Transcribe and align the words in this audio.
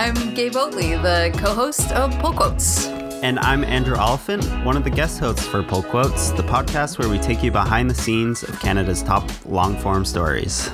I'm 0.00 0.32
Gabe 0.32 0.54
Oatley, 0.54 0.96
the 1.02 1.38
co 1.38 1.52
host 1.52 1.92
of 1.92 2.18
Pull 2.20 2.32
Quotes. 2.32 2.86
And 3.22 3.38
I'm 3.38 3.62
Andrew 3.62 3.96
Oliphant, 3.96 4.42
one 4.64 4.74
of 4.74 4.82
the 4.82 4.88
guest 4.88 5.18
hosts 5.18 5.44
for 5.44 5.62
Pull 5.62 5.82
Quotes, 5.82 6.30
the 6.30 6.42
podcast 6.42 6.98
where 6.98 7.10
we 7.10 7.18
take 7.18 7.42
you 7.42 7.50
behind 7.50 7.90
the 7.90 7.94
scenes 7.94 8.42
of 8.42 8.58
Canada's 8.60 9.02
top 9.02 9.30
long 9.44 9.76
form 9.76 10.06
stories. 10.06 10.70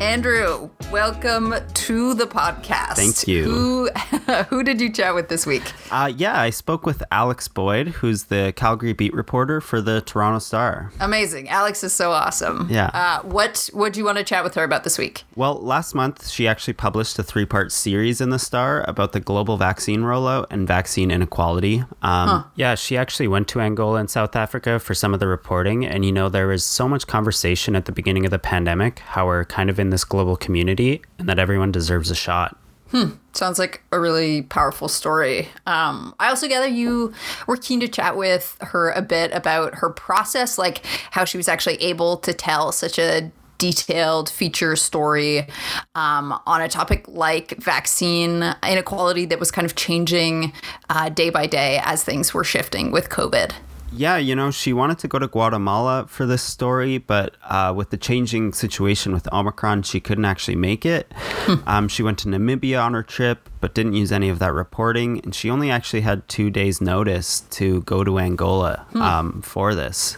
Andrew, 0.00 0.70
welcome 0.90 1.54
to 1.72 2.14
the 2.14 2.26
podcast. 2.26 2.96
Thank 2.96 3.28
you. 3.28 3.44
Who, 3.44 3.90
who 4.48 4.62
did 4.62 4.80
you 4.80 4.90
chat 4.92 5.14
with 5.14 5.28
this 5.28 5.46
week? 5.46 5.72
Uh, 5.90 6.12
yeah, 6.14 6.40
I 6.40 6.50
spoke 6.50 6.84
with 6.84 7.02
Alex 7.10 7.48
Boyd, 7.48 7.88
who's 7.88 8.24
the 8.24 8.52
Calgary 8.56 8.92
beat 8.92 9.14
reporter 9.14 9.60
for 9.60 9.80
the 9.80 10.00
Toronto 10.02 10.38
Star. 10.38 10.92
Amazing. 11.00 11.48
Alex 11.48 11.82
is 11.82 11.92
so 11.92 12.10
awesome. 12.10 12.68
Yeah. 12.70 12.90
Uh, 12.92 13.22
what 13.22 13.70
would 13.72 13.96
you 13.96 14.04
want 14.04 14.18
to 14.18 14.24
chat 14.24 14.44
with 14.44 14.54
her 14.54 14.64
about 14.64 14.84
this 14.84 14.98
week? 14.98 15.24
Well, 15.34 15.54
last 15.54 15.94
month 15.94 16.28
she 16.28 16.46
actually 16.46 16.74
published 16.74 17.18
a 17.18 17.22
three 17.22 17.46
part 17.46 17.72
series 17.72 18.20
in 18.20 18.30
the 18.30 18.38
Star 18.38 18.84
about 18.86 19.12
the 19.12 19.20
global 19.20 19.56
vaccine 19.56 20.00
rollout 20.00 20.46
and 20.50 20.66
vaccine 20.66 21.10
inequality. 21.10 21.78
Um, 22.02 22.28
huh. 22.28 22.42
Yeah, 22.54 22.74
she 22.74 22.96
actually 22.96 23.28
went 23.28 23.48
to 23.48 23.60
Angola 23.60 24.00
and 24.00 24.10
South 24.10 24.36
Africa 24.36 24.78
for 24.78 24.94
some 24.94 25.14
of 25.14 25.20
the 25.20 25.26
reporting. 25.26 25.86
And, 25.86 26.04
you 26.04 26.12
know, 26.12 26.28
there 26.28 26.48
was 26.48 26.64
so 26.64 26.88
much 26.88 27.06
conversation 27.06 27.74
at 27.76 27.86
the 27.86 27.92
beginning 27.92 28.24
of 28.24 28.30
the 28.30 28.38
pandemic, 28.38 28.98
how 29.00 29.26
we're 29.26 29.44
kind 29.44 29.70
of 29.70 29.78
in 29.78 29.90
this 29.90 30.04
global 30.04 30.36
community 30.36 31.02
and 31.18 31.28
that 31.28 31.38
everyone 31.38 31.72
deserves 31.72 32.10
a 32.10 32.14
shot. 32.14 32.56
Hmm. 32.90 33.10
Sounds 33.32 33.58
like 33.58 33.82
a 33.92 34.00
really 34.00 34.42
powerful 34.42 34.88
story. 34.88 35.48
Um, 35.66 36.14
I 36.18 36.28
also 36.28 36.48
gather 36.48 36.66
you 36.66 37.12
were 37.46 37.56
keen 37.56 37.80
to 37.80 37.88
chat 37.88 38.16
with 38.16 38.56
her 38.60 38.90
a 38.90 39.02
bit 39.02 39.30
about 39.32 39.76
her 39.76 39.90
process, 39.90 40.56
like 40.56 40.84
how 41.10 41.24
she 41.24 41.36
was 41.36 41.48
actually 41.48 41.76
able 41.76 42.16
to 42.18 42.32
tell 42.32 42.72
such 42.72 42.98
a 42.98 43.30
detailed 43.58 44.30
feature 44.30 44.76
story 44.76 45.46
um, 45.94 46.38
on 46.46 46.62
a 46.62 46.68
topic 46.68 47.04
like 47.08 47.56
vaccine 47.58 48.54
inequality 48.66 49.26
that 49.26 49.40
was 49.40 49.50
kind 49.50 49.66
of 49.66 49.74
changing 49.74 50.52
uh, 50.88 51.08
day 51.08 51.28
by 51.28 51.46
day 51.46 51.80
as 51.84 52.04
things 52.04 52.32
were 52.32 52.44
shifting 52.44 52.90
with 52.90 53.10
COVID. 53.10 53.52
Yeah, 53.92 54.18
you 54.18 54.36
know, 54.36 54.50
she 54.50 54.72
wanted 54.72 54.98
to 55.00 55.08
go 55.08 55.18
to 55.18 55.26
Guatemala 55.26 56.06
for 56.08 56.26
this 56.26 56.42
story, 56.42 56.98
but 56.98 57.36
uh, 57.44 57.72
with 57.74 57.90
the 57.90 57.96
changing 57.96 58.52
situation 58.52 59.12
with 59.12 59.32
Omicron, 59.32 59.82
she 59.82 59.98
couldn't 59.98 60.26
actually 60.26 60.56
make 60.56 60.84
it. 60.84 61.12
Hmm. 61.16 61.68
um, 61.68 61.88
she 61.88 62.02
went 62.02 62.18
to 62.18 62.28
Namibia 62.28 62.82
on 62.82 62.94
her 62.94 63.02
trip, 63.02 63.48
but 63.60 63.74
didn't 63.74 63.94
use 63.94 64.12
any 64.12 64.28
of 64.28 64.38
that 64.40 64.52
reporting. 64.52 65.20
And 65.20 65.34
she 65.34 65.48
only 65.50 65.70
actually 65.70 66.02
had 66.02 66.28
two 66.28 66.50
days' 66.50 66.80
notice 66.80 67.40
to 67.52 67.82
go 67.82 68.04
to 68.04 68.18
Angola 68.18 68.86
hmm. 68.92 69.02
um, 69.02 69.42
for 69.42 69.74
this. 69.74 70.16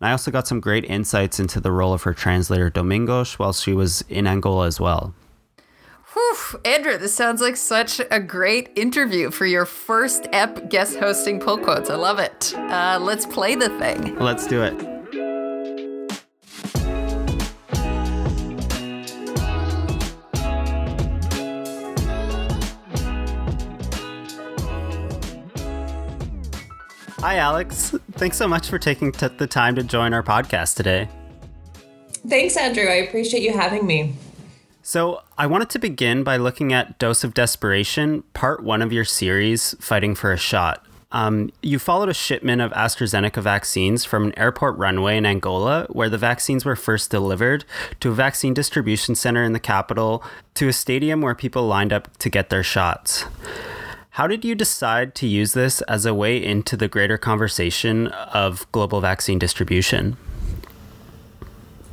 And 0.00 0.08
I 0.08 0.10
also 0.10 0.30
got 0.30 0.48
some 0.48 0.60
great 0.60 0.84
insights 0.84 1.38
into 1.38 1.60
the 1.60 1.70
role 1.70 1.92
of 1.92 2.02
her 2.02 2.14
translator, 2.14 2.70
Domingos, 2.70 3.38
while 3.38 3.52
she 3.52 3.72
was 3.72 4.02
in 4.08 4.26
Angola 4.26 4.66
as 4.66 4.80
well. 4.80 5.14
Whew, 6.14 6.60
Andrew, 6.66 6.98
this 6.98 7.14
sounds 7.14 7.40
like 7.40 7.56
such 7.56 8.00
a 8.10 8.20
great 8.20 8.70
interview 8.76 9.30
for 9.30 9.46
your 9.46 9.64
first 9.64 10.28
ep 10.32 10.68
guest 10.68 10.98
hosting 10.98 11.40
pull 11.40 11.56
quotes. 11.56 11.88
I 11.88 11.94
love 11.94 12.18
it. 12.18 12.54
Uh, 12.54 12.98
let's 13.00 13.24
play 13.24 13.54
the 13.54 13.70
thing. 13.78 14.18
Let's 14.18 14.46
do 14.46 14.62
it. 14.62 14.74
Hi, 27.20 27.36
Alex. 27.36 27.94
Thanks 28.12 28.36
so 28.36 28.46
much 28.46 28.68
for 28.68 28.78
taking 28.78 29.12
t- 29.12 29.28
the 29.38 29.46
time 29.46 29.76
to 29.76 29.82
join 29.82 30.12
our 30.12 30.22
podcast 30.22 30.76
today. 30.76 31.08
Thanks, 32.26 32.56
Andrew. 32.56 32.84
I 32.84 32.96
appreciate 32.96 33.42
you 33.42 33.52
having 33.52 33.86
me. 33.86 34.14
So, 34.84 35.22
I 35.38 35.46
wanted 35.46 35.70
to 35.70 35.78
begin 35.78 36.24
by 36.24 36.36
looking 36.36 36.72
at 36.72 36.98
Dose 36.98 37.22
of 37.22 37.34
Desperation, 37.34 38.24
part 38.34 38.64
one 38.64 38.82
of 38.82 38.92
your 38.92 39.04
series, 39.04 39.76
Fighting 39.78 40.16
for 40.16 40.32
a 40.32 40.36
Shot. 40.36 40.84
Um, 41.12 41.50
you 41.62 41.78
followed 41.78 42.08
a 42.08 42.14
shipment 42.14 42.60
of 42.60 42.72
AstraZeneca 42.72 43.40
vaccines 43.40 44.04
from 44.04 44.24
an 44.24 44.36
airport 44.36 44.76
runway 44.76 45.16
in 45.16 45.24
Angola, 45.24 45.86
where 45.90 46.08
the 46.08 46.18
vaccines 46.18 46.64
were 46.64 46.74
first 46.74 47.12
delivered, 47.12 47.64
to 48.00 48.10
a 48.10 48.14
vaccine 48.14 48.54
distribution 48.54 49.14
center 49.14 49.44
in 49.44 49.52
the 49.52 49.60
capital, 49.60 50.24
to 50.54 50.66
a 50.66 50.72
stadium 50.72 51.20
where 51.20 51.36
people 51.36 51.64
lined 51.64 51.92
up 51.92 52.16
to 52.16 52.28
get 52.28 52.50
their 52.50 52.64
shots. 52.64 53.24
How 54.10 54.26
did 54.26 54.44
you 54.44 54.56
decide 54.56 55.14
to 55.14 55.28
use 55.28 55.52
this 55.52 55.80
as 55.82 56.06
a 56.06 56.12
way 56.12 56.42
into 56.42 56.76
the 56.76 56.88
greater 56.88 57.18
conversation 57.18 58.08
of 58.08 58.66
global 58.72 59.00
vaccine 59.00 59.38
distribution? 59.38 60.16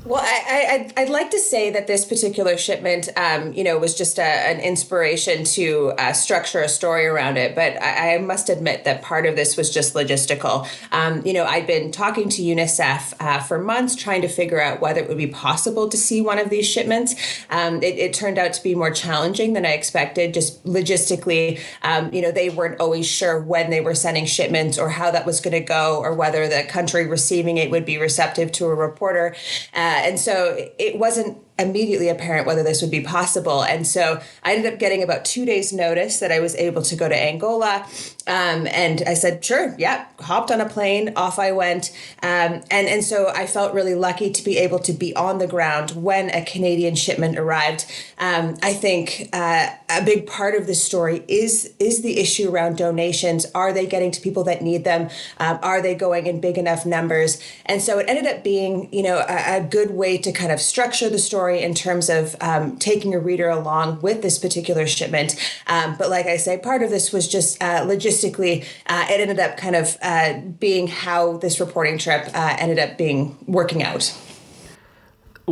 Well, 0.10 0.24
I, 0.24 0.92
I, 0.98 1.04
would 1.04 1.12
like 1.12 1.30
to 1.30 1.40
say 1.40 1.70
that 1.70 1.86
this 1.86 2.04
particular 2.04 2.58
shipment, 2.58 3.10
um, 3.16 3.54
you 3.54 3.64
know, 3.64 3.78
was 3.78 3.94
just 3.94 4.18
a, 4.18 4.24
an 4.24 4.60
inspiration 4.60 5.44
to 5.44 5.94
uh, 6.00 6.14
structure 6.14 6.62
a 6.62 6.68
story 6.68 7.06
around 7.06 7.38
it. 7.38 7.54
But 7.54 7.80
I, 7.80 8.16
I, 8.16 8.18
must 8.18 8.50
admit 8.50 8.86
that 8.86 9.04
part 9.04 9.28
of 9.28 9.36
this 9.36 9.56
was 9.56 9.72
just 9.72 9.94
logistical. 9.94 10.68
Um, 10.92 11.24
you 11.28 11.34
know, 11.34 11.46
I'd 11.46 11.68
been 11.68 11.92
talking 11.92 12.28
to 12.30 12.42
UNICEF 12.42 13.14
uh, 13.20 13.40
for 13.42 13.60
months 13.60 13.96
trying 13.96 14.24
to 14.24 14.28
figure 14.28 14.60
out 14.60 14.82
whether 14.82 15.00
it 15.00 15.08
would 15.10 15.18
be 15.20 15.28
possible 15.28 15.88
to 15.88 15.96
see 15.96 16.22
one 16.22 16.40
of 16.40 16.50
these 16.50 16.68
shipments. 16.68 17.14
Um, 17.52 17.84
it, 17.84 18.00
it, 18.00 18.12
turned 18.16 18.40
out 18.40 18.54
to 18.54 18.64
be 18.64 18.74
more 18.74 18.90
challenging 18.90 19.54
than 19.54 19.64
I 19.64 19.74
expected, 19.74 20.34
just 20.34 20.66
logistically. 20.66 21.60
Um, 21.84 22.12
you 22.12 22.24
know, 22.24 22.32
they 22.32 22.50
weren't 22.50 22.82
always 22.82 23.06
sure 23.06 23.40
when 23.40 23.70
they 23.70 23.80
were 23.80 23.94
sending 23.94 24.26
shipments 24.26 24.80
or 24.80 24.90
how 24.90 25.12
that 25.12 25.28
was 25.28 25.40
going 25.40 25.54
to 25.54 25.60
go 25.60 26.00
or 26.00 26.16
whether 26.16 26.48
the 26.48 26.64
country 26.64 27.06
receiving 27.06 27.58
it 27.58 27.70
would 27.70 27.86
be 27.86 28.00
receptive 28.00 28.52
to 28.54 28.66
a 28.66 28.74
reporter. 28.74 29.36
Uh, 29.76 29.99
and 30.06 30.20
so 30.20 30.56
it 30.78 30.98
wasn't 30.98 31.38
immediately 31.60 32.10
apparent 32.10 32.48
whether 32.48 32.64
this 32.64 32.82
would 32.82 32.92
be 32.92 33.02
possible. 33.02 33.64
And 33.64 33.86
so 33.86 34.22
I 34.44 34.54
ended 34.54 34.74
up 34.74 34.80
getting 34.80 35.04
about 35.04 35.26
two 35.26 35.46
days' 35.46 35.74
notice 35.74 36.20
that 36.20 36.32
I 36.32 36.40
was 36.40 36.56
able 36.56 36.82
to 36.84 36.96
go 36.96 37.10
to 37.10 37.16
Angola. 37.16 37.86
Um, 38.28 38.68
and 38.68 39.04
I 39.08 39.16
said, 39.16 39.44
sure, 39.44 39.76
yeah, 39.78 40.06
hopped 40.20 40.52
on 40.52 40.62
a 40.62 40.70
plane, 40.70 41.14
off 41.16 41.40
I 41.40 41.52
went. 41.52 41.92
Um, 42.22 42.62
and, 42.70 42.88
and 42.88 43.04
so 43.04 43.30
I 43.30 43.48
felt 43.48 43.74
really 43.74 43.96
lucky 43.96 44.30
to 44.30 44.44
be 44.44 44.58
able 44.60 44.80
to 44.80 44.94
be 44.94 45.16
on 45.16 45.40
the 45.40 45.48
ground 45.48 45.92
when 45.92 46.30
a 46.30 46.46
Canadian 46.46 46.96
shipment 46.96 47.40
arrived. 47.40 47.86
Um, 48.20 48.56
I 48.62 48.74
think 48.74 49.30
uh, 49.34 49.70
a 49.90 50.04
big 50.04 50.28
part 50.28 50.54
of 50.54 50.68
the 50.68 50.76
story 50.76 51.24
is, 51.28 51.74
is 51.80 52.04
the 52.04 52.20
issue 52.20 52.52
around 52.52 52.78
donations. 52.78 53.48
Are 53.56 53.74
they 53.74 53.88
getting 53.88 54.12
to 54.12 54.22
people 54.22 54.44
that 54.44 54.62
need 54.62 54.84
them? 54.84 55.10
Um, 55.40 55.58
are 55.64 55.82
they 55.82 55.96
going 55.96 56.28
in 56.28 56.40
big 56.40 56.58
enough 56.58 56.86
numbers? 56.86 57.42
And 57.66 57.82
so 57.82 57.98
it 57.98 58.08
ended 58.08 58.28
up 58.28 58.44
being, 58.44 58.94
you 58.94 59.02
know, 59.02 59.26
a, 59.28 59.58
a 59.58 59.62
good 59.62 59.92
way 59.92 60.20
to 60.20 60.32
kind 60.32 60.52
of 60.52 60.62
structure 60.62 61.10
the 61.10 61.18
story 61.18 61.49
story 61.50 61.64
in 61.64 61.74
terms 61.74 62.10
of 62.10 62.36
um, 62.42 62.78
taking 62.78 63.14
a 63.14 63.20
reader 63.20 63.50
along 63.50 64.02
with 64.02 64.22
this 64.22 64.38
particular 64.38 64.86
shipment. 64.88 65.36
Um, 65.68 65.96
but 65.98 66.10
like 66.10 66.28
I 66.28 66.38
say, 66.38 66.58
part 66.58 66.84
of 66.84 66.90
this 66.90 67.12
was 67.12 67.28
just 67.28 67.62
uh, 67.62 67.86
logistically, 67.86 68.66
uh, 68.88 69.06
it 69.10 69.20
ended 69.20 69.40
up 69.40 69.58
kind 69.58 69.76
of 69.76 69.98
uh, 70.02 70.40
being 70.60 70.88
how 70.88 71.38
this 71.38 71.60
reporting 71.60 71.98
trip 71.98 72.28
uh, 72.34 72.56
ended 72.60 72.80
up 72.80 72.98
being 72.98 73.38
working 73.48 73.84
out. 73.84 74.16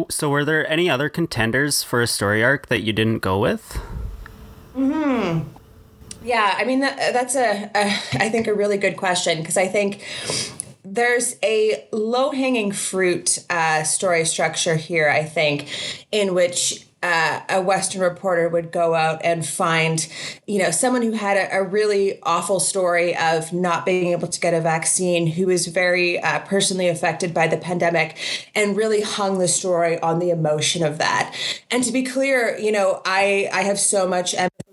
So, 0.10 0.30
were 0.30 0.46
there 0.46 0.70
any 0.70 0.92
other 0.92 1.10
contenders 1.10 1.82
for 1.82 2.04
a 2.04 2.08
story 2.08 2.44
arc 2.44 2.68
that 2.68 2.82
you 2.82 2.94
didn't 2.94 3.20
go 3.20 3.40
with? 3.40 3.78
Hmm. 4.76 5.40
Yeah, 6.24 6.54
I 6.56 6.66
mean 6.66 6.82
that, 6.82 7.14
that's 7.14 7.36
a, 7.36 7.72
a 7.74 7.86
I 8.24 8.30
think 8.30 8.48
a 8.48 8.54
really 8.54 8.78
good 8.78 8.96
question 8.96 9.40
because 9.40 9.58
I 9.58 9.68
think 9.68 10.04
there's 10.94 11.36
a 11.44 11.88
low 11.92 12.32
hanging 12.32 12.72
fruit 12.72 13.40
uh, 13.50 13.84
story 13.84 14.26
structure 14.26 14.76
here, 14.76 15.10
I 15.10 15.24
think, 15.24 15.68
in 16.12 16.34
which 16.34 16.86
uh, 17.04 17.42
a 17.50 17.62
Western 17.62 18.02
reporter 18.02 18.50
would 18.50 18.72
go 18.72 18.96
out 18.96 19.22
and 19.24 19.46
find, 19.46 20.08
you 20.48 20.58
know, 20.58 20.72
someone 20.72 21.04
who 21.04 21.12
had 21.12 21.38
a, 21.38 21.58
a, 21.58 21.64
really 21.64 22.20
awful 22.24 22.60
story 22.60 23.16
of 23.18 23.54
not 23.54 23.86
being 23.86 24.08
able 24.08 24.28
to 24.28 24.40
get 24.40 24.54
a 24.54 24.60
vaccine, 24.60 25.28
who 25.28 25.46
was 25.46 25.68
very 25.68 26.20
uh, 26.20 26.40
personally 26.40 26.88
affected 26.88 27.36
by 27.36 27.48
the 27.48 27.58
pandemic, 27.58 28.18
and 28.56 28.76
really 28.76 29.02
hung 29.02 29.38
the 29.38 29.48
story 29.48 30.00
on 30.00 30.18
the 30.18 30.32
emotion 30.32 30.84
of 30.84 30.98
that. 30.98 31.36
And 31.70 31.84
to 31.84 31.92
be 31.92 32.04
clear, 32.04 32.58
you 32.58 32.72
know, 32.72 33.02
I 33.06 33.48
I 33.54 33.62
have 33.62 33.80
so 33.80 34.08
much 34.08 34.34
empathy 34.34 34.67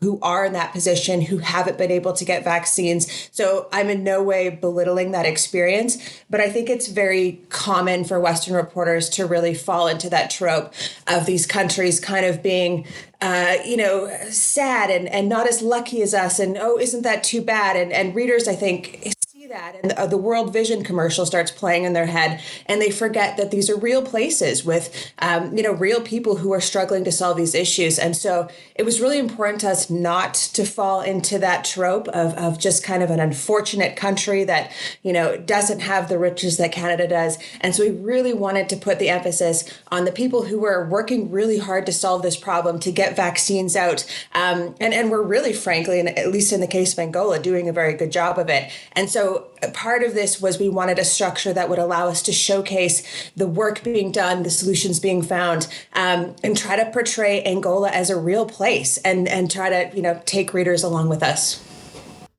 who 0.00 0.18
are 0.22 0.44
in 0.44 0.52
that 0.52 0.72
position 0.72 1.20
who 1.20 1.38
haven't 1.38 1.78
been 1.78 1.90
able 1.90 2.12
to 2.12 2.24
get 2.24 2.44
vaccines. 2.44 3.28
So 3.32 3.68
I'm 3.72 3.90
in 3.90 4.04
no 4.04 4.22
way 4.22 4.48
belittling 4.48 5.12
that 5.12 5.26
experience, 5.26 5.98
but 6.30 6.40
I 6.40 6.50
think 6.50 6.70
it's 6.70 6.88
very 6.88 7.40
common 7.48 8.04
for 8.04 8.20
Western 8.20 8.54
reporters 8.54 9.08
to 9.10 9.26
really 9.26 9.54
fall 9.54 9.88
into 9.88 10.08
that 10.10 10.30
trope 10.30 10.72
of 11.06 11.26
these 11.26 11.46
countries 11.46 11.98
kind 12.00 12.26
of 12.26 12.42
being, 12.42 12.86
uh, 13.20 13.56
you 13.64 13.76
know, 13.76 14.08
sad 14.30 14.90
and, 14.90 15.08
and 15.08 15.28
not 15.28 15.48
as 15.48 15.62
lucky 15.62 16.02
as 16.02 16.14
us. 16.14 16.38
And 16.38 16.56
oh, 16.56 16.78
isn't 16.78 17.02
that 17.02 17.24
too 17.24 17.42
bad? 17.42 17.76
And, 17.76 17.92
and 17.92 18.14
readers, 18.14 18.46
I 18.46 18.54
think, 18.54 19.12
that 19.48 19.76
and 19.80 19.90
the, 19.90 20.00
uh, 20.00 20.06
the 20.06 20.18
world 20.18 20.52
vision 20.52 20.84
commercial 20.84 21.24
starts 21.24 21.50
playing 21.50 21.84
in 21.84 21.94
their 21.94 22.06
head 22.06 22.40
and 22.66 22.82
they 22.82 22.90
forget 22.90 23.36
that 23.36 23.50
these 23.50 23.70
are 23.70 23.76
real 23.76 24.02
places 24.02 24.64
with 24.64 25.12
um, 25.20 25.56
you 25.56 25.62
know 25.62 25.72
real 25.72 26.00
people 26.02 26.36
who 26.36 26.52
are 26.52 26.60
struggling 26.60 27.02
to 27.04 27.12
solve 27.12 27.36
these 27.36 27.54
issues. 27.54 27.98
And 27.98 28.16
so 28.16 28.48
it 28.74 28.82
was 28.82 29.00
really 29.00 29.18
important 29.18 29.62
to 29.62 29.70
us 29.70 29.88
not 29.88 30.34
to 30.34 30.64
fall 30.64 31.00
into 31.00 31.38
that 31.38 31.64
trope 31.64 32.08
of, 32.08 32.34
of 32.34 32.58
just 32.58 32.84
kind 32.84 33.02
of 33.02 33.10
an 33.10 33.20
unfortunate 33.20 33.96
country 33.96 34.44
that 34.44 34.70
you 35.02 35.12
know 35.12 35.36
doesn't 35.38 35.80
have 35.80 36.08
the 36.08 36.18
riches 36.18 36.58
that 36.58 36.72
canada 36.72 37.08
does. 37.08 37.38
And 37.60 37.74
so 37.74 37.84
we 37.84 37.90
really 37.90 38.34
wanted 38.34 38.68
to 38.68 38.76
put 38.76 38.98
the 38.98 39.08
emphasis 39.08 39.64
on 39.90 40.04
the 40.04 40.12
people 40.12 40.44
who 40.44 40.58
were 40.58 40.86
working 40.88 41.30
really 41.30 41.58
hard 41.58 41.86
to 41.86 41.92
solve 41.92 42.22
this 42.22 42.36
problem 42.36 42.78
to 42.80 42.92
get 42.92 43.16
vaccines 43.16 43.76
out 43.76 44.04
um, 44.34 44.74
and, 44.80 44.92
and 44.92 45.10
we're 45.10 45.22
really 45.22 45.52
frankly 45.52 45.98
and 46.00 46.08
at 46.18 46.30
least 46.30 46.52
in 46.52 46.60
the 46.60 46.66
case 46.66 46.92
of 46.92 46.98
angola 46.98 47.38
doing 47.38 47.68
a 47.68 47.72
very 47.72 47.94
good 47.94 48.12
job 48.12 48.38
of 48.38 48.48
it. 48.48 48.70
And 48.92 49.08
so 49.08 49.37
part 49.72 50.02
of 50.02 50.14
this 50.14 50.40
was 50.40 50.58
we 50.58 50.68
wanted 50.68 50.98
a 50.98 51.04
structure 51.04 51.52
that 51.52 51.68
would 51.68 51.78
allow 51.78 52.08
us 52.08 52.22
to 52.22 52.32
showcase 52.32 53.30
the 53.36 53.46
work 53.46 53.82
being 53.82 54.12
done, 54.12 54.42
the 54.42 54.50
solutions 54.50 55.00
being 55.00 55.22
found, 55.22 55.68
um, 55.94 56.34
and 56.42 56.56
try 56.56 56.76
to 56.76 56.90
portray 56.90 57.42
Angola 57.44 57.90
as 57.90 58.10
a 58.10 58.18
real 58.18 58.46
place 58.46 58.98
and 58.98 59.28
and 59.28 59.50
try 59.50 59.68
to 59.68 59.96
you 59.96 60.02
know 60.02 60.20
take 60.24 60.54
readers 60.54 60.82
along 60.82 61.08
with 61.08 61.22
us. 61.22 61.64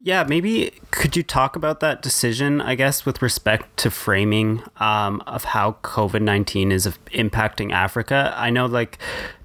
Yeah, 0.01 0.23
maybe 0.23 0.71
could 0.91 1.17
you 1.17 1.23
talk 1.23 1.57
about 1.57 1.81
that 1.81 2.01
decision, 2.01 2.61
I 2.61 2.75
guess, 2.75 3.05
with 3.05 3.21
respect 3.21 3.75
to 3.77 3.91
framing 3.91 4.63
um, 4.77 5.21
of 5.27 5.43
how 5.43 5.73
COVID 5.83 6.21
19 6.21 6.71
is 6.71 6.87
impacting 7.07 7.73
Africa? 7.73 8.33
I 8.37 8.49
know, 8.49 8.65
like, 8.65 8.97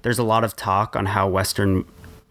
there's 0.03 0.17
a 0.17 0.23
lot 0.23 0.45
of 0.45 0.55
talk 0.55 0.95
on 0.95 1.07
how 1.07 1.27
Western 1.27 1.83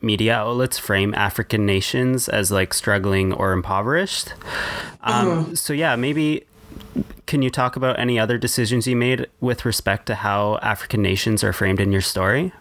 media 0.04 0.36
outlets 0.36 0.78
frame 0.78 1.14
African 1.14 1.66
nations 1.66 2.28
as 2.28 2.50
like 2.50 2.74
struggling 2.74 3.32
or 3.32 3.52
impoverished. 3.52 4.34
Um, 5.02 5.26
mm-hmm. 5.26 5.54
So, 5.54 5.72
yeah, 5.72 5.96
maybe 5.96 6.44
can 7.26 7.42
you 7.42 7.50
talk 7.50 7.76
about 7.76 7.98
any 7.98 8.18
other 8.18 8.38
decisions 8.38 8.86
you 8.86 8.96
made 8.96 9.26
with 9.40 9.64
respect 9.64 10.06
to 10.06 10.14
how 10.16 10.58
African 10.58 11.02
nations 11.02 11.42
are 11.42 11.52
framed 11.52 11.80
in 11.80 11.90
your 11.90 12.00
story? 12.00 12.52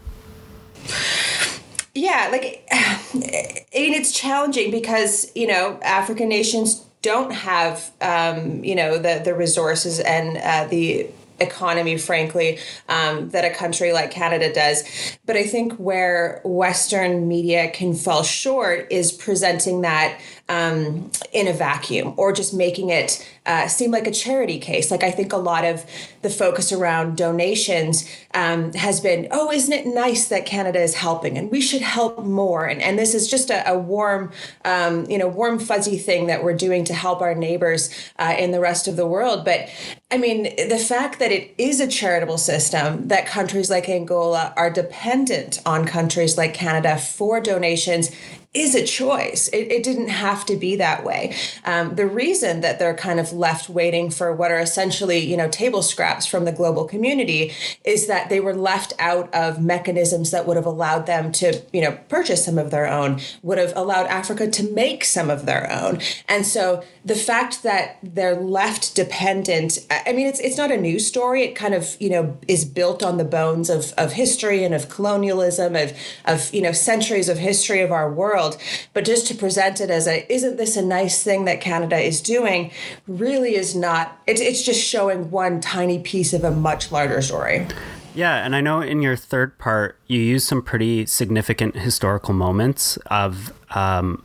Yeah, 1.93 2.29
like, 2.31 2.65
I 2.71 3.65
mean, 3.73 3.93
it's 3.93 4.11
challenging 4.11 4.71
because, 4.71 5.31
you 5.35 5.47
know, 5.47 5.79
African 5.83 6.29
nations 6.29 6.85
don't 7.01 7.31
have, 7.31 7.91
um, 8.01 8.63
you 8.63 8.75
know, 8.75 8.97
the, 8.97 9.21
the 9.23 9.35
resources 9.35 9.99
and 9.99 10.37
uh, 10.37 10.67
the 10.69 11.07
economy, 11.43 11.97
frankly, 11.97 12.59
um, 12.89 13.29
that 13.29 13.45
a 13.45 13.53
country 13.53 13.93
like 13.93 14.11
Canada 14.11 14.51
does. 14.51 14.83
But 15.25 15.35
I 15.35 15.43
think 15.43 15.73
where 15.73 16.41
Western 16.43 17.27
media 17.27 17.69
can 17.69 17.93
fall 17.93 18.23
short 18.23 18.87
is 18.91 19.11
presenting 19.11 19.81
that 19.81 20.19
um, 20.49 21.09
in 21.31 21.47
a 21.47 21.53
vacuum 21.53 22.13
or 22.17 22.33
just 22.33 22.53
making 22.53 22.89
it 22.89 23.25
uh, 23.45 23.67
seem 23.67 23.91
like 23.91 24.07
a 24.07 24.11
charity 24.11 24.59
case. 24.59 24.91
Like 24.91 25.03
I 25.03 25.11
think 25.11 25.31
a 25.31 25.37
lot 25.37 25.63
of 25.63 25.85
the 26.21 26.29
focus 26.29 26.71
around 26.71 27.17
donations 27.17 28.09
um, 28.33 28.73
has 28.73 28.99
been, 28.99 29.27
oh, 29.31 29.51
isn't 29.51 29.71
it 29.71 29.85
nice 29.85 30.27
that 30.27 30.45
Canada 30.45 30.81
is 30.81 30.95
helping 30.95 31.37
and 31.37 31.49
we 31.49 31.61
should 31.61 31.81
help 31.81 32.23
more? 32.25 32.65
And, 32.65 32.81
and 32.81 32.99
this 32.99 33.13
is 33.13 33.29
just 33.29 33.49
a, 33.49 33.69
a 33.69 33.77
warm, 33.77 34.31
um, 34.65 35.05
you 35.09 35.17
know, 35.17 35.27
warm, 35.27 35.59
fuzzy 35.59 35.97
thing 35.97 36.27
that 36.27 36.43
we're 36.43 36.55
doing 36.55 36.83
to 36.85 36.93
help 36.93 37.21
our 37.21 37.35
neighbors 37.35 37.89
uh, 38.19 38.35
in 38.37 38.51
the 38.51 38.59
rest 38.59 38.87
of 38.87 38.95
the 38.95 39.07
world. 39.07 39.45
But 39.45 39.69
I 40.11 40.17
mean, 40.17 40.43
the 40.43 40.77
fact 40.77 41.19
that 41.19 41.31
it 41.31 41.53
is 41.57 41.79
a 41.79 41.87
charitable 41.87 42.37
system, 42.37 43.07
that 43.07 43.25
countries 43.25 43.69
like 43.69 43.89
Angola 43.89 44.53
are 44.57 44.69
dependent 44.69 45.61
on 45.65 45.85
countries 45.85 46.37
like 46.37 46.53
Canada 46.53 46.97
for 46.97 47.39
donations 47.39 48.11
is 48.53 48.75
a 48.75 48.85
choice. 48.85 49.47
It, 49.47 49.71
it 49.71 49.83
didn't 49.83 50.09
have 50.09 50.45
to 50.45 50.55
be 50.55 50.75
that 50.75 51.03
way. 51.03 51.35
Um, 51.65 51.95
the 51.95 52.05
reason 52.05 52.61
that 52.61 52.77
they're 52.77 52.93
kind 52.95 53.19
of 53.19 53.33
left 53.33 53.67
waiting 53.67 54.11
for 54.11 54.31
what 54.31 54.51
are 54.51 54.59
essentially, 54.59 55.17
you 55.17 55.35
know, 55.35 55.49
table 55.49 55.81
scraps 55.81 56.27
from 56.27 56.45
the 56.45 56.51
global 56.51 56.85
community 56.85 57.51
is 57.83 58.05
that 58.07 58.29
they 58.29 58.39
were 58.39 58.53
left 58.53 58.93
out 58.99 59.33
of 59.33 59.59
mechanisms 59.59 60.29
that 60.31 60.45
would 60.45 60.55
have 60.55 60.67
allowed 60.67 61.07
them 61.07 61.31
to, 61.31 61.61
you 61.73 61.81
know, 61.81 61.97
purchase 62.09 62.45
some 62.45 62.59
of 62.59 62.69
their 62.69 62.87
own, 62.87 63.19
would 63.41 63.57
have 63.57 63.73
allowed 63.75 64.05
Africa 64.05 64.47
to 64.47 64.71
make 64.71 65.03
some 65.03 65.31
of 65.31 65.47
their 65.47 65.71
own. 65.71 65.99
And 66.29 66.45
so 66.45 66.83
the 67.03 67.15
fact 67.15 67.63
that 67.63 67.97
they're 68.03 68.35
left 68.35 68.95
dependent, 68.95 69.79
I 69.89 70.13
mean, 70.13 70.27
it's 70.27 70.39
it's 70.39 70.57
not 70.57 70.71
a 70.71 70.77
new 70.77 70.99
story. 70.99 71.43
It 71.43 71.55
kind 71.55 71.73
of, 71.73 71.97
you 71.99 72.09
know, 72.11 72.37
is 72.47 72.65
built 72.65 73.01
on 73.01 73.17
the 73.17 73.25
bones 73.25 73.69
of, 73.69 73.93
of 73.97 74.13
history 74.13 74.63
and 74.63 74.75
of 74.75 74.89
colonialism, 74.89 75.75
of, 75.75 75.93
of, 76.25 76.53
you 76.53 76.61
know, 76.61 76.71
centuries 76.71 77.29
of 77.29 77.39
history 77.39 77.81
of 77.81 77.91
our 77.91 78.11
world 78.11 78.42
world. 78.43 78.57
But 78.93 79.05
just 79.05 79.27
to 79.27 79.35
present 79.35 79.81
it 79.81 79.89
as 79.89 80.07
a, 80.07 80.31
isn't 80.31 80.57
this 80.57 80.77
a 80.77 80.81
nice 80.81 81.23
thing 81.23 81.45
that 81.45 81.61
Canada 81.61 81.97
is 81.97 82.21
doing, 82.21 82.71
really 83.07 83.55
is 83.55 83.75
not. 83.75 84.19
It's, 84.27 84.41
it's 84.41 84.63
just 84.63 84.83
showing 84.83 85.31
one 85.31 85.61
tiny 85.61 85.99
piece 85.99 86.33
of 86.33 86.43
a 86.43 86.51
much 86.51 86.91
larger 86.91 87.21
story. 87.21 87.67
Yeah, 88.15 88.45
and 88.45 88.55
I 88.55 88.61
know 88.61 88.81
in 88.81 89.01
your 89.01 89.15
third 89.15 89.57
part, 89.57 89.97
you 90.07 90.19
use 90.19 90.43
some 90.43 90.61
pretty 90.61 91.07
significant 91.07 91.75
historical 91.75 92.35
moments 92.35 92.97
of 93.07 93.51
um, 93.71 94.23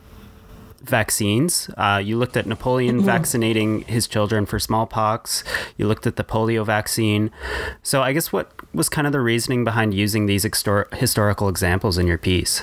vaccines. 0.83 1.71
Uh, 1.79 2.01
you 2.05 2.19
looked 2.19 2.37
at 2.37 2.47
Napoleon 2.47 2.99
mm-hmm. 2.99 3.07
vaccinating 3.07 3.83
his 3.83 4.07
children 4.07 4.45
for 4.45 4.59
smallpox. 4.59 5.43
You 5.79 5.89
looked 5.89 6.07
at 6.07 6.17
the 6.17 6.25
polio 6.25 6.67
vaccine. 6.67 7.31
So, 7.83 8.03
I 8.03 8.13
guess 8.13 8.31
what 8.31 8.53
was 8.75 8.91
kind 8.91 9.07
of 9.07 9.15
the 9.15 9.21
reasoning 9.21 9.65
behind 9.65 9.95
using 9.95 10.27
these 10.27 10.45
extor- 10.45 10.89
historical 10.93 11.49
examples 11.49 11.97
in 11.97 12.07
your 12.07 12.19
piece? 12.19 12.63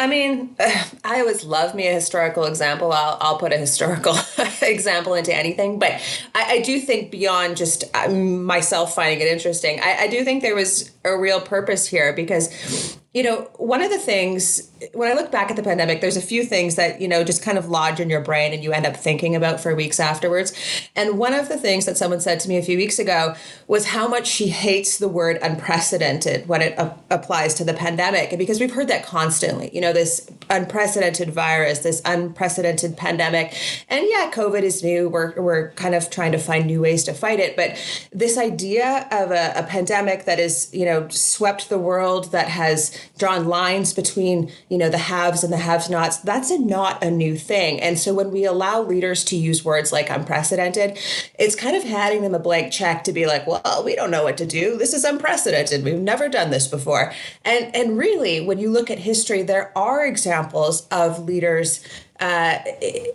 I 0.00 0.06
mean, 0.06 0.56
I 1.04 1.20
always 1.20 1.44
love 1.44 1.74
me 1.74 1.86
a 1.86 1.92
historical 1.92 2.44
example. 2.44 2.92
I'll, 2.92 3.18
I'll 3.20 3.38
put 3.38 3.52
a 3.52 3.58
historical 3.58 4.16
example 4.62 5.14
into 5.14 5.34
anything. 5.34 5.78
But 5.78 5.92
I, 6.34 6.54
I 6.54 6.60
do 6.62 6.80
think 6.80 7.10
beyond 7.10 7.56
just 7.56 7.84
um, 7.94 8.44
myself 8.44 8.94
finding 8.94 9.20
it 9.20 9.28
interesting, 9.28 9.80
I, 9.80 10.02
I 10.02 10.08
do 10.08 10.24
think 10.24 10.42
there 10.42 10.54
was 10.54 10.90
a 11.04 11.16
real 11.16 11.40
purpose 11.40 11.86
here 11.86 12.12
because 12.12 12.98
you 13.12 13.24
know, 13.24 13.50
one 13.56 13.82
of 13.82 13.90
the 13.90 13.98
things 13.98 14.70
when 14.94 15.10
I 15.10 15.14
look 15.14 15.32
back 15.32 15.50
at 15.50 15.56
the 15.56 15.62
pandemic, 15.62 16.00
there's 16.00 16.16
a 16.16 16.22
few 16.22 16.44
things 16.44 16.76
that, 16.76 17.00
you 17.00 17.08
know, 17.08 17.24
just 17.24 17.42
kind 17.42 17.58
of 17.58 17.68
lodge 17.68 18.00
in 18.00 18.08
your 18.08 18.20
brain 18.20 18.52
and 18.52 18.62
you 18.62 18.72
end 18.72 18.86
up 18.86 18.96
thinking 18.96 19.34
about 19.36 19.60
for 19.60 19.74
weeks 19.74 20.00
afterwards. 20.00 20.52
And 20.96 21.18
one 21.18 21.34
of 21.34 21.48
the 21.48 21.58
things 21.58 21.86
that 21.86 21.96
someone 21.96 22.20
said 22.20 22.40
to 22.40 22.48
me 22.48 22.56
a 22.56 22.62
few 22.62 22.76
weeks 22.76 22.98
ago 22.98 23.34
was 23.66 23.86
how 23.86 24.08
much 24.08 24.26
she 24.26 24.48
hates 24.48 24.98
the 24.98 25.08
word 25.08 25.38
unprecedented 25.42 26.48
when 26.48 26.62
it 26.62 26.78
a- 26.78 26.94
applies 27.10 27.52
to 27.54 27.64
the 27.64 27.74
pandemic. 27.74 28.30
And 28.30 28.38
because 28.38 28.60
we've 28.60 28.72
heard 28.72 28.88
that 28.88 29.04
constantly, 29.04 29.70
you 29.74 29.80
know, 29.80 29.92
this 29.92 30.30
unprecedented 30.48 31.30
virus, 31.30 31.80
this 31.80 32.00
unprecedented 32.04 32.96
pandemic. 32.96 33.54
And 33.88 34.06
yeah, 34.08 34.30
COVID 34.32 34.62
is 34.62 34.82
new. 34.82 35.08
We're, 35.08 35.34
we're 35.40 35.72
kind 35.72 35.94
of 35.94 36.10
trying 36.10 36.32
to 36.32 36.38
find 36.38 36.66
new 36.66 36.80
ways 36.80 37.04
to 37.04 37.12
fight 37.12 37.40
it. 37.40 37.56
But 37.56 37.76
this 38.12 38.38
idea 38.38 39.08
of 39.10 39.30
a, 39.30 39.52
a 39.56 39.64
pandemic 39.64 40.24
that 40.24 40.38
is, 40.38 40.70
you 40.72 40.84
know, 40.84 41.08
swept 41.08 41.68
the 41.68 41.78
world, 41.78 42.32
that 42.32 42.48
has 42.48 42.96
drawn 43.18 43.46
lines 43.46 43.92
between 43.92 44.50
you 44.68 44.78
know 44.78 44.88
the 44.88 44.98
haves 44.98 45.44
and 45.44 45.52
the 45.52 45.58
have-nots 45.58 46.18
that's 46.18 46.50
a, 46.50 46.58
not 46.58 47.02
a 47.02 47.10
new 47.10 47.36
thing. 47.36 47.80
And 47.80 47.98
so 47.98 48.14
when 48.14 48.30
we 48.30 48.44
allow 48.44 48.82
leaders 48.82 49.24
to 49.24 49.36
use 49.36 49.64
words 49.64 49.92
like 49.92 50.10
unprecedented 50.10 50.98
it's 51.38 51.54
kind 51.54 51.76
of 51.76 51.82
handing 51.84 52.22
them 52.22 52.34
a 52.34 52.38
blank 52.38 52.72
check 52.72 53.04
to 53.04 53.12
be 53.12 53.26
like 53.26 53.46
well 53.46 53.82
we 53.84 53.94
don't 53.94 54.10
know 54.10 54.24
what 54.24 54.36
to 54.38 54.46
do. 54.46 54.76
This 54.76 54.94
is 54.94 55.04
unprecedented. 55.04 55.84
We've 55.84 55.98
never 55.98 56.28
done 56.28 56.50
this 56.50 56.66
before. 56.66 57.12
And 57.44 57.74
and 57.74 57.98
really 57.98 58.40
when 58.40 58.58
you 58.58 58.70
look 58.70 58.90
at 58.90 58.98
history 58.98 59.42
there 59.42 59.76
are 59.76 60.06
examples 60.06 60.86
of 60.88 61.24
leaders 61.24 61.84
uh, 62.20 62.58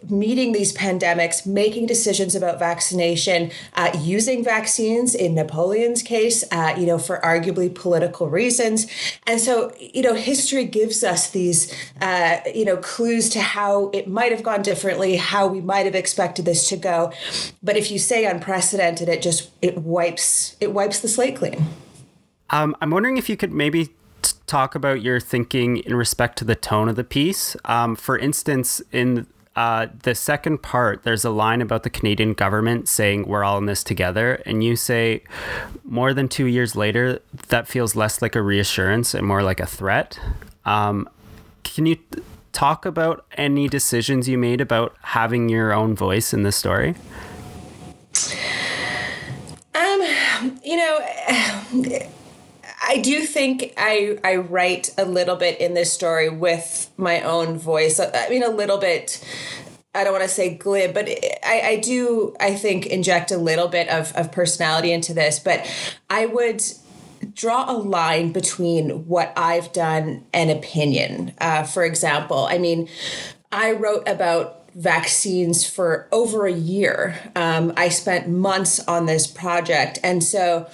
meeting 0.10 0.52
these 0.52 0.74
pandemics, 0.74 1.46
making 1.46 1.86
decisions 1.86 2.36
about 2.36 2.60
vaccination, 2.60 3.52
uh, 3.76 3.92
using 4.00 4.44
vaccines 4.44 5.14
in 5.16 5.36
Napoleon's 5.36 6.02
case, 6.02 6.44
uh, 6.52 6.76
you 6.78 6.86
know, 6.86 6.98
for 6.98 7.20
arguably 7.20 7.74
political 7.74 8.30
reasons. 8.30 8.88
And 9.28 9.40
so, 9.40 9.72
you 9.80 10.02
know, 10.02 10.16
history 10.16 10.66
gives 10.66 11.04
us 11.04 11.30
these, 11.30 11.74
uh, 12.02 12.40
you 12.54 12.66
know, 12.66 12.78
clues 12.78 13.30
to 13.30 13.42
how 13.42 13.90
it 13.94 14.08
might 14.08 14.32
have 14.32 14.44
gone 14.44 14.62
differently, 14.62 15.18
how 15.18 15.48
we 15.48 15.62
might 15.62 15.86
have 15.86 15.96
expected 15.96 16.46
this 16.46 16.68
to 16.70 16.78
go. 16.78 17.12
But 17.62 17.78
if 17.78 17.92
you 17.92 18.00
say 18.00 18.26
unprecedented, 18.26 19.08
it 19.08 19.22
just 19.22 19.52
it 19.62 19.78
wipes 19.78 20.56
it 20.60 20.74
wipes 20.74 21.00
the 21.00 21.08
slate 21.08 21.36
clean. 21.36 21.64
Um, 22.50 22.76
I'm 22.82 22.92
wondering 22.92 23.18
if 23.18 23.30
you 23.30 23.38
could 23.38 23.52
maybe 23.52 23.90
talk 24.34 24.76
about 24.76 25.02
your 25.02 25.20
thinking 25.20 25.78
in 25.78 25.96
respect 25.96 26.38
to 26.40 26.46
the 26.46 26.56
tone 26.56 26.90
of 26.90 26.96
the 26.96 27.04
piece. 27.04 27.56
Um, 27.66 27.96
for 27.96 28.18
instance, 28.18 28.82
in 28.92 29.28
uh, 29.56 29.88
the 30.04 30.14
second 30.14 30.62
part, 30.62 31.04
there's 31.04 31.24
a 31.24 31.30
line 31.30 31.62
about 31.62 31.84
the 31.84 31.90
Canadian 31.90 32.34
government 32.34 32.88
saying 32.90 33.26
we're 33.26 33.44
all 33.44 33.58
in 33.58 33.66
this 33.66 33.84
together, 33.84 34.42
and 34.46 34.64
you 34.64 34.76
say 34.76 35.24
more 35.84 36.14
than 36.14 36.28
two 36.28 36.46
years 36.46 36.76
later, 36.76 37.20
that 37.48 37.68
feels 37.68 37.96
less 37.96 38.22
like 38.22 38.36
a 38.36 38.42
reassurance 38.42 39.14
and 39.14 39.26
more 39.26 39.44
like 39.44 39.60
a 39.60 39.66
threat. 39.66 40.20
Um, 40.66 41.08
can 41.64 41.86
you 41.86 41.98
talk 42.52 42.86
about 42.86 43.26
any 43.38 43.68
decisions 43.70 44.28
you 44.28 44.38
made 44.38 44.60
about 44.62 44.96
having 45.02 45.50
your 45.50 45.74
own 45.74 45.96
voice 45.96 46.34
in 46.34 46.44
this 46.44 46.56
story? 46.56 46.96
Um, 49.74 50.60
you 50.64 50.76
know. 50.76 51.00
I 52.88 53.00
do 53.00 53.26
think 53.26 53.65
I 53.78 54.18
I 54.24 54.38
write 54.38 54.94
a 54.98 55.06
little 55.06 55.36
bit 55.36 55.60
in 55.60 55.74
this 55.74 55.92
story 55.92 56.30
with 56.30 56.90
my 56.98 57.22
own 57.22 57.58
voice. 57.58 58.00
I 58.00 58.28
mean, 58.30 58.44
a 58.44 58.50
little 58.50 58.78
bit. 58.78 59.24
I 59.94 60.04
don't 60.04 60.12
want 60.12 60.26
to 60.26 60.30
say 60.30 60.56
glib, 60.56 60.94
but 60.94 61.08
I, 61.08 61.62
I 61.64 61.76
do, 61.78 62.36
I 62.38 62.54
think, 62.56 62.86
inject 62.88 63.32
a 63.32 63.38
little 63.38 63.70
bit 63.70 63.88
of, 63.88 64.14
of 64.18 64.30
personality 64.30 64.92
into 64.92 65.14
this. 65.14 65.40
But 65.40 65.66
I 66.10 66.26
would 66.26 66.62
draw 67.34 67.72
a 67.72 67.78
line 67.78 68.34
between 68.34 69.08
what 69.08 69.32
I've 69.38 69.72
done 69.72 70.26
and 70.34 70.52
opinion. 70.52 71.34
Uh, 71.40 71.64
for 71.64 71.86
example, 71.86 72.46
I 72.50 72.58
mean, 72.58 72.90
I 73.54 73.72
wrote 73.72 74.08
about 74.08 74.70
vaccines 74.76 75.68
for 75.68 76.08
over 76.12 76.46
a 76.46 76.52
year. 76.52 77.18
Um, 77.36 77.74
I 77.78 77.90
spent 77.90 78.28
months 78.28 78.80
on 78.88 79.06
this 79.06 79.26
project. 79.26 80.00
And 80.04 80.24
so 80.24 80.70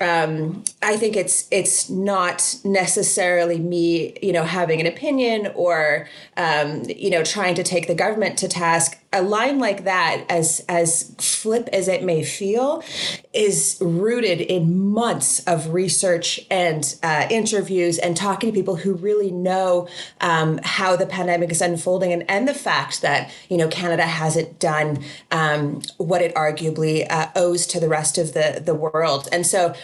um, 0.00 0.64
I 0.82 0.96
think 0.96 1.16
it's 1.16 1.46
it's 1.50 1.90
not 1.90 2.56
necessarily 2.64 3.58
me, 3.58 4.16
you 4.22 4.32
know, 4.32 4.44
having 4.44 4.80
an 4.80 4.86
opinion 4.86 5.52
or 5.54 6.08
um, 6.36 6.84
you 6.88 7.10
know 7.10 7.22
trying 7.22 7.54
to 7.56 7.62
take 7.62 7.86
the 7.86 7.94
government 7.94 8.38
to 8.38 8.48
task 8.48 8.99
a 9.12 9.22
line 9.22 9.58
like 9.58 9.84
that, 9.84 10.24
as 10.28 10.64
as 10.68 11.14
flip 11.18 11.68
as 11.72 11.88
it 11.88 12.04
may 12.04 12.22
feel, 12.22 12.82
is 13.32 13.76
rooted 13.80 14.40
in 14.40 14.88
months 14.88 15.40
of 15.44 15.72
research 15.72 16.40
and 16.48 16.94
uh, 17.02 17.26
interviews 17.28 17.98
and 17.98 18.16
talking 18.16 18.50
to 18.50 18.54
people 18.54 18.76
who 18.76 18.94
really 18.94 19.32
know 19.32 19.88
um, 20.20 20.60
how 20.62 20.94
the 20.94 21.06
pandemic 21.06 21.50
is 21.50 21.60
unfolding 21.60 22.12
and, 22.12 22.24
and 22.30 22.46
the 22.46 22.54
fact 22.54 23.02
that 23.02 23.32
you 23.48 23.56
know 23.56 23.66
Canada 23.66 24.04
hasn't 24.04 24.60
done 24.60 25.02
um, 25.32 25.82
what 25.96 26.22
it 26.22 26.32
arguably 26.36 27.04
uh, 27.10 27.28
owes 27.34 27.66
to 27.66 27.80
the 27.80 27.88
rest 27.88 28.16
of 28.16 28.32
the 28.32 28.62
the 28.64 28.74
world, 28.74 29.28
and 29.32 29.46
so. 29.46 29.74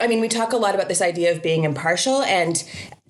I 0.00 0.08
mean, 0.08 0.20
we 0.20 0.26
talk 0.26 0.52
a 0.52 0.56
lot 0.56 0.74
about 0.74 0.88
this 0.88 1.00
idea 1.00 1.30
of 1.30 1.44
being 1.44 1.62
impartial, 1.62 2.22
and 2.22 2.64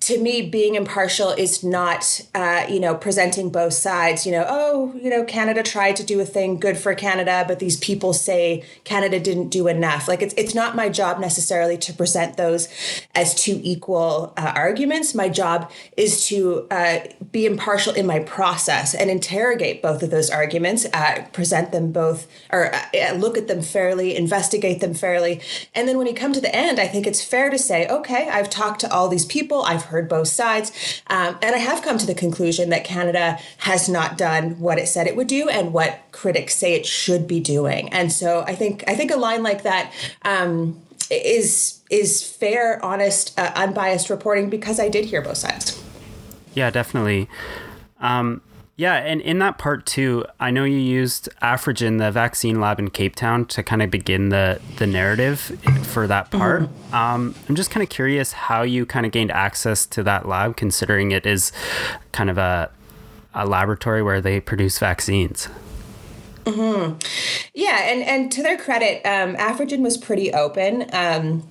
to 0.07 0.17
me, 0.19 0.41
being 0.41 0.75
impartial 0.75 1.29
is 1.29 1.63
not, 1.63 2.21
uh, 2.35 2.65
you 2.69 2.79
know, 2.79 2.95
presenting 2.95 3.49
both 3.49 3.73
sides. 3.73 4.25
You 4.25 4.31
know, 4.33 4.45
oh, 4.47 4.93
you 4.95 5.09
know, 5.09 5.23
Canada 5.23 5.63
tried 5.63 5.95
to 5.97 6.03
do 6.03 6.19
a 6.19 6.25
thing 6.25 6.59
good 6.59 6.77
for 6.77 6.93
Canada, 6.93 7.45
but 7.47 7.59
these 7.59 7.77
people 7.77 8.13
say 8.13 8.63
Canada 8.83 9.19
didn't 9.19 9.49
do 9.49 9.67
enough. 9.67 10.07
Like, 10.07 10.21
it's 10.21 10.33
it's 10.35 10.53
not 10.53 10.75
my 10.75 10.89
job 10.89 11.19
necessarily 11.19 11.77
to 11.77 11.93
present 11.93 12.37
those 12.37 12.67
as 13.15 13.33
two 13.33 13.59
equal 13.63 14.33
uh, 14.37 14.51
arguments. 14.55 15.15
My 15.15 15.29
job 15.29 15.71
is 15.95 16.27
to 16.27 16.67
uh, 16.69 16.99
be 17.31 17.45
impartial 17.45 17.93
in 17.93 18.05
my 18.05 18.19
process 18.19 18.93
and 18.93 19.09
interrogate 19.09 19.81
both 19.81 20.03
of 20.03 20.09
those 20.09 20.29
arguments, 20.29 20.85
uh, 20.93 21.25
present 21.31 21.71
them 21.71 21.91
both, 21.91 22.27
or 22.51 22.73
uh, 22.73 23.13
look 23.15 23.37
at 23.37 23.47
them 23.47 23.61
fairly, 23.61 24.15
investigate 24.15 24.81
them 24.81 24.93
fairly, 24.93 25.41
and 25.73 25.87
then 25.87 25.97
when 25.97 26.07
you 26.07 26.13
come 26.13 26.33
to 26.33 26.41
the 26.41 26.53
end, 26.55 26.79
I 26.79 26.87
think 26.87 27.07
it's 27.07 27.23
fair 27.23 27.49
to 27.49 27.57
say, 27.57 27.87
okay, 27.87 28.29
I've 28.29 28.49
talked 28.49 28.81
to 28.81 28.93
all 28.93 29.07
these 29.07 29.25
people, 29.25 29.63
I've 29.63 29.83
heard 29.93 30.09
both 30.09 30.27
sides. 30.27 30.71
Um, 31.07 31.37
and 31.41 31.55
I 31.55 31.59
have 31.59 31.81
come 31.81 31.97
to 31.97 32.05
the 32.05 32.15
conclusion 32.15 32.69
that 32.71 32.83
Canada 32.83 33.39
has 33.59 33.87
not 33.87 34.17
done 34.17 34.59
what 34.59 34.77
it 34.77 34.87
said 34.87 35.07
it 35.07 35.15
would 35.15 35.27
do 35.27 35.47
and 35.47 35.71
what 35.71 35.99
critics 36.11 36.55
say 36.55 36.73
it 36.73 36.85
should 36.85 37.27
be 37.27 37.39
doing. 37.39 37.87
And 37.93 38.11
so 38.11 38.41
I 38.41 38.55
think 38.55 38.83
I 38.87 38.95
think 38.95 39.11
a 39.11 39.15
line 39.15 39.43
like 39.43 39.63
that 39.63 39.93
um, 40.23 40.81
is 41.09 41.79
is 41.89 42.23
fair, 42.23 42.83
honest, 42.83 43.39
uh, 43.39 43.51
unbiased 43.55 44.09
reporting 44.09 44.49
because 44.49 44.79
I 44.79 44.89
did 44.89 45.05
hear 45.05 45.21
both 45.21 45.37
sides. 45.37 45.81
Yeah, 46.53 46.69
definitely. 46.69 47.29
Um, 47.99 48.41
yeah, 48.75 48.95
and 48.95 49.21
in 49.21 49.37
that 49.39 49.59
part 49.59 49.85
too, 49.85 50.25
I 50.39 50.49
know 50.49 50.63
you 50.63 50.77
used 50.77 51.29
Afrigen, 51.43 51.99
the 51.99 52.09
vaccine 52.09 52.59
lab 52.59 52.79
in 52.79 52.89
Cape 52.89 53.15
Town, 53.15 53.45
to 53.47 53.61
kind 53.61 53.83
of 53.83 53.91
begin 53.91 54.29
the 54.29 54.59
the 54.77 54.87
narrative 54.87 55.39
for 55.87 56.07
that 56.07 56.31
part. 56.31 56.63
Mm-hmm. 56.63 56.95
Um, 56.95 57.35
I'm 57.47 57.55
just 57.55 57.69
kind 57.69 57.83
of 57.83 57.89
curious 57.89 58.31
how 58.31 58.63
you 58.63 58.85
kind 58.87 59.05
of 59.05 59.11
gained 59.11 59.31
access 59.31 59.85
to 59.87 60.03
that 60.03 60.27
lab, 60.27 60.57
considering 60.57 61.11
it 61.11 61.27
is 61.27 61.51
kind 62.11 62.31
of 62.31 62.39
a 62.39 62.71
a 63.35 63.45
laboratory 63.45 64.01
where 64.01 64.21
they 64.21 64.39
produce 64.39 64.79
vaccines. 64.79 65.49
Mm-hmm. 66.45 66.97
Yeah, 67.53 67.79
and 67.83 68.01
and 68.01 68.31
to 68.31 68.41
their 68.41 68.57
credit, 68.57 69.05
um, 69.05 69.35
Afrigen 69.35 69.81
was 69.81 69.97
pretty 69.97 70.33
open. 70.33 70.87
Um, 70.93 71.43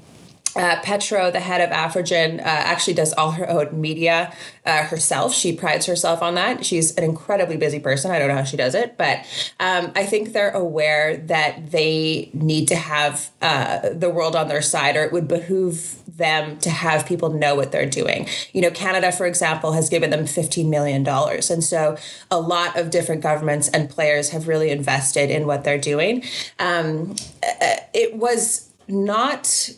uh, 0.54 0.80
Petro, 0.82 1.30
the 1.30 1.40
head 1.40 1.60
of 1.60 1.70
Afrigen, 1.70 2.38
uh, 2.40 2.42
actually 2.44 2.94
does 2.94 3.12
all 3.14 3.32
her 3.32 3.48
own 3.48 3.80
media 3.80 4.34
uh, 4.66 4.84
herself. 4.84 5.34
She 5.34 5.54
prides 5.54 5.86
herself 5.86 6.22
on 6.22 6.34
that. 6.34 6.64
She's 6.64 6.94
an 6.96 7.04
incredibly 7.04 7.56
busy 7.56 7.80
person. 7.80 8.10
I 8.10 8.18
don't 8.18 8.28
know 8.28 8.34
how 8.34 8.44
she 8.44 8.56
does 8.56 8.74
it, 8.74 8.98
but 8.98 9.18
um, 9.58 9.92
I 9.94 10.04
think 10.04 10.32
they're 10.32 10.50
aware 10.50 11.16
that 11.16 11.70
they 11.70 12.30
need 12.34 12.68
to 12.68 12.76
have 12.76 13.30
uh, 13.40 13.90
the 13.90 14.10
world 14.10 14.36
on 14.36 14.48
their 14.48 14.62
side, 14.62 14.96
or 14.96 15.04
it 15.04 15.12
would 15.12 15.28
behoove 15.28 15.98
them 16.16 16.58
to 16.58 16.70
have 16.70 17.06
people 17.06 17.30
know 17.30 17.54
what 17.54 17.72
they're 17.72 17.88
doing. 17.88 18.28
You 18.52 18.60
know, 18.62 18.70
Canada, 18.70 19.10
for 19.12 19.26
example, 19.26 19.72
has 19.72 19.88
given 19.88 20.10
them 20.10 20.24
$15 20.26 20.68
million. 20.68 21.06
And 21.08 21.64
so 21.64 21.96
a 22.30 22.38
lot 22.38 22.78
of 22.78 22.90
different 22.90 23.22
governments 23.22 23.68
and 23.68 23.88
players 23.88 24.28
have 24.30 24.48
really 24.48 24.70
invested 24.70 25.30
in 25.30 25.46
what 25.46 25.64
they're 25.64 25.78
doing. 25.78 26.22
Um, 26.58 27.16
uh, 27.42 27.76
it 27.94 28.16
was 28.16 28.70
not 28.88 29.70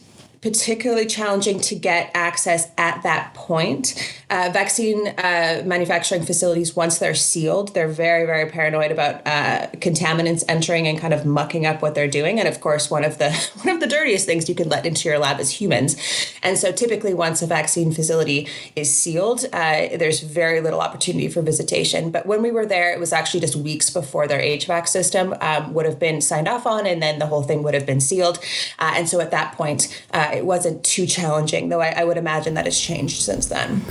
particularly 0.44 1.06
challenging 1.06 1.58
to 1.58 1.74
get 1.74 2.10
access 2.12 2.70
at 2.76 3.02
that 3.02 3.32
point. 3.32 4.22
Uh, 4.34 4.50
vaccine 4.50 5.06
uh, 5.18 5.62
manufacturing 5.64 6.20
facilities, 6.20 6.74
once 6.74 6.98
they're 6.98 7.14
sealed, 7.14 7.72
they're 7.72 7.86
very, 7.86 8.26
very 8.26 8.50
paranoid 8.50 8.90
about 8.90 9.24
uh, 9.24 9.68
contaminants 9.76 10.42
entering 10.48 10.88
and 10.88 10.98
kind 10.98 11.14
of 11.14 11.24
mucking 11.24 11.64
up 11.64 11.80
what 11.80 11.94
they're 11.94 12.08
doing. 12.08 12.40
And 12.40 12.48
of 12.48 12.60
course, 12.60 12.90
one 12.90 13.04
of 13.04 13.18
the 13.18 13.30
one 13.62 13.76
of 13.76 13.80
the 13.80 13.86
dirtiest 13.86 14.26
things 14.26 14.48
you 14.48 14.56
can 14.56 14.68
let 14.68 14.86
into 14.86 15.08
your 15.08 15.20
lab 15.20 15.38
is 15.38 15.50
humans. 15.50 15.96
And 16.42 16.58
so, 16.58 16.72
typically, 16.72 17.14
once 17.14 17.42
a 17.42 17.46
vaccine 17.46 17.92
facility 17.92 18.48
is 18.74 18.92
sealed, 18.92 19.44
uh, 19.52 19.96
there's 19.96 20.18
very 20.18 20.60
little 20.60 20.80
opportunity 20.80 21.28
for 21.28 21.40
visitation. 21.40 22.10
But 22.10 22.26
when 22.26 22.42
we 22.42 22.50
were 22.50 22.66
there, 22.66 22.92
it 22.92 22.98
was 22.98 23.12
actually 23.12 23.38
just 23.38 23.54
weeks 23.54 23.88
before 23.88 24.26
their 24.26 24.40
HVAC 24.40 24.88
system 24.88 25.36
um, 25.40 25.74
would 25.74 25.86
have 25.86 26.00
been 26.00 26.20
signed 26.20 26.48
off 26.48 26.66
on, 26.66 26.88
and 26.88 27.00
then 27.00 27.20
the 27.20 27.26
whole 27.26 27.44
thing 27.44 27.62
would 27.62 27.74
have 27.74 27.86
been 27.86 28.00
sealed. 28.00 28.40
Uh, 28.80 28.94
and 28.96 29.08
so, 29.08 29.20
at 29.20 29.30
that 29.30 29.52
point 29.52 30.04
uh, 30.12 30.30
it 30.34 30.44
wasn't 30.44 30.82
too 30.82 31.06
challenging, 31.06 31.68
though 31.68 31.80
I, 31.80 31.90
I 31.98 32.02
would 32.02 32.16
imagine 32.16 32.54
that 32.54 32.64
has 32.64 32.80
changed 32.80 33.22
since 33.22 33.46
then. 33.46 33.84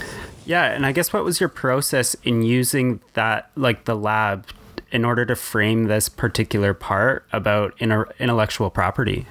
Yeah, 0.46 0.66
and 0.66 0.86
I 0.86 0.92
guess 0.92 1.14
what 1.14 1.24
was 1.24 1.40
your 1.40 1.50
process 1.50 2.16
in 2.24 2.44
using 2.44 3.02
that, 3.14 3.50
like 3.56 3.86
the 3.86 3.96
lab, 3.96 4.48
in 4.92 5.06
order 5.06 5.26
to 5.26 5.36
frame 5.36 5.86
this 5.86 6.10
particular 6.10 6.74
part 6.74 7.26
about 7.32 7.74
intellectual 7.82 8.70
property? 8.70 9.26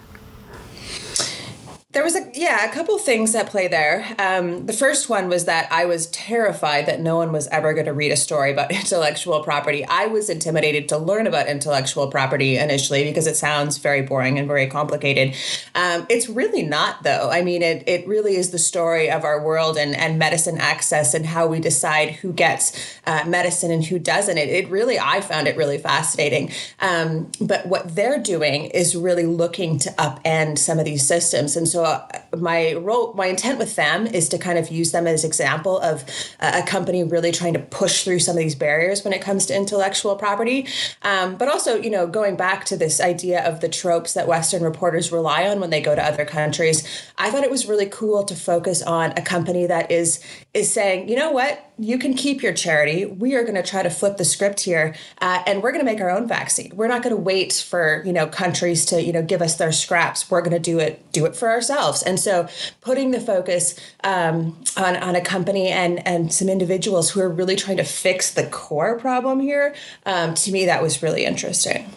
There 1.93 2.03
was 2.03 2.17
a 2.17 2.31
yeah 2.33 2.65
a 2.65 2.73
couple 2.73 2.97
things 2.97 3.33
that 3.33 3.51
play 3.51 3.69
there. 3.69 4.07
Um, 4.19 4.65
the 4.65 4.73
first 4.73 5.11
one 5.11 5.29
was 5.29 5.45
that 5.45 5.71
I 5.71 5.85
was 5.85 6.07
terrified 6.07 6.87
that 6.87 7.01
no 7.01 7.17
one 7.17 7.33
was 7.33 7.49
ever 7.49 7.75
going 7.75 7.85
to 7.85 7.93
read 7.93 8.13
a 8.13 8.17
story 8.17 8.51
about 8.51 8.71
intellectual 8.73 9.43
property. 9.45 9.85
I 9.85 10.07
was 10.07 10.31
intimidated 10.31 10.89
to 10.89 10.97
learn 10.97 11.27
about 11.27 11.49
intellectual 11.49 12.07
property 12.09 12.57
initially 12.57 13.05
because 13.05 13.27
it 13.27 13.37
sounds 13.37 13.77
very 13.77 14.01
boring 14.01 14.39
and 14.39 14.49
very 14.49 14.69
complicated. 14.69 15.35
Um, 15.75 16.07
it's 16.09 16.31
really 16.31 16.63
not 16.63 17.03
though. 17.03 17.29
I 17.31 17.43
mean, 17.43 17.61
it 17.61 17.87
it 17.87 18.09
really 18.09 18.37
is 18.37 18.53
the 18.53 18.59
story 18.59 19.11
of 19.11 19.25
our 19.25 19.45
world 19.45 19.77
and 19.77 19.95
and 19.95 20.19
medicine 20.19 20.57
access 20.57 21.13
and 21.13 21.27
how 21.27 21.47
we 21.47 21.61
decide 21.61 22.13
who 22.13 22.33
gets 22.33 22.73
uh, 23.07 23.25
medicine 23.27 23.71
and 23.71 23.85
who 23.85 23.99
doesn't. 23.99 24.39
It 24.39 24.49
it 24.49 24.71
really 24.71 24.99
I 24.99 25.21
found 25.21 25.47
it 25.47 25.59
really 25.59 25.77
fascinating. 25.77 26.53
Um, 26.81 27.31
but 27.39 27.67
what 27.67 27.95
they're 27.95 28.19
doing 28.19 28.65
is 28.67 28.97
really 28.97 29.27
looking 29.27 29.79
to 29.81 29.91
upend 29.91 30.57
some 30.57 30.79
of 30.79 30.87
these 30.87 31.07
systems, 31.07 31.55
and 31.55 31.69
so 31.69 31.82
uh, 31.85 32.07
my 32.37 32.75
role, 32.75 33.13
my 33.15 33.27
intent 33.27 33.59
with 33.59 33.77
them 33.77 34.07
is 34.07 34.29
to 34.31 34.39
kind 34.39 34.59
of 34.59 34.71
use 34.71 34.93
them 34.93 35.07
as 35.07 35.25
example 35.25 35.79
of 35.81 36.05
a 36.41 36.63
company 36.63 37.05
really 37.05 37.33
trying 37.33 37.55
to 37.55 37.61
push 37.61 38.05
through 38.05 38.19
some 38.19 38.37
of 38.37 38.43
these 38.43 38.55
barriers 38.55 39.05
when 39.05 39.13
it 39.13 39.21
comes 39.21 39.47
to 39.47 39.55
intellectual 39.55 40.17
property. 40.17 40.67
Um, 41.03 41.37
but 41.37 41.49
also, 41.49 41.77
you 41.77 41.91
know, 41.91 42.07
going 42.07 42.37
back 42.37 42.65
to 42.67 42.77
this 42.77 43.01
idea 43.01 43.47
of 43.47 43.61
the 43.61 43.69
tropes 43.69 44.15
that 44.15 44.27
Western 44.27 44.63
reporters 44.63 45.13
rely 45.13 45.49
on 45.49 45.61
when 45.61 45.71
they 45.71 45.81
go 45.81 45.95
to 45.95 46.03
other 46.03 46.25
countries, 46.25 46.87
I 47.19 47.31
thought 47.31 47.45
it 47.45 47.51
was 47.51 47.67
really 47.67 47.87
cool 47.87 48.25
to 48.25 48.35
focus 48.35 48.83
on 48.83 49.13
a 49.13 49.23
company 49.23 49.67
that 49.67 49.91
is 49.91 50.21
is 50.55 50.73
saying, 50.73 51.09
you 51.09 51.17
know 51.17 51.33
what, 51.33 51.72
you 51.79 51.99
can 51.99 52.15
keep 52.15 52.43
your 52.43 52.53
charity. 52.53 53.07
We 53.07 53.35
are 53.35 53.43
going 53.43 53.55
to 53.55 53.63
try 53.63 53.83
to 53.83 53.91
flip 53.91 54.17
the 54.17 54.25
script 54.25 54.61
here, 54.61 54.95
uh, 55.21 55.43
and 55.47 55.63
we're 55.63 55.73
going 55.73 55.85
to 55.85 55.91
make 55.91 56.01
our 56.01 56.11
own 56.11 56.29
vaccine. 56.29 56.73
We're 56.75 56.89
not 56.89 57.03
going 57.03 57.15
to 57.15 57.21
wait 57.21 57.53
for 57.53 58.03
you 58.05 58.13
know 58.13 58.27
countries 58.27 58.85
to 58.87 59.03
you 59.03 59.13
know 59.13 59.23
give 59.23 59.43
us 59.43 59.57
their 59.57 59.73
scraps. 59.73 60.31
We're 60.31 60.43
going 60.43 60.53
to 60.53 60.59
do 60.59 60.79
it 60.79 61.11
do 61.13 61.25
it 61.27 61.35
for 61.35 61.49
ourselves. 61.49 62.03
And 62.03 62.21
so, 62.21 62.49
putting 62.81 63.11
the 63.11 63.21
focus 63.21 63.79
um, 64.05 64.63
on 64.77 64.97
on 64.97 65.17
a 65.17 65.21
company 65.21 65.69
and 65.69 66.07
and 66.07 66.33
some 66.33 66.49
individuals 66.49 67.11
who 67.11 67.21
are 67.21 67.29
really 67.29 67.57
trying 67.57 67.79
to 67.79 67.85
fix 67.85 68.33
the 68.33 68.47
core 68.47 68.99
problem 68.99 69.41
here, 69.41 69.75
um, 70.07 70.35
to 70.35 70.53
me, 70.53 70.67
that 70.67 70.83
was 70.83 71.03
really 71.03 71.25
interesting. 71.25 71.91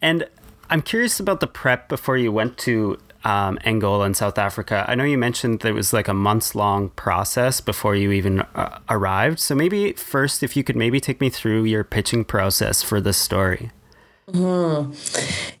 And 0.00 0.28
I'm 0.70 0.82
curious 0.82 1.20
about 1.20 1.40
the 1.40 1.46
prep 1.46 1.88
before 1.88 2.16
you 2.16 2.32
went 2.32 2.58
to 2.58 2.98
um, 3.26 3.58
Angola 3.64 4.04
and 4.04 4.16
South 4.16 4.38
Africa. 4.38 4.84
I 4.86 4.94
know 4.94 5.02
you 5.02 5.18
mentioned 5.18 5.58
that 5.60 5.68
it 5.68 5.72
was 5.72 5.92
like 5.92 6.06
a 6.06 6.14
months 6.14 6.54
long 6.54 6.90
process 6.90 7.60
before 7.60 7.96
you 7.96 8.12
even 8.12 8.42
uh, 8.54 8.78
arrived. 8.88 9.40
So 9.40 9.56
maybe 9.56 9.92
first, 9.94 10.44
if 10.44 10.56
you 10.56 10.62
could 10.62 10.76
maybe 10.76 11.00
take 11.00 11.20
me 11.20 11.28
through 11.28 11.64
your 11.64 11.82
pitching 11.82 12.24
process 12.24 12.84
for 12.84 13.00
this 13.00 13.16
story. 13.16 13.72
Hmm. 14.32 14.92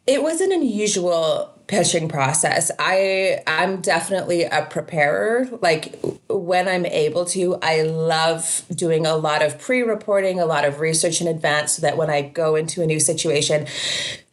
It 0.06 0.22
was 0.22 0.40
an 0.40 0.52
unusual 0.52 1.52
pitching 1.66 2.08
process. 2.08 2.70
I 2.78 3.42
I'm 3.46 3.80
definitely 3.80 4.44
a 4.44 4.66
preparer. 4.66 5.48
Like 5.60 5.98
when 6.28 6.68
I'm 6.68 6.86
able 6.86 7.24
to, 7.26 7.58
I 7.62 7.82
love 7.82 8.64
doing 8.72 9.06
a 9.06 9.16
lot 9.16 9.42
of 9.42 9.58
pre-reporting, 9.58 10.38
a 10.38 10.46
lot 10.46 10.64
of 10.64 10.78
research 10.80 11.20
in 11.20 11.26
advance 11.26 11.72
so 11.72 11.82
that 11.82 11.96
when 11.96 12.10
I 12.10 12.22
go 12.22 12.54
into 12.54 12.82
a 12.82 12.86
new 12.86 13.00
situation, 13.00 13.66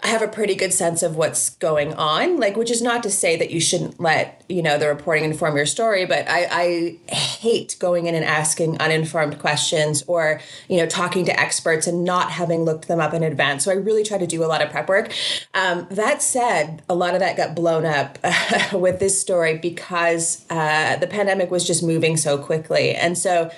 I 0.04 0.08
have 0.08 0.22
a 0.22 0.28
pretty 0.28 0.54
good 0.56 0.74
sense 0.74 1.02
of 1.02 1.16
what's 1.16 1.52
going 1.52 1.94
on. 1.94 2.38
Like, 2.38 2.58
which 2.58 2.70
is 2.70 2.82
not 2.82 3.04
to 3.04 3.10
say 3.10 3.38
that 3.38 3.52
you 3.52 3.62
shouldn't 3.62 4.02
let, 4.02 4.44
you 4.50 4.62
know, 4.62 4.78
the 4.78 4.90
reporting 4.90 5.24
inform 5.24 5.56
your 5.56 5.66
story, 5.66 6.06
but 6.06 6.28
I, 6.28 7.00
I 7.10 7.14
hate 7.14 7.78
going 7.80 8.08
in 8.08 8.14
and 8.14 8.26
asking 8.26 8.82
uninformed 8.82 9.40
questions 9.40 10.04
or, 10.06 10.42
you 10.68 10.76
know, 10.76 10.88
talking 10.88 11.24
to 11.26 11.40
experts 11.40 11.88
and 11.88 12.04
not 12.04 12.32
having 12.32 12.66
looked 12.66 12.90
them 12.90 13.00
up 13.00 13.14
in 13.14 13.24
advance. 13.24 13.64
So 13.64 13.72
I 13.72 13.76
really 13.76 14.04
try 14.04 14.18
to 14.18 14.28
do 14.28 14.44
a 14.44 14.48
lot 14.48 14.62
of 14.62 14.70
prep 14.70 14.90
work. 14.90 15.14
Um, 15.54 15.88
that 15.90 16.22
said, 16.22 16.84
a 16.90 16.96
lot 16.96 17.14
of 17.14 17.22
that 17.22 17.38
got 17.38 17.56
blown 17.56 17.86
up 17.86 18.20
with 18.74 19.00
this 19.00 19.20
story 19.20 19.58
because 19.58 20.46
uh, 20.50 20.98
the 20.98 21.08
pandemic 21.08 21.50
was 21.50 21.66
just 21.66 21.82
moving 21.82 22.18
so 22.18 22.38
quickly. 22.38 22.94
And 22.94 23.18
so, 23.18 23.52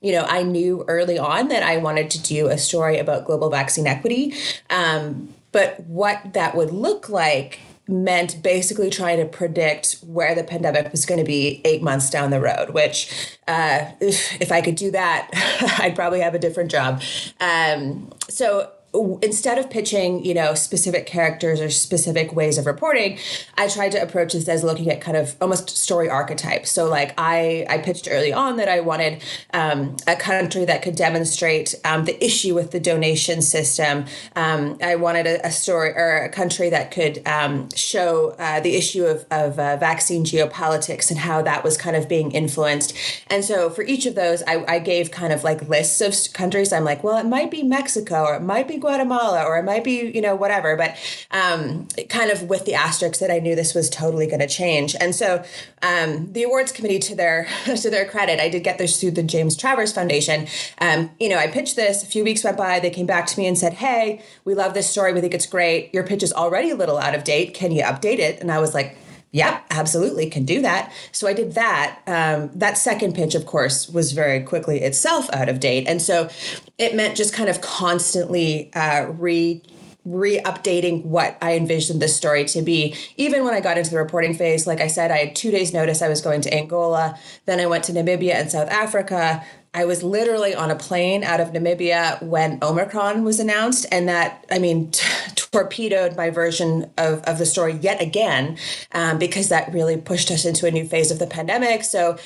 you 0.00 0.10
know, 0.10 0.24
I 0.24 0.42
knew 0.42 0.84
early 0.88 1.18
on 1.18 1.46
that 1.48 1.62
I 1.62 1.76
wanted 1.76 2.10
to 2.10 2.22
do 2.22 2.48
a 2.48 2.58
story 2.58 2.98
about 2.98 3.24
global 3.24 3.50
vaccine 3.50 3.86
equity. 3.86 4.34
Um, 4.68 5.32
but 5.52 5.80
what 5.80 6.32
that 6.32 6.56
would 6.56 6.72
look 6.72 7.08
like 7.08 7.60
meant 7.88 8.42
basically 8.42 8.90
trying 8.90 9.18
to 9.18 9.24
predict 9.24 9.98
where 10.06 10.34
the 10.34 10.44
pandemic 10.44 10.90
was 10.92 11.04
going 11.04 11.18
to 11.18 11.26
be 11.26 11.60
eight 11.64 11.82
months 11.82 12.10
down 12.10 12.30
the 12.30 12.40
road, 12.40 12.70
which, 12.70 13.36
uh, 13.48 13.90
if, 14.00 14.40
if 14.40 14.52
I 14.52 14.60
could 14.60 14.76
do 14.76 14.90
that, 14.92 15.28
I'd 15.78 15.94
probably 15.94 16.20
have 16.20 16.34
a 16.34 16.38
different 16.38 16.70
job. 16.70 17.02
Um, 17.40 18.12
so 18.28 18.70
instead 18.94 19.56
of 19.56 19.70
pitching, 19.70 20.22
you 20.24 20.34
know, 20.34 20.54
specific 20.54 21.06
characters 21.06 21.60
or 21.60 21.70
specific 21.70 22.34
ways 22.34 22.58
of 22.58 22.66
reporting, 22.66 23.18
I 23.56 23.68
tried 23.68 23.92
to 23.92 24.02
approach 24.02 24.34
this 24.34 24.48
as 24.48 24.62
looking 24.62 24.90
at 24.90 25.00
kind 25.00 25.16
of 25.16 25.34
almost 25.40 25.70
story 25.70 26.10
archetypes. 26.10 26.70
So, 26.70 26.88
like, 26.88 27.14
I 27.16 27.66
I 27.70 27.78
pitched 27.78 28.06
early 28.10 28.32
on 28.32 28.56
that 28.56 28.68
I 28.68 28.80
wanted 28.80 29.22
um, 29.54 29.96
a 30.06 30.14
country 30.14 30.66
that 30.66 30.82
could 30.82 30.94
demonstrate 30.94 31.74
um, 31.84 32.04
the 32.04 32.22
issue 32.22 32.54
with 32.54 32.72
the 32.72 32.80
donation 32.80 33.40
system. 33.40 34.04
Um, 34.36 34.76
I 34.82 34.96
wanted 34.96 35.26
a, 35.26 35.46
a, 35.46 35.50
story 35.50 35.90
or 35.90 36.24
a 36.24 36.28
country 36.28 36.68
that 36.70 36.90
could 36.90 37.26
um, 37.26 37.70
show 37.74 38.34
uh, 38.38 38.60
the 38.60 38.76
issue 38.76 39.06
of 39.06 39.24
of 39.30 39.58
uh, 39.58 39.78
vaccine 39.78 40.24
geopolitics 40.24 41.10
and 41.10 41.18
how 41.18 41.40
that 41.42 41.64
was 41.64 41.78
kind 41.78 41.96
of 41.96 42.08
being 42.10 42.30
influenced. 42.32 42.94
And 43.28 43.42
so, 43.42 43.70
for 43.70 43.82
each 43.84 44.04
of 44.04 44.14
those, 44.16 44.42
I, 44.42 44.64
I 44.66 44.78
gave 44.80 45.10
kind 45.10 45.32
of 45.32 45.44
like 45.44 45.66
lists 45.66 46.02
of 46.02 46.34
countries. 46.34 46.74
I'm 46.74 46.84
like, 46.84 47.02
well, 47.02 47.16
it 47.16 47.26
might 47.26 47.50
be 47.50 47.62
Mexico 47.62 48.24
or 48.24 48.34
it 48.34 48.42
might 48.42 48.68
be 48.68 48.81
Guatemala 48.82 49.44
or 49.44 49.58
it 49.58 49.64
might 49.64 49.82
be, 49.82 50.10
you 50.10 50.20
know, 50.20 50.34
whatever. 50.34 50.76
But 50.76 50.96
um, 51.30 51.88
kind 52.10 52.30
of 52.30 52.42
with 52.42 52.66
the 52.66 52.74
asterisk 52.74 53.20
that 53.20 53.30
I 53.30 53.38
knew 53.38 53.54
this 53.54 53.74
was 53.74 53.88
totally 53.88 54.26
going 54.26 54.40
to 54.40 54.48
change. 54.48 54.94
And 55.00 55.14
so 55.14 55.42
um, 55.80 56.30
the 56.32 56.42
awards 56.42 56.70
committee, 56.70 56.98
to 56.98 57.14
their 57.14 57.48
to 57.64 57.90
their 57.90 58.04
credit, 58.04 58.40
I 58.40 58.48
did 58.48 58.64
get 58.64 58.78
this 58.78 59.00
through 59.00 59.12
the 59.12 59.22
James 59.22 59.56
Travers 59.56 59.92
Foundation. 59.92 60.46
Um, 60.78 61.10
you 61.18 61.28
know, 61.28 61.38
I 61.38 61.46
pitched 61.46 61.76
this. 61.76 62.02
A 62.02 62.06
few 62.06 62.24
weeks 62.24 62.44
went 62.44 62.56
by. 62.56 62.80
They 62.80 62.90
came 62.90 63.06
back 63.06 63.26
to 63.26 63.38
me 63.38 63.46
and 63.46 63.56
said, 63.56 63.74
"Hey, 63.74 64.22
we 64.44 64.54
love 64.54 64.74
this 64.74 64.90
story. 64.90 65.12
We 65.12 65.20
think 65.20 65.34
it's 65.34 65.46
great. 65.46 65.92
Your 65.94 66.04
pitch 66.04 66.22
is 66.22 66.32
already 66.32 66.70
a 66.70 66.76
little 66.76 66.98
out 66.98 67.14
of 67.14 67.24
date. 67.24 67.54
Can 67.54 67.72
you 67.72 67.82
update 67.82 68.18
it?" 68.18 68.40
And 68.40 68.50
I 68.50 68.58
was 68.58 68.74
like 68.74 68.96
Yep, 69.32 69.64
absolutely, 69.70 70.28
can 70.28 70.44
do 70.44 70.60
that. 70.60 70.92
So 71.10 71.26
I 71.26 71.32
did 71.32 71.54
that. 71.54 72.00
Um, 72.06 72.50
that 72.54 72.76
second 72.76 73.14
pitch, 73.14 73.34
of 73.34 73.46
course, 73.46 73.88
was 73.88 74.12
very 74.12 74.42
quickly 74.42 74.82
itself 74.82 75.32
out 75.32 75.48
of 75.48 75.58
date. 75.58 75.88
And 75.88 76.02
so 76.02 76.28
it 76.76 76.94
meant 76.94 77.16
just 77.16 77.32
kind 77.32 77.48
of 77.48 77.62
constantly 77.62 78.70
uh, 78.74 79.06
re 79.06 79.62
re-updating 80.04 81.04
what 81.04 81.38
I 81.40 81.54
envisioned 81.54 82.02
this 82.02 82.16
story 82.16 82.44
to 82.46 82.60
be. 82.60 82.96
Even 83.16 83.44
when 83.44 83.54
I 83.54 83.60
got 83.60 83.78
into 83.78 83.90
the 83.90 83.98
reporting 83.98 84.34
phase, 84.34 84.66
like 84.66 84.80
I 84.80 84.88
said, 84.88 85.12
I 85.12 85.18
had 85.18 85.36
two 85.36 85.52
days 85.52 85.72
notice 85.72 86.02
I 86.02 86.08
was 86.08 86.20
going 86.20 86.40
to 86.40 86.52
Angola. 86.52 87.16
Then 87.46 87.60
I 87.60 87.66
went 87.66 87.84
to 87.84 87.92
Namibia 87.92 88.34
and 88.34 88.50
South 88.50 88.68
Africa. 88.68 89.44
I 89.74 89.86
was 89.86 90.02
literally 90.02 90.54
on 90.54 90.70
a 90.70 90.76
plane 90.76 91.24
out 91.24 91.40
of 91.40 91.52
Namibia 91.52 92.22
when 92.22 92.58
Omicron 92.62 93.24
was 93.24 93.40
announced, 93.40 93.86
and 93.90 94.06
that, 94.06 94.44
I 94.50 94.58
mean, 94.58 94.90
t- 94.90 95.06
torpedoed 95.34 96.14
my 96.14 96.28
version 96.28 96.90
of, 96.98 97.22
of 97.22 97.38
the 97.38 97.46
story 97.46 97.72
yet 97.74 98.00
again, 98.02 98.58
um, 98.92 99.18
because 99.18 99.48
that 99.48 99.72
really 99.72 99.96
pushed 99.96 100.30
us 100.30 100.44
into 100.44 100.66
a 100.66 100.70
new 100.70 100.86
phase 100.86 101.10
of 101.10 101.18
the 101.18 101.26
pandemic. 101.26 101.84
So, 101.84 102.18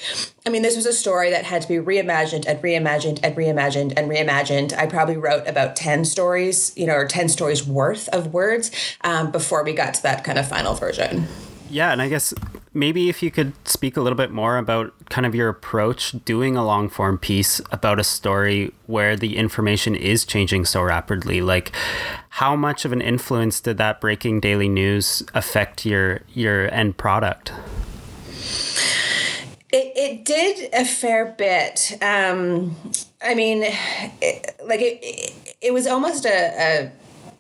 I 0.45 0.51
mean, 0.51 0.63
this 0.63 0.75
was 0.75 0.87
a 0.87 0.93
story 0.93 1.31
that 1.31 1.45
had 1.45 1.63
to 1.63 1.69
be 1.69 1.77
reimagined 1.77 2.47
and 2.49 2.61
reimagined 2.61 3.21
and 3.23 3.37
reimagined 3.37 3.93
and 3.97 4.11
reimagined. 4.11 4.77
I 4.77 4.87
probably 4.87 5.17
wrote 5.17 5.47
about 5.47 5.77
10 5.77 6.05
stories, 6.05 6.73
you 6.77 6.87
know, 6.87 6.95
or 6.95 7.07
10 7.07 7.29
stories 7.29 7.65
worth 7.65 8.09
of 8.09 8.33
words 8.33 8.73
um, 9.03 9.31
before 9.31 9.63
we 9.63 9.73
got 9.73 9.95
to 9.95 10.03
that 10.03 10.25
kind 10.25 10.39
of 10.39 10.49
final 10.49 10.75
version. 10.75 11.29
Yeah, 11.71 11.93
and 11.93 12.03
I 12.03 12.09
guess 12.09 12.35
maybe 12.77 13.09
if 13.09 13.23
you 13.23 13.31
could 13.31 13.55
speak 13.67 13.97
a 13.97 14.01
little 14.01 14.17
bit 14.17 14.31
more 14.31 14.59
about 14.59 14.93
kind 15.09 15.27
of 15.27 15.35
your 15.35 15.49
approach 15.49 16.13
doing 16.25 16.57
a 16.57 16.65
long 16.65 16.89
form 16.89 17.19
piece 17.19 17.61
about 17.73 17.99
a 17.99 18.05
story 18.05 18.73
where 18.87 19.17
the 19.17 19.37
information 19.37 19.97
is 19.97 20.25
changing 20.25 20.67
so 20.67 20.83
rapidly. 20.83 21.41
Like, 21.41 21.73
how 22.29 22.55
much 22.55 22.85
of 22.85 22.93
an 22.93 23.01
influence 23.01 23.61
did 23.61 23.79
that 23.79 24.01
breaking 24.01 24.41
daily 24.41 24.69
news 24.69 25.23
affect 25.35 25.87
your 25.87 26.21
your 26.35 26.73
end 26.73 26.99
product? 26.99 27.53
It, 29.73 29.93
it 29.97 30.25
did 30.25 30.73
a 30.73 30.85
fair 30.85 31.35
bit. 31.37 31.99
Um, 32.01 32.77
I 33.23 33.35
mean, 33.35 33.63
it, 33.65 34.57
like 34.65 34.81
it, 34.81 35.01
it, 35.03 35.57
it 35.61 35.73
was 35.73 35.87
almost 35.87 36.25
a, 36.25 36.31
a 36.31 36.93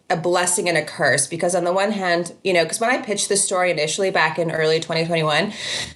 a 0.09 0.17
blessing 0.17 0.69
and 0.69 0.79
a 0.79 0.85
curse 0.85 1.27
because 1.27 1.55
on 1.55 1.65
the 1.65 1.73
one 1.73 1.91
hand, 1.91 2.33
you 2.45 2.53
know, 2.53 2.63
because 2.63 2.81
when 2.81 2.91
I 2.91 3.03
pitched 3.03 3.29
this 3.29 3.45
story 3.45 3.71
initially 3.71 4.11
back 4.11 4.39
in 4.39 4.53
early 4.53 4.79
2021, 4.79 5.53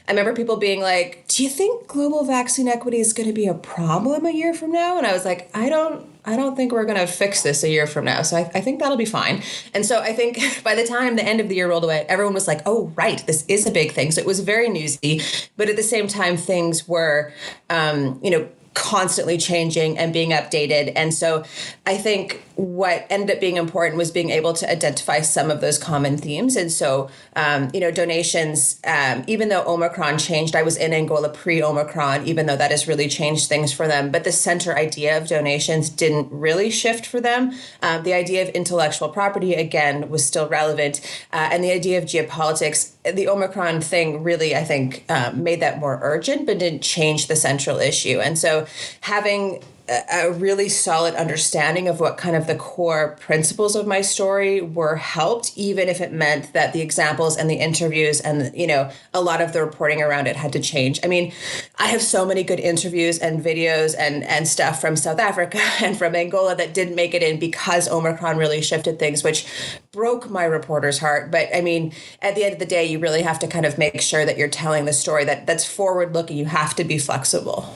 I 0.08 0.10
remember 0.10 0.32
people 0.34 0.56
being 0.56 0.80
like, 0.80 1.24
"Do 1.28 1.44
you 1.44 1.48
think 1.48 1.86
global 1.86 2.24
vaccine 2.24 2.66
equity 2.66 2.98
is 2.98 3.12
going 3.12 3.28
to 3.28 3.32
be 3.32 3.46
a 3.46 3.54
problem 3.54 4.26
a 4.26 4.30
year 4.30 4.52
from 4.52 4.72
now?" 4.72 4.98
And 4.98 5.06
I 5.06 5.12
was 5.12 5.24
like, 5.24 5.50
"I 5.54 5.68
don't 5.68 6.10
I 6.24 6.36
don't 6.36 6.54
think 6.54 6.72
we're 6.72 6.84
going 6.84 6.98
to 6.98 7.06
fix 7.06 7.42
this 7.42 7.62
a 7.62 7.68
year 7.68 7.86
from 7.86 8.04
now. 8.04 8.22
So 8.22 8.36
I, 8.36 8.50
I, 8.54 8.60
think 8.60 8.78
that'll 8.78 8.96
be 8.96 9.06
fine. 9.06 9.42
And 9.72 9.86
so 9.86 10.00
I 10.00 10.12
think 10.12 10.38
by 10.64 10.74
the 10.74 10.86
time 10.86 11.16
the 11.16 11.24
end 11.24 11.40
of 11.40 11.48
the 11.48 11.54
year 11.54 11.68
rolled 11.68 11.84
away, 11.84 12.04
everyone 12.08 12.34
was 12.34 12.46
like, 12.46 12.60
oh, 12.66 12.92
right, 12.94 13.24
this 13.26 13.44
is 13.48 13.66
a 13.66 13.70
big 13.70 13.92
thing. 13.92 14.10
So 14.10 14.20
it 14.20 14.26
was 14.26 14.40
very 14.40 14.68
newsy. 14.68 15.22
But 15.56 15.68
at 15.68 15.76
the 15.76 15.82
same 15.82 16.08
time, 16.08 16.36
things 16.36 16.86
were, 16.86 17.32
um, 17.70 18.20
you 18.22 18.30
know, 18.30 18.48
constantly 18.74 19.36
changing 19.36 19.98
and 19.98 20.12
being 20.12 20.30
updated. 20.30 20.92
And 20.94 21.12
so 21.12 21.44
I 21.90 21.96
think 21.96 22.40
what 22.54 23.04
ended 23.10 23.34
up 23.34 23.40
being 23.40 23.56
important 23.56 23.98
was 23.98 24.12
being 24.12 24.30
able 24.30 24.52
to 24.52 24.70
identify 24.70 25.22
some 25.22 25.50
of 25.50 25.60
those 25.60 25.76
common 25.76 26.16
themes. 26.18 26.54
And 26.54 26.70
so, 26.70 27.10
um, 27.34 27.68
you 27.74 27.80
know, 27.80 27.90
donations, 27.90 28.80
um, 28.84 29.24
even 29.26 29.48
though 29.48 29.64
Omicron 29.66 30.18
changed, 30.18 30.54
I 30.54 30.62
was 30.62 30.76
in 30.76 30.92
Angola 30.92 31.30
pre 31.30 31.60
Omicron, 31.60 32.28
even 32.28 32.46
though 32.46 32.56
that 32.56 32.70
has 32.70 32.86
really 32.86 33.08
changed 33.08 33.48
things 33.48 33.72
for 33.72 33.88
them. 33.88 34.12
But 34.12 34.22
the 34.22 34.30
center 34.30 34.78
idea 34.78 35.18
of 35.18 35.26
donations 35.26 35.90
didn't 35.90 36.28
really 36.30 36.70
shift 36.70 37.06
for 37.06 37.20
them. 37.20 37.54
Um, 37.82 38.04
the 38.04 38.14
idea 38.14 38.42
of 38.44 38.50
intellectual 38.50 39.08
property, 39.08 39.54
again, 39.54 40.08
was 40.08 40.24
still 40.24 40.48
relevant. 40.48 41.00
Uh, 41.32 41.48
and 41.50 41.64
the 41.64 41.72
idea 41.72 41.98
of 41.98 42.04
geopolitics, 42.04 42.92
the 43.02 43.26
Omicron 43.26 43.80
thing 43.80 44.22
really, 44.22 44.54
I 44.54 44.62
think, 44.62 45.04
um, 45.08 45.42
made 45.42 45.58
that 45.58 45.80
more 45.80 45.98
urgent, 46.02 46.46
but 46.46 46.60
didn't 46.60 46.82
change 46.82 47.26
the 47.26 47.34
central 47.34 47.80
issue. 47.80 48.20
And 48.20 48.38
so 48.38 48.68
having 49.00 49.64
a 49.90 50.30
really 50.30 50.68
solid 50.68 51.14
understanding 51.14 51.88
of 51.88 51.98
what 51.98 52.16
kind 52.16 52.36
of 52.36 52.46
the 52.46 52.54
core 52.54 53.16
principles 53.20 53.74
of 53.74 53.88
my 53.88 54.00
story 54.00 54.60
were 54.60 54.94
helped 54.94 55.52
even 55.56 55.88
if 55.88 56.00
it 56.00 56.12
meant 56.12 56.52
that 56.52 56.72
the 56.72 56.80
examples 56.80 57.36
and 57.36 57.50
the 57.50 57.56
interviews 57.56 58.20
and 58.20 58.56
you 58.56 58.68
know 58.68 58.88
a 59.12 59.20
lot 59.20 59.40
of 59.40 59.52
the 59.52 59.64
reporting 59.64 60.00
around 60.00 60.28
it 60.28 60.36
had 60.36 60.52
to 60.52 60.60
change. 60.60 61.00
I 61.02 61.08
mean 61.08 61.32
i 61.76 61.86
have 61.86 62.02
so 62.02 62.24
many 62.24 62.44
good 62.44 62.60
interviews 62.60 63.18
and 63.18 63.42
videos 63.42 63.96
and 63.98 64.22
and 64.24 64.46
stuff 64.46 64.80
from 64.80 64.94
south 64.96 65.18
africa 65.18 65.58
and 65.82 65.98
from 65.98 66.14
angola 66.14 66.54
that 66.54 66.72
didn't 66.72 66.94
make 66.94 67.14
it 67.14 67.22
in 67.22 67.40
because 67.40 67.88
omicron 67.88 68.36
really 68.36 68.62
shifted 68.62 68.98
things 68.98 69.24
which 69.24 69.46
broke 69.92 70.30
my 70.30 70.44
reporter's 70.44 70.98
heart. 70.98 71.30
But 71.32 71.48
i 71.54 71.60
mean 71.60 71.92
at 72.22 72.36
the 72.36 72.44
end 72.44 72.52
of 72.52 72.60
the 72.60 72.66
day 72.66 72.84
you 72.84 73.00
really 73.00 73.22
have 73.22 73.40
to 73.40 73.48
kind 73.48 73.66
of 73.66 73.76
make 73.76 74.00
sure 74.00 74.24
that 74.24 74.38
you're 74.38 74.48
telling 74.48 74.84
the 74.84 74.92
story 74.92 75.24
that 75.24 75.46
that's 75.46 75.64
forward 75.64 76.14
looking 76.14 76.36
you 76.36 76.44
have 76.44 76.76
to 76.76 76.84
be 76.84 76.98
flexible 76.98 77.74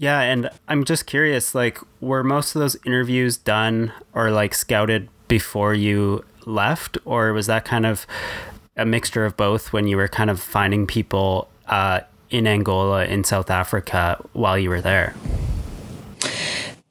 yeah, 0.00 0.22
and 0.22 0.48
I'm 0.66 0.84
just 0.84 1.04
curious, 1.04 1.54
like, 1.54 1.78
were 2.00 2.24
most 2.24 2.56
of 2.56 2.60
those 2.60 2.74
interviews 2.86 3.36
done 3.36 3.92
or 4.14 4.30
like 4.30 4.54
scouted 4.54 5.10
before 5.28 5.74
you 5.74 6.24
left, 6.46 6.96
or 7.04 7.34
was 7.34 7.46
that 7.48 7.66
kind 7.66 7.84
of 7.84 8.06
a 8.78 8.86
mixture 8.86 9.26
of 9.26 9.36
both 9.36 9.74
when 9.74 9.86
you 9.86 9.98
were 9.98 10.08
kind 10.08 10.30
of 10.30 10.40
finding 10.40 10.86
people 10.86 11.50
uh, 11.66 12.00
in 12.30 12.46
Angola, 12.46 13.04
in 13.04 13.24
South 13.24 13.50
Africa 13.50 14.16
while 14.32 14.58
you 14.58 14.70
were 14.70 14.80
there? 14.80 15.14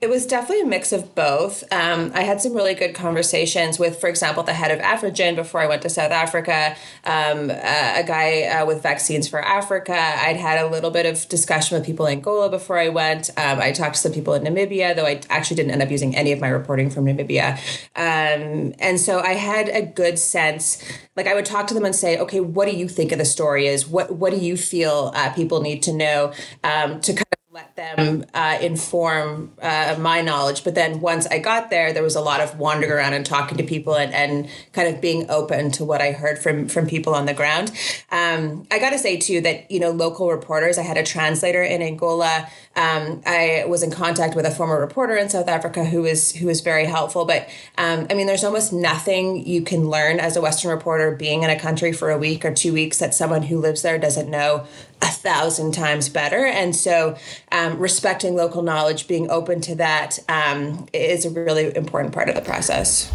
It 0.01 0.09
was 0.09 0.25
definitely 0.25 0.61
a 0.61 0.65
mix 0.65 0.93
of 0.93 1.13
both. 1.13 1.61
Um, 1.73 2.11
I 2.15 2.21
had 2.21 2.39
some 2.39 2.53
really 2.53 2.73
good 2.73 2.95
conversations 2.95 3.77
with, 3.77 3.99
for 3.99 4.07
example, 4.07 4.43
the 4.43 4.53
head 4.53 4.71
of 4.71 4.79
Afrigen 4.79 5.35
before 5.35 5.59
I 5.59 5.67
went 5.67 5.81
to 5.81 5.89
South 5.89 6.11
Africa, 6.11 6.77
um, 7.03 7.49
uh, 7.49 7.53
a 7.97 8.03
guy 8.07 8.43
uh, 8.43 8.65
with 8.65 8.81
Vaccines 8.81 9.27
for 9.27 9.43
Africa. 9.43 9.93
I'd 9.93 10.37
had 10.37 10.63
a 10.63 10.69
little 10.69 10.89
bit 10.89 11.05
of 11.05 11.27
discussion 11.27 11.77
with 11.77 11.85
people 11.85 12.05
in 12.05 12.19
Angola 12.19 12.49
before 12.49 12.79
I 12.79 12.87
went. 12.87 13.29
Um, 13.31 13.59
I 13.59 13.73
talked 13.73 13.95
to 13.95 13.99
some 13.99 14.13
people 14.13 14.33
in 14.35 14.43
Namibia, 14.43 14.95
though 14.95 15.05
I 15.05 15.19
actually 15.29 15.57
didn't 15.57 15.71
end 15.71 15.81
up 15.81 15.91
using 15.91 16.15
any 16.15 16.31
of 16.31 16.39
my 16.39 16.47
reporting 16.47 16.89
from 16.89 17.03
Namibia. 17.03 17.57
Um, 17.97 18.73
and 18.79 19.01
so 19.01 19.19
I 19.19 19.33
had 19.33 19.67
a 19.67 19.81
good 19.81 20.17
sense. 20.17 20.81
Like 21.17 21.27
I 21.27 21.33
would 21.33 21.45
talk 21.45 21.67
to 21.67 21.73
them 21.73 21.83
and 21.83 21.93
say, 21.93 22.17
okay, 22.19 22.39
what 22.39 22.69
do 22.69 22.77
you 22.77 22.87
think 22.87 23.11
of 23.11 23.17
the 23.17 23.25
story 23.25 23.67
is? 23.67 23.85
What 23.85 24.15
what 24.15 24.31
do 24.31 24.37
you 24.37 24.55
feel 24.55 25.11
uh, 25.13 25.33
people 25.33 25.59
need 25.59 25.83
to 25.83 25.91
know 25.91 26.31
um, 26.63 27.01
to 27.01 27.11
kind 27.11 27.25
of 27.33 27.38
let 27.59 27.75
them 27.75 28.25
uh, 28.33 28.57
inform 28.61 29.51
uh, 29.61 29.97
my 29.99 30.21
knowledge. 30.21 30.63
But 30.63 30.75
then 30.75 31.01
once 31.01 31.27
I 31.27 31.39
got 31.39 31.69
there, 31.69 31.91
there 31.91 32.03
was 32.03 32.15
a 32.15 32.21
lot 32.21 32.39
of 32.39 32.57
wandering 32.57 32.91
around 32.91 33.13
and 33.13 33.25
talking 33.25 33.57
to 33.57 33.63
people 33.63 33.95
and, 33.95 34.13
and 34.13 34.49
kind 34.71 34.93
of 34.93 35.01
being 35.01 35.29
open 35.29 35.71
to 35.71 35.83
what 35.83 36.01
I 36.01 36.11
heard 36.11 36.39
from 36.39 36.69
from 36.69 36.87
people 36.87 37.13
on 37.13 37.25
the 37.25 37.33
ground. 37.33 37.71
Um, 38.11 38.65
I 38.71 38.79
got 38.79 38.91
to 38.91 38.97
say 38.97 39.17
too 39.17 39.41
that 39.41 39.69
you 39.69 39.79
know 39.79 39.91
local 39.91 40.29
reporters. 40.29 40.77
I 40.77 40.83
had 40.83 40.97
a 40.97 41.03
translator 41.03 41.61
in 41.61 41.81
Angola. 41.81 42.47
Um, 42.75 43.21
I 43.25 43.65
was 43.67 43.83
in 43.83 43.91
contact 43.91 44.35
with 44.35 44.45
a 44.45 44.51
former 44.51 44.79
reporter 44.79 45.17
in 45.17 45.27
South 45.27 45.49
Africa 45.49 45.83
who 45.83 46.03
was 46.03 46.61
very 46.61 46.85
helpful. 46.85 47.25
But 47.25 47.49
um, 47.77 48.07
I 48.09 48.13
mean, 48.13 48.25
there's 48.25 48.45
almost 48.45 48.71
nothing 48.71 49.45
you 49.45 49.63
can 49.63 49.89
learn 49.89 50.19
as 50.19 50.37
a 50.37 50.41
Western 50.41 50.71
reporter 50.71 51.13
being 51.13 51.43
in 51.43 51.49
a 51.49 51.59
country 51.59 51.91
for 51.91 52.09
a 52.09 52.17
week 52.17 52.45
or 52.45 52.53
two 52.53 52.71
weeks 52.71 52.99
that 52.99 53.13
someone 53.13 53.43
who 53.43 53.59
lives 53.59 53.81
there 53.81 53.97
doesn't 53.97 54.29
know 54.29 54.65
a 55.01 55.07
thousand 55.07 55.73
times 55.73 56.09
better. 56.09 56.45
And 56.45 56.75
so, 56.75 57.15
um, 57.51 57.79
respecting 57.79 58.35
local 58.35 58.61
knowledge, 58.61 59.07
being 59.07 59.29
open 59.29 59.61
to 59.61 59.75
that, 59.75 60.19
um, 60.27 60.87
is 60.93 61.25
a 61.25 61.29
really 61.29 61.75
important 61.75 62.13
part 62.13 62.29
of 62.29 62.35
the 62.35 62.41
process. 62.41 63.11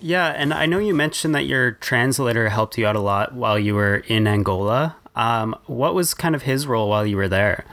Yeah, 0.00 0.28
and 0.28 0.52
I 0.52 0.66
know 0.66 0.78
you 0.78 0.94
mentioned 0.94 1.34
that 1.34 1.44
your 1.44 1.72
translator 1.72 2.48
helped 2.48 2.76
you 2.76 2.86
out 2.86 2.96
a 2.96 3.00
lot 3.00 3.34
while 3.34 3.58
you 3.58 3.74
were 3.74 3.98
in 4.08 4.26
Angola. 4.26 4.96
Um, 5.14 5.54
what 5.66 5.94
was 5.94 6.12
kind 6.14 6.34
of 6.34 6.42
his 6.42 6.66
role 6.66 6.88
while 6.88 7.06
you 7.06 7.16
were 7.16 7.28
there? 7.28 7.64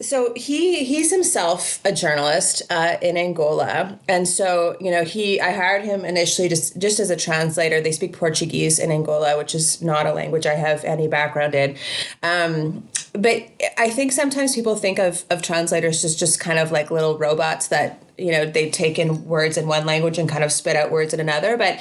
So 0.00 0.32
he 0.34 0.84
he's 0.84 1.10
himself 1.10 1.80
a 1.84 1.92
journalist 1.92 2.62
uh, 2.70 2.96
in 3.02 3.16
Angola, 3.16 3.98
and 4.08 4.26
so 4.26 4.76
you 4.80 4.90
know 4.90 5.04
he 5.04 5.40
I 5.40 5.52
hired 5.52 5.84
him 5.84 6.04
initially 6.04 6.48
just 6.48 6.78
just 6.78 6.98
as 7.00 7.10
a 7.10 7.16
translator. 7.16 7.80
They 7.80 7.92
speak 7.92 8.16
Portuguese 8.16 8.78
in 8.78 8.90
Angola, 8.90 9.36
which 9.36 9.54
is 9.54 9.82
not 9.82 10.06
a 10.06 10.12
language 10.12 10.46
I 10.46 10.54
have 10.54 10.84
any 10.84 11.06
background 11.06 11.54
in. 11.54 11.76
Um, 12.22 12.88
but 13.12 13.48
I 13.76 13.90
think 13.90 14.12
sometimes 14.12 14.54
people 14.54 14.74
think 14.76 14.98
of 14.98 15.24
of 15.28 15.42
translators 15.42 16.02
as 16.04 16.16
just 16.16 16.40
kind 16.40 16.58
of 16.58 16.72
like 16.72 16.90
little 16.90 17.18
robots 17.18 17.68
that 17.68 18.02
you 18.20 18.32
know 18.32 18.44
they 18.44 18.70
take 18.70 18.98
in 18.98 19.24
words 19.24 19.56
in 19.56 19.66
one 19.66 19.86
language 19.86 20.18
and 20.18 20.28
kind 20.28 20.44
of 20.44 20.52
spit 20.52 20.76
out 20.76 20.90
words 20.90 21.14
in 21.14 21.20
another. 21.20 21.56
But 21.56 21.80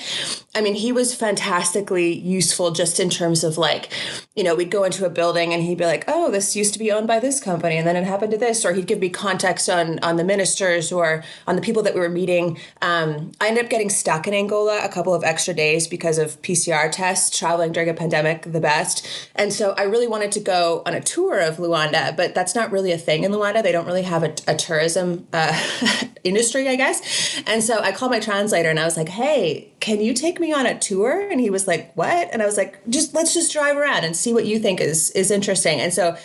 i 0.55 0.61
mean 0.61 0.73
he 0.73 0.91
was 0.91 1.13
fantastically 1.13 2.11
useful 2.11 2.71
just 2.71 2.99
in 2.99 3.09
terms 3.09 3.43
of 3.43 3.57
like 3.57 3.91
you 4.35 4.43
know 4.43 4.55
we'd 4.55 4.71
go 4.71 4.83
into 4.83 5.05
a 5.05 5.09
building 5.09 5.53
and 5.53 5.61
he'd 5.63 5.77
be 5.77 5.85
like 5.85 6.03
oh 6.07 6.31
this 6.31 6.55
used 6.55 6.73
to 6.73 6.79
be 6.79 6.91
owned 6.91 7.07
by 7.07 7.19
this 7.19 7.39
company 7.39 7.77
and 7.77 7.87
then 7.87 7.95
it 7.95 8.03
happened 8.03 8.31
to 8.31 8.37
this 8.37 8.65
or 8.65 8.73
he'd 8.73 8.87
give 8.87 8.99
me 8.99 9.09
context 9.09 9.69
on 9.69 9.99
on 9.99 10.15
the 10.15 10.23
ministers 10.23 10.91
or 10.91 11.23
on 11.45 11.55
the 11.55 11.61
people 11.61 11.83
that 11.83 11.93
we 11.93 11.99
were 11.99 12.09
meeting. 12.09 12.57
Um, 12.81 13.31
i 13.39 13.47
ended 13.47 13.65
up 13.65 13.69
getting 13.69 13.89
stuck 13.89 14.27
in 14.27 14.33
angola 14.33 14.83
a 14.83 14.89
couple 14.89 15.13
of 15.13 15.23
extra 15.23 15.53
days 15.53 15.87
because 15.87 16.17
of 16.17 16.41
pcr 16.41 16.91
tests 16.91 17.37
traveling 17.37 17.71
during 17.71 17.89
a 17.89 17.93
pandemic 17.93 18.43
the 18.43 18.61
best. 18.61 19.07
And 19.35 19.53
so 19.53 19.73
i 19.77 19.83
really 19.83 20.07
wanted 20.07 20.31
to 20.33 20.39
go 20.39 20.81
on 20.85 20.93
a 20.93 21.01
tour 21.01 21.39
of 21.39 21.57
luanda 21.57 22.15
but 22.15 22.33
that's 22.33 22.55
not 22.55 22.71
really 22.71 22.91
a 22.91 22.97
thing 22.97 23.23
in 23.23 23.31
luanda. 23.31 23.61
They 23.61 23.71
don't 23.71 23.85
really 23.85 24.03
have 24.03 24.23
a, 24.23 24.33
a 24.47 24.55
tourism 24.55 25.27
uh, 25.33 25.53
industry, 26.29 26.67
I 26.69 26.75
guess. 26.75 27.41
And 27.45 27.63
so 27.63 27.79
I 27.79 27.91
called 27.91 28.11
my 28.11 28.19
translator 28.19 28.69
and 28.69 28.79
I 28.79 28.85
was 28.85 28.95
like, 28.95 29.09
hey, 29.09 29.71
can 29.79 30.01
you 30.01 30.13
take 30.13 30.39
me 30.39 30.53
on 30.53 30.65
a 30.65 30.77
tour? 30.77 31.29
And 31.29 31.39
he 31.39 31.49
was 31.49 31.67
like, 31.67 31.91
what? 31.95 32.29
And 32.31 32.41
I 32.41 32.45
was 32.45 32.57
like, 32.57 32.79
just 32.87 33.13
let's 33.13 33.33
just 33.33 33.51
drive 33.51 33.75
around 33.75 34.03
and 34.03 34.15
see 34.15 34.33
what 34.33 34.45
you 34.45 34.59
think 34.59 34.79
is 34.79 35.11
is 35.11 35.31
interesting. 35.31 35.79
And 35.79 35.93
so 35.93 36.15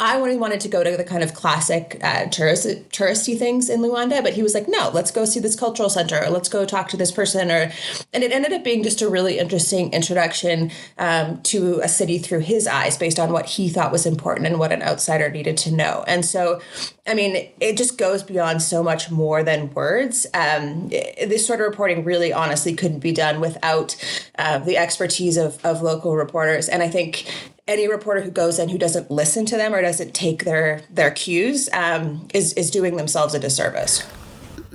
I 0.00 0.18
really 0.18 0.36
wanted 0.36 0.60
to 0.60 0.68
go 0.68 0.82
to 0.82 0.96
the 0.96 1.04
kind 1.04 1.22
of 1.22 1.34
classic 1.34 1.98
uh, 2.02 2.26
tourist 2.26 2.66
touristy 2.90 3.38
things 3.38 3.70
in 3.70 3.80
Luanda, 3.80 4.22
but 4.22 4.34
he 4.34 4.42
was 4.42 4.54
like, 4.54 4.68
no, 4.68 4.90
let's 4.92 5.10
go 5.10 5.24
see 5.24 5.40
this 5.40 5.56
cultural 5.56 5.88
center 5.88 6.24
or 6.24 6.30
let's 6.30 6.48
go 6.48 6.64
talk 6.64 6.88
to 6.88 6.96
this 6.96 7.12
person. 7.12 7.50
Or 7.50 7.70
and 8.12 8.24
it 8.24 8.32
ended 8.32 8.52
up 8.52 8.64
being 8.64 8.82
just 8.82 9.02
a 9.02 9.08
really 9.08 9.38
interesting 9.38 9.92
introduction 9.92 10.70
um, 10.98 11.40
to 11.42 11.80
a 11.80 11.88
city 11.88 12.18
through 12.18 12.40
his 12.40 12.66
eyes, 12.66 12.96
based 12.96 13.18
on 13.18 13.32
what 13.32 13.46
he 13.46 13.68
thought 13.68 13.92
was 13.92 14.06
important 14.06 14.46
and 14.46 14.58
what 14.58 14.72
an 14.72 14.82
outsider 14.82 15.30
needed 15.30 15.56
to 15.58 15.70
know. 15.70 16.04
And 16.06 16.24
so, 16.24 16.60
I 17.06 17.14
mean, 17.14 17.50
it 17.60 17.76
just 17.76 17.98
goes 17.98 18.22
beyond 18.22 18.62
so 18.62 18.82
much 18.82 19.10
more 19.10 19.41
than 19.42 19.72
words. 19.74 20.26
Um, 20.34 20.88
this 20.88 21.46
sort 21.46 21.60
of 21.60 21.66
reporting 21.66 22.04
really, 22.04 22.32
honestly, 22.32 22.74
couldn't 22.74 23.00
be 23.00 23.12
done 23.12 23.40
without 23.40 23.96
uh, 24.38 24.58
the 24.58 24.76
expertise 24.76 25.36
of, 25.36 25.64
of 25.64 25.82
local 25.82 26.16
reporters. 26.16 26.68
And 26.68 26.82
I 26.82 26.88
think 26.88 27.26
any 27.68 27.88
reporter 27.88 28.20
who 28.20 28.30
goes 28.30 28.58
in 28.58 28.68
who 28.68 28.78
doesn't 28.78 29.10
listen 29.10 29.46
to 29.46 29.56
them 29.56 29.74
or 29.74 29.82
doesn't 29.82 30.14
take 30.14 30.44
their 30.44 30.82
their 30.90 31.10
cues 31.10 31.68
um, 31.72 32.26
is 32.34 32.52
is 32.54 32.70
doing 32.70 32.96
themselves 32.96 33.34
a 33.34 33.38
disservice. 33.38 34.04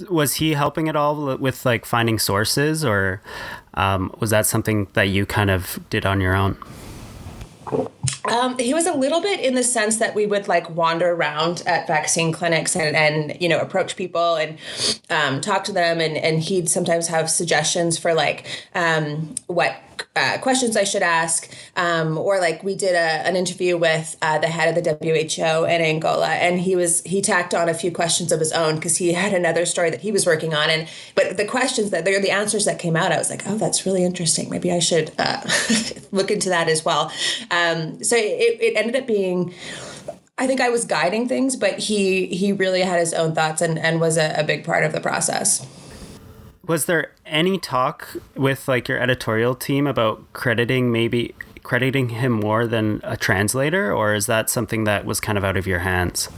Was 0.09 0.35
he 0.35 0.53
helping 0.53 0.87
at 0.87 0.95
all 0.95 1.37
with 1.37 1.65
like 1.65 1.85
finding 1.85 2.19
sources, 2.19 2.85
or 2.85 3.21
um, 3.73 4.13
was 4.19 4.29
that 4.29 4.45
something 4.45 4.87
that 4.93 5.09
you 5.09 5.25
kind 5.25 5.49
of 5.49 5.79
did 5.89 6.05
on 6.05 6.21
your 6.21 6.35
own? 6.35 6.57
Um, 8.27 8.57
he 8.57 8.73
was 8.73 8.85
a 8.85 8.93
little 8.93 9.21
bit 9.21 9.39
in 9.39 9.55
the 9.55 9.63
sense 9.63 9.97
that 9.97 10.15
we 10.15 10.25
would 10.25 10.47
like 10.47 10.69
wander 10.69 11.11
around 11.11 11.63
at 11.65 11.87
vaccine 11.87 12.31
clinics 12.31 12.75
and, 12.75 12.95
and 12.95 13.41
you 13.41 13.49
know 13.49 13.59
approach 13.59 13.95
people 13.95 14.35
and 14.35 14.57
um, 15.09 15.41
talk 15.41 15.63
to 15.65 15.71
them. 15.71 15.99
And, 15.99 16.17
and 16.17 16.39
he'd 16.41 16.69
sometimes 16.69 17.07
have 17.07 17.29
suggestions 17.29 17.97
for 17.97 18.13
like 18.13 18.45
um, 18.75 19.35
what 19.47 19.75
uh, 20.15 20.37
questions 20.39 20.75
I 20.75 20.83
should 20.83 21.01
ask, 21.01 21.49
um, 21.75 22.17
or 22.17 22.39
like 22.39 22.63
we 22.63 22.75
did 22.75 22.95
a, 22.95 23.27
an 23.27 23.35
interview 23.35 23.77
with 23.77 24.17
uh, 24.21 24.39
the 24.39 24.47
head 24.47 24.75
of 24.75 24.83
the 24.83 24.97
WHO 25.01 25.65
in 25.65 25.81
Angola, 25.81 26.29
and 26.29 26.59
he 26.59 26.75
was 26.75 27.01
he 27.03 27.21
tacked 27.21 27.53
on 27.53 27.69
a 27.69 27.73
few 27.73 27.91
questions 27.91 28.31
of 28.31 28.39
his 28.39 28.51
own 28.51 28.75
because 28.75 28.97
he 28.97 29.13
had 29.13 29.33
another 29.33 29.65
story 29.65 29.89
that 29.89 30.01
he 30.01 30.11
was 30.11 30.25
working 30.25 30.53
on, 30.53 30.69
and 30.69 30.87
but 31.15 31.37
the 31.37 31.45
questions 31.45 31.91
that 31.91 32.05
they're 32.05 32.21
the 32.21 32.31
answers 32.31 32.65
that 32.65 32.79
came 32.79 32.95
out, 32.95 33.11
I 33.11 33.17
was 33.17 33.29
like, 33.29 33.43
oh, 33.47 33.57
that's 33.57 33.85
really 33.85 34.03
interesting. 34.03 34.49
Maybe 34.49 34.71
I 34.71 34.79
should 34.79 35.11
uh, 35.17 35.41
look 36.11 36.31
into 36.31 36.49
that 36.49 36.67
as 36.67 36.83
well. 36.83 37.11
Um, 37.51 38.03
so 38.03 38.15
it, 38.15 38.61
it 38.61 38.77
ended 38.77 38.95
up 38.95 39.07
being. 39.07 39.53
I 40.39 40.45
think 40.45 40.61
I 40.61 40.69
was 40.69 40.85
guiding 40.85 41.27
things, 41.27 41.55
but 41.55 41.79
he 41.79 42.27
he 42.27 42.51
really 42.51 42.81
had 42.81 42.99
his 42.99 43.13
own 43.13 43.33
thoughts 43.33 43.61
and, 43.61 43.79
and 43.79 43.99
was 43.99 44.17
a, 44.17 44.35
a 44.37 44.43
big 44.43 44.63
part 44.63 44.83
of 44.83 44.91
the 44.91 45.01
process 45.01 45.65
was 46.67 46.85
there 46.85 47.11
any 47.25 47.57
talk 47.57 48.09
with 48.35 48.67
like 48.67 48.87
your 48.87 48.99
editorial 48.99 49.55
team 49.55 49.87
about 49.87 50.21
crediting 50.33 50.91
maybe 50.91 51.33
crediting 51.63 52.09
him 52.09 52.31
more 52.31 52.67
than 52.67 53.01
a 53.03 53.17
translator 53.17 53.91
or 53.91 54.13
is 54.13 54.25
that 54.25 54.49
something 54.49 54.83
that 54.83 55.05
was 55.05 55.19
kind 55.19 55.37
of 55.37 55.43
out 55.43 55.57
of 55.57 55.65
your 55.65 55.79
hands 55.79 56.29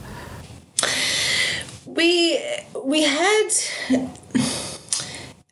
we 1.86 2.40
we 2.84 3.02
had 3.02 3.48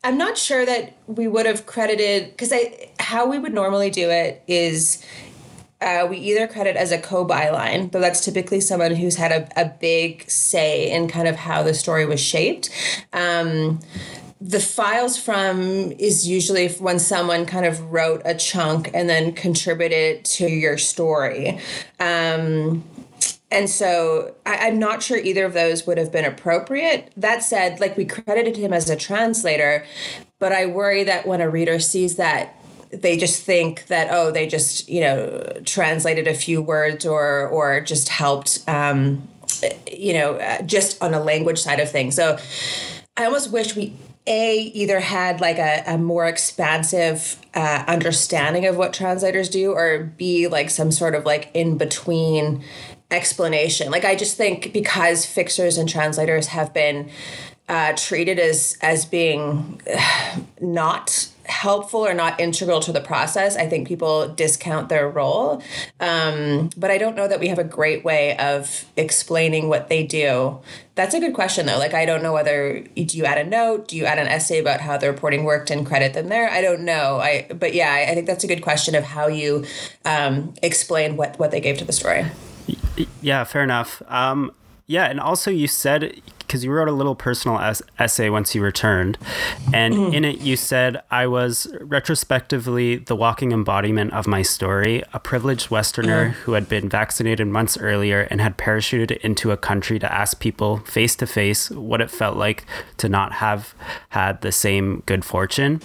i'm 0.03 0.17
not 0.17 0.37
sure 0.37 0.65
that 0.65 0.95
we 1.07 1.27
would 1.27 1.45
have 1.45 1.65
credited 1.65 2.31
because 2.31 2.51
i 2.51 2.89
how 2.99 3.29
we 3.29 3.37
would 3.37 3.53
normally 3.53 3.89
do 3.89 4.09
it 4.09 4.41
is 4.47 5.03
uh, 5.81 6.05
we 6.09 6.17
either 6.17 6.45
credit 6.45 6.75
as 6.75 6.91
a 6.91 6.97
co-byline, 6.97 7.89
though 7.93 8.01
that's 8.01 8.25
typically 8.25 8.59
someone 8.59 8.93
who's 8.93 9.15
had 9.15 9.31
a, 9.31 9.61
a 9.61 9.73
big 9.79 10.29
say 10.29 10.91
in 10.91 11.07
kind 11.07 11.25
of 11.25 11.37
how 11.37 11.63
the 11.63 11.73
story 11.73 12.05
was 12.05 12.19
shaped. 12.19 12.69
Um, 13.13 13.79
the 14.41 14.59
files 14.59 15.17
from 15.17 15.91
is 15.93 16.27
usually 16.27 16.69
when 16.69 16.97
someone 16.97 17.45
kind 17.45 17.65
of 17.65 17.91
wrote 17.91 18.21
a 18.23 18.33
chunk 18.33 18.89
and 18.93 19.09
then 19.09 19.33
contributed 19.33 20.23
to 20.23 20.47
your 20.47 20.77
story. 20.77 21.59
Um, 21.99 22.83
and 23.51 23.69
so 23.69 24.35
I, 24.45 24.67
am 24.67 24.79
not 24.79 25.03
sure 25.03 25.17
either 25.17 25.43
of 25.43 25.53
those 25.53 25.85
would 25.85 25.97
have 25.97 26.11
been 26.11 26.23
appropriate. 26.23 27.11
That 27.17 27.43
said, 27.43 27.79
like 27.79 27.97
we 27.97 28.05
credited 28.05 28.55
him 28.55 28.71
as 28.71 28.89
a 28.89 28.95
translator, 28.95 29.85
but 30.37 30.51
I 30.51 30.67
worry 30.67 31.03
that 31.03 31.27
when 31.27 31.41
a 31.41 31.49
reader 31.49 31.79
sees 31.79 32.15
that, 32.15 32.55
they 32.91 33.17
just 33.17 33.43
think 33.43 33.87
that 33.87 34.07
oh, 34.09 34.31
they 34.31 34.47
just 34.47 34.89
you 34.89 35.01
know 35.01 35.61
translated 35.65 36.27
a 36.27 36.33
few 36.33 36.61
words 36.61 37.05
or 37.05 37.47
or 37.47 37.81
just 37.81 38.09
helped, 38.09 38.63
um, 38.67 39.27
you 39.91 40.13
know, 40.13 40.33
uh, 40.35 40.61
just 40.63 41.01
on 41.03 41.13
a 41.13 41.19
language 41.19 41.59
side 41.59 41.79
of 41.79 41.91
things. 41.91 42.15
So 42.15 42.37
I 43.17 43.25
almost 43.25 43.51
wish 43.51 43.75
we 43.75 43.93
a 44.27 44.57
either 44.59 44.99
had 44.99 45.41
like 45.41 45.57
a, 45.57 45.83
a 45.87 45.97
more 45.97 46.27
expansive 46.27 47.39
uh, 47.53 47.83
understanding 47.87 48.65
of 48.65 48.77
what 48.77 48.93
translators 48.93 49.49
do 49.49 49.71
or 49.71 49.99
b 50.17 50.47
like 50.47 50.69
some 50.69 50.91
sort 50.91 51.15
of 51.15 51.25
like 51.25 51.49
in 51.53 51.77
between 51.77 52.63
explanation. 53.11 53.91
Like 53.91 54.05
i 54.05 54.15
just 54.15 54.37
think 54.37 54.71
because 54.73 55.25
fixers 55.25 55.77
and 55.77 55.89
translators 55.89 56.47
have 56.47 56.73
been 56.73 57.09
uh, 57.67 57.93
treated 57.95 58.39
as 58.39 58.77
as 58.81 59.05
being 59.05 59.81
not 60.61 61.29
helpful 61.49 62.05
or 62.05 62.13
not 62.13 62.39
integral 62.39 62.79
to 62.81 62.91
the 62.91 63.01
process, 63.01 63.57
I 63.57 63.67
think 63.67 63.87
people 63.87 64.27
discount 64.29 64.89
their 64.89 65.09
role. 65.09 65.61
Um, 65.99 66.69
but 66.77 66.91
I 66.91 66.97
don't 66.97 67.15
know 67.15 67.27
that 67.27 67.39
we 67.39 67.47
have 67.47 67.59
a 67.59 67.63
great 67.63 68.03
way 68.05 68.37
of 68.37 68.85
explaining 68.95 69.67
what 69.67 69.89
they 69.89 70.03
do. 70.03 70.59
That's 70.95 71.13
a 71.13 71.19
good 71.19 71.33
question, 71.33 71.65
though. 71.65 71.77
Like, 71.77 71.93
I 71.93 72.05
don't 72.05 72.21
know 72.21 72.33
whether 72.33 72.81
do 72.81 73.17
you 73.17 73.25
add 73.25 73.37
a 73.37 73.43
note, 73.43 73.87
do 73.87 73.97
you 73.97 74.05
add 74.05 74.19
an 74.19 74.27
essay 74.27 74.59
about 74.59 74.81
how 74.81 74.97
the 74.97 75.07
reporting 75.07 75.43
worked 75.43 75.71
and 75.71 75.85
credit 75.85 76.13
them 76.13 76.29
there? 76.29 76.49
I 76.49 76.61
don't 76.61 76.81
know. 76.81 77.19
I 77.19 77.47
but 77.53 77.73
yeah, 77.73 77.91
I, 77.91 78.11
I 78.11 78.15
think 78.15 78.27
that's 78.27 78.43
a 78.43 78.47
good 78.47 78.61
question 78.61 78.95
of 78.95 79.03
how 79.03 79.27
you 79.27 79.65
um, 80.05 80.53
explain 80.61 81.17
what 81.17 81.39
what 81.39 81.51
they 81.51 81.61
gave 81.61 81.77
to 81.79 81.85
the 81.85 81.93
story. 81.93 82.25
Yeah, 83.21 83.43
fair 83.43 83.63
enough. 83.63 84.01
Um, 84.07 84.51
yeah, 84.87 85.05
and 85.05 85.19
also 85.19 85.51
you 85.51 85.67
said 85.67 86.21
because 86.49 86.63
you 86.63 86.71
wrote 86.71 86.87
a 86.87 86.91
little 86.91 87.13
personal 87.13 87.59
es- 87.59 87.83
essay 87.99 88.27
once 88.27 88.55
you 88.55 88.63
returned, 88.63 89.19
and 89.71 89.93
mm. 89.93 90.13
in 90.13 90.25
it 90.25 90.39
you 90.39 90.57
said 90.57 90.99
I 91.11 91.27
was 91.27 91.67
retrospectively 91.79 92.97
the 92.97 93.15
walking 93.15 93.51
embodiment 93.51 94.13
of 94.13 94.25
my 94.25 94.41
story, 94.41 95.03
a 95.13 95.19
privileged 95.19 95.69
Westerner 95.69 96.29
mm. 96.29 96.31
who 96.31 96.53
had 96.53 96.67
been 96.67 96.89
vaccinated 96.89 97.47
months 97.47 97.77
earlier 97.77 98.21
and 98.31 98.41
had 98.41 98.57
parachuted 98.57 99.17
into 99.17 99.51
a 99.51 99.57
country 99.57 99.99
to 99.99 100.11
ask 100.11 100.39
people 100.39 100.77
face 100.79 101.15
to 101.17 101.27
face 101.27 101.69
what 101.69 102.01
it 102.01 102.09
felt 102.09 102.35
like 102.35 102.65
to 102.97 103.07
not 103.07 103.33
have 103.33 103.75
had 104.09 104.41
the 104.41 104.51
same 104.51 105.03
good 105.05 105.23
fortune. 105.23 105.79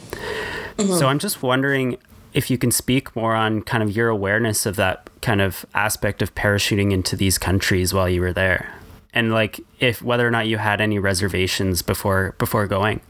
Mm-hmm. 0.79 0.95
So 0.95 1.09
I'm 1.09 1.19
just 1.19 1.43
wondering 1.43 1.99
if 2.33 2.51
you 2.51 2.57
can 2.57 2.71
speak 2.71 3.15
more 3.15 3.35
on 3.35 3.61
kind 3.63 3.83
of 3.83 3.95
your 3.95 4.09
awareness 4.09 4.65
of 4.65 4.77
that 4.77 5.11
kind 5.21 5.43
of 5.43 5.67
aspect 5.75 6.23
of 6.23 6.35
parachuting 6.35 6.91
into 6.91 7.17
these 7.17 7.37
countries 7.37 7.93
while 7.93 8.09
you 8.09 8.23
were 8.23 8.33
there 8.33 8.75
and 9.15 9.33
like 9.33 9.61
if 9.81 10.03
whether 10.03 10.27
or 10.27 10.31
not 10.31 10.47
you 10.47 10.59
had 10.59 10.81
any 10.81 10.99
reservations 10.99 11.83
before 11.83 12.35
before 12.39 12.67
going. 12.67 13.01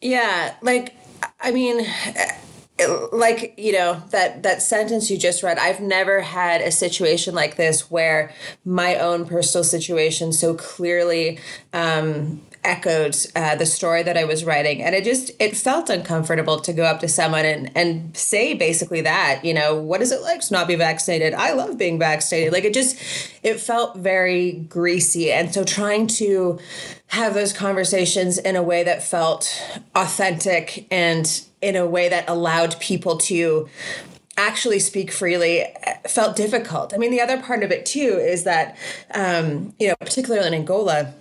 Yeah 0.00 0.54
like 0.60 0.94
i 1.40 1.50
mean 1.52 1.86
like 3.12 3.54
you 3.56 3.72
know 3.72 4.02
that 4.10 4.42
that 4.42 4.60
sentence 4.60 5.10
you 5.10 5.16
just 5.16 5.42
read 5.42 5.58
i've 5.58 5.80
never 5.80 6.20
had 6.20 6.60
a 6.60 6.72
situation 6.72 7.34
like 7.34 7.56
this 7.56 7.90
where 7.90 8.32
my 8.64 8.96
own 8.96 9.24
personal 9.24 9.62
situation 9.62 10.32
so 10.32 10.54
clearly 10.54 11.38
um, 11.72 12.42
echoed 12.64 13.16
uh, 13.36 13.54
the 13.56 13.66
story 13.66 14.02
that 14.02 14.16
I 14.16 14.24
was 14.24 14.44
writing, 14.44 14.82
and 14.82 14.94
it 14.94 15.04
just 15.04 15.30
it 15.38 15.56
felt 15.56 15.90
uncomfortable 15.90 16.60
to 16.60 16.72
go 16.72 16.84
up 16.84 17.00
to 17.00 17.08
someone 17.08 17.44
and 17.44 17.70
and 17.76 18.16
say 18.16 18.54
basically 18.54 19.02
that 19.02 19.44
you 19.44 19.54
know 19.54 19.74
what 19.74 20.02
is 20.02 20.10
it 20.10 20.22
like 20.22 20.40
to 20.40 20.52
not 20.52 20.66
be 20.66 20.74
vaccinated? 20.74 21.34
I 21.34 21.52
love 21.52 21.78
being 21.78 21.98
vaccinated. 21.98 22.52
Like 22.52 22.64
it 22.64 22.74
just 22.74 22.96
it 23.42 23.60
felt 23.60 23.96
very 23.96 24.52
greasy, 24.52 25.30
and 25.30 25.52
so 25.52 25.64
trying 25.64 26.06
to 26.08 26.58
have 27.08 27.34
those 27.34 27.52
conversations 27.52 28.38
in 28.38 28.56
a 28.56 28.62
way 28.62 28.82
that 28.82 29.02
felt 29.02 29.62
authentic 29.94 30.86
and 30.90 31.42
in 31.60 31.76
a 31.76 31.86
way 31.86 32.08
that 32.08 32.28
allowed 32.28 32.78
people 32.80 33.18
to 33.18 33.68
actually 34.36 34.78
speak 34.78 35.12
freely 35.12 35.64
felt 36.08 36.36
difficult. 36.36 36.92
I 36.92 36.96
mean, 36.96 37.10
the 37.10 37.20
other 37.20 37.40
part 37.40 37.62
of 37.62 37.70
it 37.70 37.86
too 37.86 38.18
is 38.20 38.44
that, 38.44 38.76
um, 39.14 39.72
you 39.78 39.88
know, 39.88 39.94
particularly 40.00 40.46
in 40.46 40.54
Angola, 40.54 41.14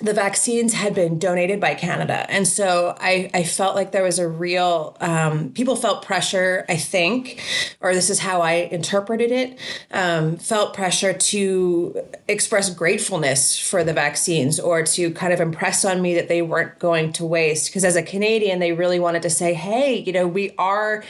the 0.00 0.12
vaccines 0.12 0.74
had 0.74 0.94
been 0.94 1.18
donated 1.18 1.60
by 1.60 1.74
Canada. 1.74 2.24
And 2.30 2.46
so 2.46 2.96
I, 3.00 3.30
I 3.34 3.42
felt 3.42 3.74
like 3.74 3.90
there 3.90 4.04
was 4.04 4.20
a 4.20 4.28
real, 4.28 4.96
um, 5.00 5.50
people 5.50 5.74
felt 5.74 6.04
pressure, 6.04 6.64
I 6.68 6.76
think, 6.76 7.42
or 7.80 7.92
this 7.92 8.08
is 8.08 8.20
how 8.20 8.40
I 8.40 8.68
interpreted 8.70 9.32
it, 9.32 9.58
um, 9.90 10.36
felt 10.36 10.72
pressure 10.72 11.12
to 11.12 12.00
express 12.28 12.70
gratefulness 12.70 13.58
for 13.58 13.82
the 13.82 13.92
vaccines 13.92 14.60
or 14.60 14.84
to 14.84 15.10
kind 15.10 15.32
of 15.32 15.40
impress 15.40 15.84
on 15.84 16.00
me 16.00 16.14
that 16.14 16.28
they 16.28 16.42
weren't 16.42 16.78
going 16.78 17.12
to 17.14 17.26
waste. 17.26 17.68
Because 17.68 17.84
as 17.84 17.96
a 17.96 18.02
Canadian, 18.02 18.60
they 18.60 18.72
really 18.72 19.00
wanted 19.00 19.22
to 19.22 19.30
say, 19.30 19.52
hey, 19.52 19.96
you 19.96 20.12
know, 20.12 20.28
we 20.28 20.52
are 20.58 21.02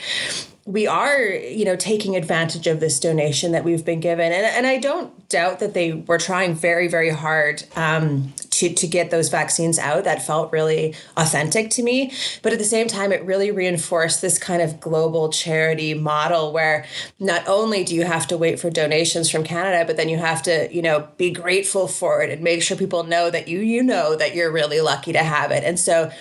we 0.65 0.85
are, 0.85 1.19
you 1.23 1.65
know, 1.65 1.75
taking 1.75 2.15
advantage 2.15 2.67
of 2.67 2.79
this 2.79 2.99
donation 2.99 3.53
that 3.53 3.63
we've 3.63 3.83
been 3.83 3.99
given. 3.99 4.31
And, 4.31 4.45
and 4.45 4.67
I 4.67 4.77
don't 4.77 5.11
doubt 5.29 5.59
that 5.59 5.75
they 5.75 5.93
were 5.93 6.17
trying 6.17 6.55
very, 6.55 6.87
very 6.87 7.11
hard 7.11 7.63
um, 7.75 8.33
to, 8.49 8.73
to 8.73 8.87
get 8.87 9.11
those 9.11 9.29
vaccines 9.29 9.77
out. 9.77 10.03
That 10.03 10.25
felt 10.25 10.51
really 10.51 10.95
authentic 11.15 11.69
to 11.71 11.83
me. 11.83 12.11
But 12.41 12.51
at 12.51 12.57
the 12.59 12.65
same 12.65 12.87
time, 12.87 13.11
it 13.11 13.23
really 13.23 13.51
reinforced 13.51 14.21
this 14.21 14.39
kind 14.39 14.61
of 14.61 14.79
global 14.79 15.29
charity 15.29 15.93
model 15.93 16.51
where 16.51 16.85
not 17.19 17.47
only 17.47 17.83
do 17.83 17.93
you 17.95 18.05
have 18.05 18.27
to 18.27 18.37
wait 18.37 18.59
for 18.59 18.71
donations 18.71 19.29
from 19.29 19.43
Canada, 19.43 19.85
but 19.85 19.97
then 19.97 20.09
you 20.09 20.17
have 20.17 20.41
to, 20.43 20.67
you 20.73 20.81
know, 20.81 21.07
be 21.17 21.29
grateful 21.29 21.87
for 21.87 22.23
it 22.23 22.31
and 22.31 22.41
make 22.41 22.63
sure 22.63 22.75
people 22.75 23.03
know 23.03 23.29
that 23.29 23.47
you, 23.47 23.59
you 23.59 23.83
know, 23.83 24.15
that 24.15 24.33
you're 24.33 24.51
really 24.51 24.81
lucky 24.81 25.13
to 25.13 25.23
have 25.23 25.51
it. 25.51 25.63
And 25.63 25.79
so 25.79 26.11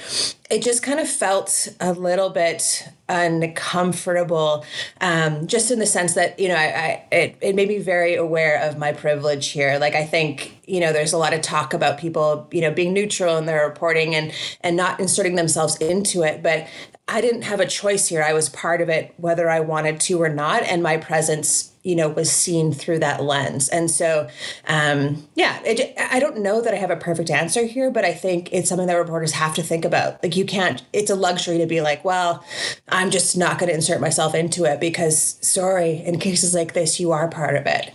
it 0.50 0.62
just 0.62 0.82
kind 0.82 0.98
of 0.98 1.08
felt 1.08 1.68
a 1.80 1.92
little 1.92 2.30
bit 2.30 2.88
uncomfortable, 3.08 4.64
um, 5.00 5.46
just 5.46 5.70
in 5.70 5.78
the 5.78 5.86
sense 5.86 6.14
that 6.14 6.38
you 6.38 6.48
know, 6.48 6.54
I, 6.54 6.64
I 6.64 7.14
it 7.14 7.36
it 7.40 7.54
made 7.54 7.68
me 7.68 7.78
very 7.78 8.14
aware 8.14 8.62
of 8.62 8.78
my 8.78 8.92
privilege 8.98 9.48
here. 9.48 9.78
Like 9.78 9.94
I 9.94 10.04
think 10.04 10.58
you 10.66 10.80
know, 10.80 10.92
there's 10.92 11.12
a 11.12 11.18
lot 11.18 11.32
of 11.32 11.40
talk 11.40 11.72
about 11.72 11.98
people 11.98 12.48
you 12.52 12.60
know 12.60 12.72
being 12.72 12.92
neutral 12.92 13.36
in 13.36 13.46
their 13.46 13.66
reporting 13.66 14.14
and 14.14 14.32
and 14.60 14.76
not 14.76 15.00
inserting 15.00 15.36
themselves 15.36 15.76
into 15.76 16.22
it, 16.22 16.42
but 16.42 16.66
I 17.08 17.22
didn't 17.22 17.42
have 17.42 17.60
a 17.60 17.66
choice 17.66 18.08
here. 18.08 18.22
I 18.22 18.34
was 18.34 18.50
part 18.50 18.82
of 18.82 18.90
it, 18.90 19.14
whether 19.16 19.48
I 19.48 19.60
wanted 19.60 19.98
to 20.00 20.22
or 20.22 20.28
not, 20.28 20.62
and 20.64 20.82
my 20.82 20.98
presence 20.98 21.72
you 21.88 21.96
know 21.96 22.08
was 22.08 22.30
seen 22.30 22.72
through 22.72 22.98
that 22.98 23.22
lens. 23.22 23.68
And 23.70 23.90
so 23.90 24.28
um, 24.66 25.26
yeah 25.34 25.60
it, 25.64 25.94
i 25.98 26.20
don't 26.20 26.38
know 26.38 26.60
that 26.60 26.74
i 26.74 26.76
have 26.76 26.90
a 26.90 26.96
perfect 26.96 27.30
answer 27.30 27.64
here 27.64 27.90
but 27.90 28.04
i 28.04 28.12
think 28.12 28.52
it's 28.52 28.68
something 28.68 28.86
that 28.86 28.94
reporters 28.94 29.32
have 29.32 29.54
to 29.54 29.62
think 29.62 29.84
about. 29.84 30.22
Like 30.22 30.36
you 30.36 30.44
can't 30.44 30.82
it's 30.92 31.10
a 31.10 31.14
luxury 31.14 31.58
to 31.58 31.66
be 31.66 31.80
like 31.80 32.04
well 32.04 32.44
i'm 32.88 33.10
just 33.10 33.36
not 33.36 33.58
going 33.58 33.68
to 33.68 33.74
insert 33.74 34.00
myself 34.00 34.34
into 34.34 34.64
it 34.64 34.80
because 34.80 35.38
sorry 35.40 36.02
in 36.04 36.18
cases 36.18 36.54
like 36.54 36.74
this 36.74 37.00
you 37.00 37.12
are 37.12 37.28
part 37.28 37.56
of 37.56 37.66
it. 37.66 37.92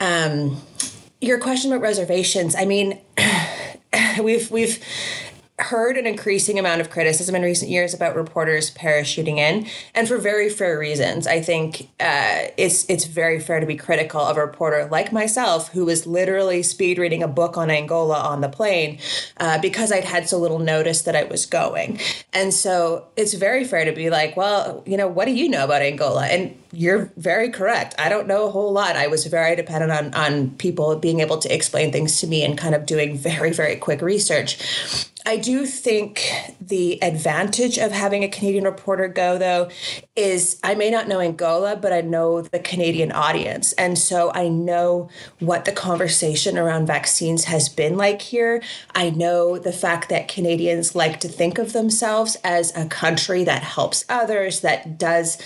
Um, 0.00 0.60
your 1.20 1.38
question 1.38 1.72
about 1.72 1.82
reservations 1.82 2.54
i 2.54 2.64
mean 2.64 3.00
we've 4.22 4.50
we've 4.50 4.82
heard 5.62 5.96
an 5.96 6.06
increasing 6.06 6.58
amount 6.58 6.80
of 6.80 6.90
criticism 6.90 7.34
in 7.34 7.42
recent 7.42 7.70
years 7.70 7.94
about 7.94 8.16
reporters 8.16 8.70
parachuting 8.70 9.38
in, 9.38 9.66
and 9.94 10.08
for 10.08 10.18
very 10.18 10.48
fair 10.48 10.78
reasons. 10.78 11.26
I 11.26 11.40
think 11.40 11.90
uh, 12.00 12.48
it's 12.56 12.88
it's 12.88 13.04
very 13.04 13.40
fair 13.40 13.60
to 13.60 13.66
be 13.66 13.76
critical 13.76 14.20
of 14.20 14.36
a 14.36 14.44
reporter 14.44 14.88
like 14.90 15.12
myself 15.12 15.70
who 15.72 15.84
was 15.84 16.06
literally 16.06 16.62
speed 16.62 16.98
reading 16.98 17.22
a 17.22 17.28
book 17.28 17.56
on 17.56 17.70
Angola 17.70 18.18
on 18.18 18.40
the 18.40 18.48
plane 18.48 18.98
uh, 19.38 19.58
because 19.60 19.92
I'd 19.92 20.04
had 20.04 20.28
so 20.28 20.38
little 20.38 20.58
notice 20.58 21.02
that 21.02 21.16
I 21.16 21.24
was 21.24 21.46
going, 21.46 22.00
and 22.32 22.52
so 22.52 23.06
it's 23.16 23.34
very 23.34 23.64
fair 23.64 23.84
to 23.84 23.92
be 23.92 24.10
like, 24.10 24.36
well, 24.36 24.82
you 24.86 24.96
know, 24.96 25.08
what 25.08 25.26
do 25.26 25.32
you 25.32 25.48
know 25.48 25.64
about 25.64 25.82
Angola? 25.82 26.26
And 26.26 26.56
you're 26.72 27.12
very 27.16 27.50
correct. 27.50 27.94
I 27.98 28.08
don't 28.08 28.26
know 28.26 28.46
a 28.46 28.50
whole 28.50 28.72
lot. 28.72 28.96
I 28.96 29.06
was 29.06 29.26
very 29.26 29.56
dependent 29.56 29.92
on 29.92 30.14
on 30.14 30.50
people 30.52 30.96
being 30.96 31.20
able 31.20 31.38
to 31.38 31.54
explain 31.54 31.92
things 31.92 32.20
to 32.20 32.26
me 32.26 32.44
and 32.44 32.56
kind 32.56 32.74
of 32.74 32.86
doing 32.86 33.16
very 33.16 33.52
very 33.52 33.76
quick 33.76 34.00
research. 34.00 35.08
I 35.26 35.36
do 35.36 35.66
think 35.66 36.30
the 36.60 37.02
advantage 37.02 37.78
of 37.78 37.92
having 37.92 38.24
a 38.24 38.28
Canadian 38.28 38.64
reporter 38.64 39.06
go, 39.06 39.36
though, 39.36 39.68
is 40.16 40.58
I 40.64 40.74
may 40.74 40.90
not 40.90 41.08
know 41.08 41.20
Angola, 41.20 41.76
but 41.76 41.92
I 41.92 42.00
know 42.00 42.40
the 42.40 42.58
Canadian 42.58 43.12
audience. 43.12 43.72
And 43.74 43.98
so 43.98 44.32
I 44.32 44.48
know 44.48 45.10
what 45.38 45.66
the 45.66 45.72
conversation 45.72 46.56
around 46.56 46.86
vaccines 46.86 47.44
has 47.44 47.68
been 47.68 47.96
like 47.96 48.22
here. 48.22 48.62
I 48.94 49.10
know 49.10 49.58
the 49.58 49.72
fact 49.72 50.08
that 50.08 50.28
Canadians 50.28 50.94
like 50.94 51.20
to 51.20 51.28
think 51.28 51.58
of 51.58 51.74
themselves 51.74 52.36
as 52.42 52.74
a 52.74 52.86
country 52.86 53.44
that 53.44 53.62
helps 53.62 54.04
others, 54.08 54.60
that 54.60 54.98
does 54.98 55.36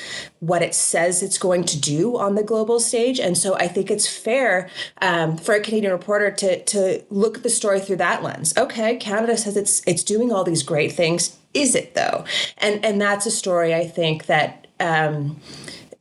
what 0.46 0.62
it 0.62 0.74
says 0.74 1.22
it's 1.22 1.38
going 1.38 1.64
to 1.64 1.80
do 1.80 2.16
on 2.16 2.34
the 2.34 2.42
global 2.42 2.78
stage. 2.80 3.18
And 3.18 3.36
so 3.36 3.54
I 3.54 3.68
think 3.68 3.90
it's 3.90 4.06
fair 4.06 4.68
um, 5.00 5.36
for 5.36 5.54
a 5.54 5.60
Canadian 5.60 5.92
reporter 5.92 6.30
to, 6.30 6.62
to 6.64 7.02
look 7.10 7.38
at 7.38 7.42
the 7.42 7.50
story 7.50 7.80
through 7.80 7.96
that 7.96 8.22
lens. 8.22 8.56
Okay, 8.56 8.96
Canada 8.96 9.36
says 9.36 9.56
it's 9.56 9.82
it's 9.86 10.02
doing 10.02 10.32
all 10.32 10.44
these 10.44 10.62
great 10.62 10.92
things. 10.92 11.38
Is 11.54 11.74
it 11.74 11.94
though? 11.94 12.24
And 12.58 12.84
and 12.84 13.00
that's 13.00 13.26
a 13.26 13.30
story 13.30 13.74
I 13.74 13.86
think 13.86 14.26
that 14.26 14.66
um, 14.80 15.40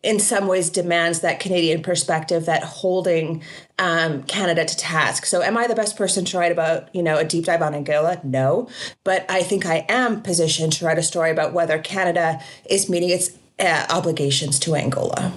in 0.04 0.20
some 0.20 0.48
ways 0.48 0.70
demands 0.70 1.22
that 1.22 1.40
Canadian 1.40 1.82
perspective 1.82 2.46
that 2.46 2.64
holding 2.64 3.42
um, 3.80 4.24
Canada 4.24 4.66
to 4.66 4.78
task. 4.78 5.26
So, 5.26 5.42
am 5.42 5.58
I 5.58 5.66
the 5.66 5.76
best 5.76 5.96
person 5.96 6.26
to 6.26 6.38
write 6.38 6.52
about, 6.52 6.94
you 6.94 7.02
know, 7.02 7.18
a 7.18 7.24
deep 7.24 7.46
dive 7.46 7.62
on 7.62 7.74
Angola? 7.74 8.20
No, 8.24 8.68
but 9.04 9.26
I 9.30 9.42
think 9.42 9.66
I 9.66 9.86
am 9.88 10.22
positioned 10.22 10.74
to 10.74 10.86
write 10.86 10.98
a 10.98 11.04
story 11.04 11.32
about 11.32 11.54
whether 11.54 11.80
Canada 11.80 12.42
is 12.70 12.90
meeting 12.90 13.10
its 13.10 13.30
uh, 13.60 13.86
obligations 13.90 14.60
to 14.60 14.76
Angola. 14.76 15.34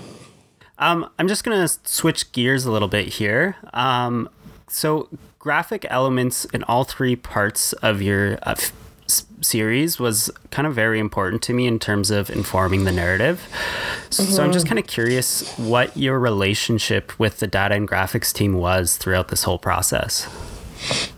Um, 0.78 1.08
I'm 1.18 1.28
just 1.28 1.44
going 1.44 1.66
to 1.66 1.78
switch 1.84 2.32
gears 2.32 2.66
a 2.66 2.70
little 2.70 2.88
bit 2.88 3.14
here. 3.14 3.56
Um, 3.72 4.28
so, 4.68 5.08
graphic 5.38 5.86
elements 5.88 6.44
in 6.46 6.62
all 6.64 6.84
three 6.84 7.16
parts 7.16 7.72
of 7.74 8.02
your 8.02 8.34
uh, 8.42 8.56
f- 8.56 8.72
series 9.40 9.98
was 9.98 10.30
kind 10.50 10.66
of 10.66 10.74
very 10.74 10.98
important 10.98 11.40
to 11.42 11.52
me 11.52 11.66
in 11.66 11.78
terms 11.78 12.10
of 12.10 12.28
informing 12.30 12.84
the 12.84 12.92
narrative. 12.92 13.46
So, 14.10 14.22
mm-hmm. 14.22 14.32
so 14.32 14.44
I'm 14.44 14.52
just 14.52 14.66
kind 14.66 14.78
of 14.78 14.86
curious 14.86 15.56
what 15.56 15.96
your 15.96 16.18
relationship 16.18 17.18
with 17.18 17.38
the 17.38 17.46
data 17.46 17.74
and 17.74 17.88
graphics 17.88 18.32
team 18.32 18.54
was 18.54 18.96
throughout 18.96 19.28
this 19.28 19.44
whole 19.44 19.58
process. 19.58 20.28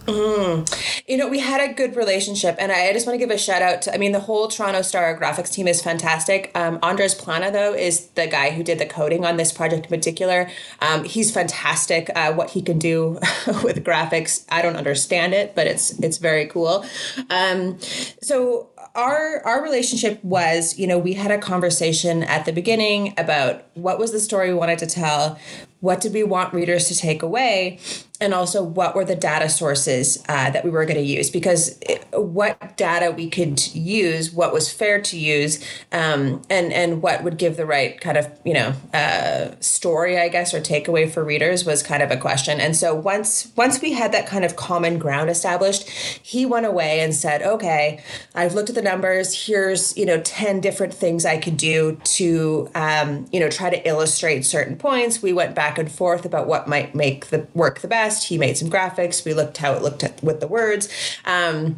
Mm. 0.09 1.05
You 1.07 1.19
know, 1.19 1.29
we 1.29 1.39
had 1.39 1.61
a 1.61 1.73
good 1.73 1.95
relationship, 1.95 2.57
and 2.59 2.73
I 2.73 2.93
just 2.93 3.07
want 3.07 3.19
to 3.19 3.19
give 3.19 3.35
a 3.35 3.39
shout 3.39 3.61
out 3.61 3.83
to. 3.83 3.95
I 3.95 3.99
mean, 3.99 4.13
the 4.13 4.21
whole 4.21 4.49
Toronto 4.49 4.83
Star 4.83 5.19
graphics 5.19 5.53
team 5.53 5.69
is 5.69 5.83
fantastic. 5.83 6.51
Um, 6.55 6.79
Andres 6.83 7.15
Plana, 7.15 7.51
though, 7.51 7.75
is 7.75 8.07
the 8.09 8.27
guy 8.27 8.51
who 8.51 8.63
did 8.63 8.79
the 8.79 8.87
coding 8.87 9.25
on 9.27 9.37
this 9.37 9.53
project 9.53 9.85
in 9.85 9.91
particular. 9.91 10.49
Um, 10.81 11.05
he's 11.05 11.31
fantastic. 11.31 12.11
Uh, 12.15 12.33
what 12.33 12.51
he 12.51 12.63
can 12.63 12.79
do 12.79 13.11
with 13.63 13.85
graphics, 13.85 14.47
I 14.51 14.63
don't 14.63 14.77
understand 14.77 15.35
it, 15.35 15.55
but 15.55 15.67
it's 15.67 15.99
it's 15.99 16.19
very 16.19 16.47
cool. 16.47 16.87
Um, 17.29 17.79
so 18.23 18.71
our 18.95 19.43
our 19.45 19.63
relationship 19.63 20.23
was, 20.25 20.79
you 20.79 20.87
know, 20.87 20.99
we 20.99 21.15
had 21.15 21.31
a 21.31 21.39
conversation 21.39 22.23
at 22.23 22.47
the 22.47 22.53
beginning 22.53 23.15
about 23.19 23.65
what 23.75 23.99
was 23.99 24.13
the 24.13 24.21
story 24.21 24.49
we 24.49 24.55
wanted 24.55 24.79
to 24.81 24.87
tell, 24.87 25.39
what 25.81 26.01
did 26.01 26.13
we 26.13 26.25
want 26.25 26.53
readers 26.53 26.89
to 26.89 26.97
take 26.97 27.23
away 27.23 27.79
and 28.21 28.35
also 28.35 28.63
what 28.63 28.95
were 28.95 29.05
the 29.05 29.17
data 29.17 29.49
sources 29.49 30.23
uh, 30.29 30.51
that 30.51 30.65
we 30.65 30.71
were 30.71 30.85
going 30.85 30.97
to 30.97 31.03
use 31.03 31.31
because 31.31 31.79
it, 31.83 32.05
what 32.13 32.77
data 32.77 33.13
we 33.13 33.29
could 33.29 33.75
use 33.75 34.33
what 34.33 34.53
was 34.53 34.73
fair 34.73 35.01
to 35.01 35.19
use 35.19 35.65
um, 35.93 36.43
and 36.51 36.73
and 36.73 37.03
what 37.03 37.23
would 37.23 37.39
give 37.39 37.57
the 37.57 37.67
right 37.67 38.01
kind 38.01 38.17
of 38.17 38.29
you 38.45 38.55
know 38.55 38.73
uh, 38.93 39.51
story 39.61 40.19
i 40.19 40.29
guess 40.29 40.53
or 40.53 40.61
takeaway 40.61 41.11
for 41.11 41.25
readers 41.25 41.65
was 41.65 41.83
kind 41.83 42.03
of 42.03 42.11
a 42.11 42.17
question. 42.17 42.61
And 42.61 42.77
so 42.77 42.95
once 42.95 43.53
once 43.57 43.81
we 43.81 43.93
had 43.93 44.13
that 44.13 44.27
kind 44.27 44.45
of 44.45 44.57
common 44.57 44.99
ground 44.99 45.31
established 45.31 45.89
he 45.89 46.45
went 46.45 46.67
away 46.67 47.01
and 47.01 47.15
said 47.15 47.43
okay 47.43 48.03
i've 48.35 48.55
looked 48.55 48.69
at 48.69 48.75
the 48.75 48.83
numbers. 48.83 49.47
Here's 49.47 49.97
you 49.97 50.07
know 50.07 50.21
10 50.21 50.61
different 50.61 50.93
things 50.93 51.25
i 51.25 51.39
could 51.39 51.57
do 51.57 51.99
to 52.05 52.71
um, 52.75 53.27
you 53.33 53.41
know 53.41 53.49
try 53.49 53.71
to 53.71 53.89
illustrate 53.89 54.45
certain 54.45 54.77
points. 54.77 55.23
We 55.23 55.33
went 55.33 55.55
back 55.55 55.79
and 55.79 55.91
forth 55.91 56.25
about 56.25 56.47
what 56.47 56.67
might 56.69 56.95
make 56.95 57.27
the 57.27 57.47
work 57.55 57.81
the 57.81 57.89
best 57.89 58.08
he 58.25 58.39
made 58.39 58.57
some 58.57 58.71
graphics. 58.71 59.25
We 59.25 59.35
looked 59.35 59.59
how 59.59 59.73
it 59.73 59.83
looked 59.83 60.05
at, 60.05 60.23
with 60.23 60.41
the 60.41 60.49
words. 60.49 60.89
Um, 61.25 61.77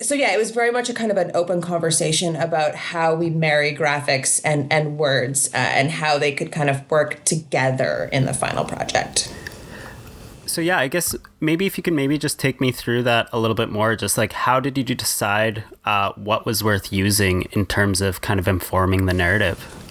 so 0.00 0.14
yeah, 0.14 0.32
it 0.34 0.38
was 0.38 0.50
very 0.50 0.70
much 0.70 0.88
a 0.88 0.94
kind 0.94 1.10
of 1.10 1.16
an 1.16 1.30
open 1.34 1.60
conversation 1.60 2.36
about 2.36 2.74
how 2.74 3.14
we 3.14 3.30
marry 3.30 3.74
graphics 3.74 4.40
and 4.44 4.72
and 4.72 4.98
words 4.98 5.48
uh, 5.54 5.58
and 5.58 5.90
how 5.90 6.18
they 6.18 6.32
could 6.32 6.50
kind 6.50 6.68
of 6.68 6.88
work 6.90 7.24
together 7.24 8.08
in 8.12 8.24
the 8.24 8.34
final 8.34 8.64
project. 8.64 9.32
So 10.46 10.60
yeah, 10.60 10.78
I 10.78 10.88
guess 10.88 11.16
maybe 11.40 11.64
if 11.64 11.78
you 11.78 11.82
can 11.82 11.94
maybe 11.94 12.18
just 12.18 12.38
take 12.38 12.60
me 12.60 12.72
through 12.72 13.04
that 13.04 13.28
a 13.32 13.40
little 13.40 13.54
bit 13.54 13.70
more, 13.70 13.96
just 13.96 14.18
like 14.18 14.32
how 14.32 14.60
did 14.60 14.76
you 14.76 14.94
decide 14.94 15.64
uh, 15.86 16.12
what 16.12 16.44
was 16.44 16.62
worth 16.62 16.92
using 16.92 17.42
in 17.52 17.64
terms 17.64 18.02
of 18.02 18.20
kind 18.20 18.38
of 18.38 18.46
informing 18.46 19.06
the 19.06 19.14
narrative? 19.14 19.81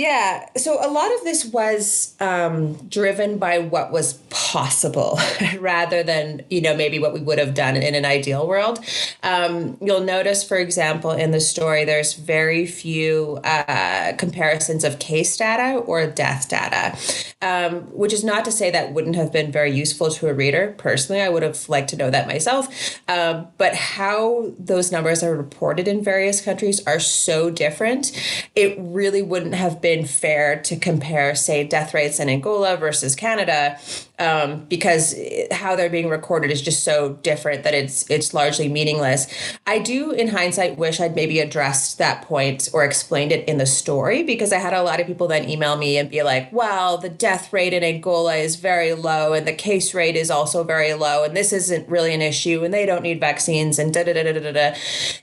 Yeah. 0.00 0.46
So 0.56 0.78
a 0.82 0.88
lot 0.88 1.14
of 1.14 1.24
this 1.24 1.44
was 1.44 2.16
um, 2.20 2.72
driven 2.88 3.36
by 3.36 3.58
what 3.58 3.92
was 3.92 4.14
possible 4.30 5.18
rather 5.58 6.02
than, 6.02 6.42
you 6.48 6.62
know, 6.62 6.74
maybe 6.74 6.98
what 6.98 7.12
we 7.12 7.20
would 7.20 7.38
have 7.38 7.52
done 7.52 7.76
in 7.76 7.94
an 7.94 8.06
ideal 8.06 8.48
world. 8.48 8.82
Um, 9.22 9.76
you'll 9.78 10.00
notice, 10.00 10.42
for 10.42 10.56
example, 10.56 11.10
in 11.10 11.32
the 11.32 11.40
story, 11.40 11.84
there's 11.84 12.14
very 12.14 12.64
few 12.64 13.40
uh, 13.44 14.14
comparisons 14.16 14.84
of 14.84 14.98
case 15.00 15.36
data 15.36 15.80
or 15.80 16.06
death 16.06 16.48
data, 16.48 16.96
um, 17.42 17.82
which 17.92 18.14
is 18.14 18.24
not 18.24 18.46
to 18.46 18.52
say 18.52 18.70
that 18.70 18.94
wouldn't 18.94 19.16
have 19.16 19.30
been 19.30 19.52
very 19.52 19.70
useful 19.70 20.10
to 20.12 20.28
a 20.28 20.32
reader. 20.32 20.74
Personally, 20.78 21.20
I 21.20 21.28
would 21.28 21.42
have 21.42 21.68
liked 21.68 21.90
to 21.90 21.96
know 21.96 22.08
that 22.08 22.26
myself. 22.26 22.68
Um, 23.06 23.48
but 23.58 23.74
how 23.74 24.54
those 24.58 24.90
numbers 24.90 25.22
are 25.22 25.36
reported 25.36 25.86
in 25.86 26.02
various 26.02 26.40
countries 26.40 26.82
are 26.86 27.00
so 27.00 27.50
different, 27.50 28.12
it 28.56 28.78
really 28.78 29.20
wouldn't 29.20 29.54
have 29.54 29.82
been 29.82 29.89
been 29.96 30.06
fair 30.06 30.62
to 30.62 30.76
compare, 30.76 31.34
say, 31.34 31.64
death 31.64 31.92
rates 31.94 32.20
in 32.20 32.28
Angola 32.28 32.76
versus 32.76 33.16
Canada, 33.16 33.76
um, 34.20 34.66
because 34.66 35.14
how 35.50 35.74
they're 35.74 35.90
being 35.90 36.10
recorded 36.10 36.50
is 36.50 36.60
just 36.60 36.84
so 36.84 37.14
different 37.22 37.64
that 37.64 37.72
it's 37.72 38.08
it's 38.10 38.34
largely 38.34 38.68
meaningless. 38.68 39.26
I 39.66 39.78
do, 39.78 40.10
in 40.10 40.28
hindsight, 40.28 40.76
wish 40.76 41.00
I'd 41.00 41.16
maybe 41.16 41.40
addressed 41.40 41.96
that 41.98 42.22
point 42.22 42.68
or 42.74 42.84
explained 42.84 43.32
it 43.32 43.48
in 43.48 43.56
the 43.56 43.66
story 43.66 44.22
because 44.22 44.52
I 44.52 44.58
had 44.58 44.74
a 44.74 44.82
lot 44.82 45.00
of 45.00 45.06
people 45.06 45.26
then 45.26 45.48
email 45.48 45.76
me 45.76 45.96
and 45.96 46.10
be 46.10 46.22
like, 46.22 46.52
"Well, 46.52 46.98
the 46.98 47.08
death 47.08 47.50
rate 47.52 47.72
in 47.72 47.82
Angola 47.82 48.36
is 48.36 48.56
very 48.56 48.92
low, 48.92 49.32
and 49.32 49.46
the 49.48 49.54
case 49.54 49.94
rate 49.94 50.16
is 50.16 50.30
also 50.30 50.62
very 50.64 50.92
low, 50.92 51.24
and 51.24 51.34
this 51.34 51.52
isn't 51.52 51.88
really 51.88 52.12
an 52.12 52.20
issue, 52.22 52.62
and 52.62 52.74
they 52.74 52.84
don't 52.84 53.02
need 53.02 53.20
vaccines, 53.20 53.78
and 53.78 53.92
da 53.92 54.04
da 54.04 54.12
da 54.12 54.22
da 54.22 54.38
da 54.38 54.52
da." 54.52 54.74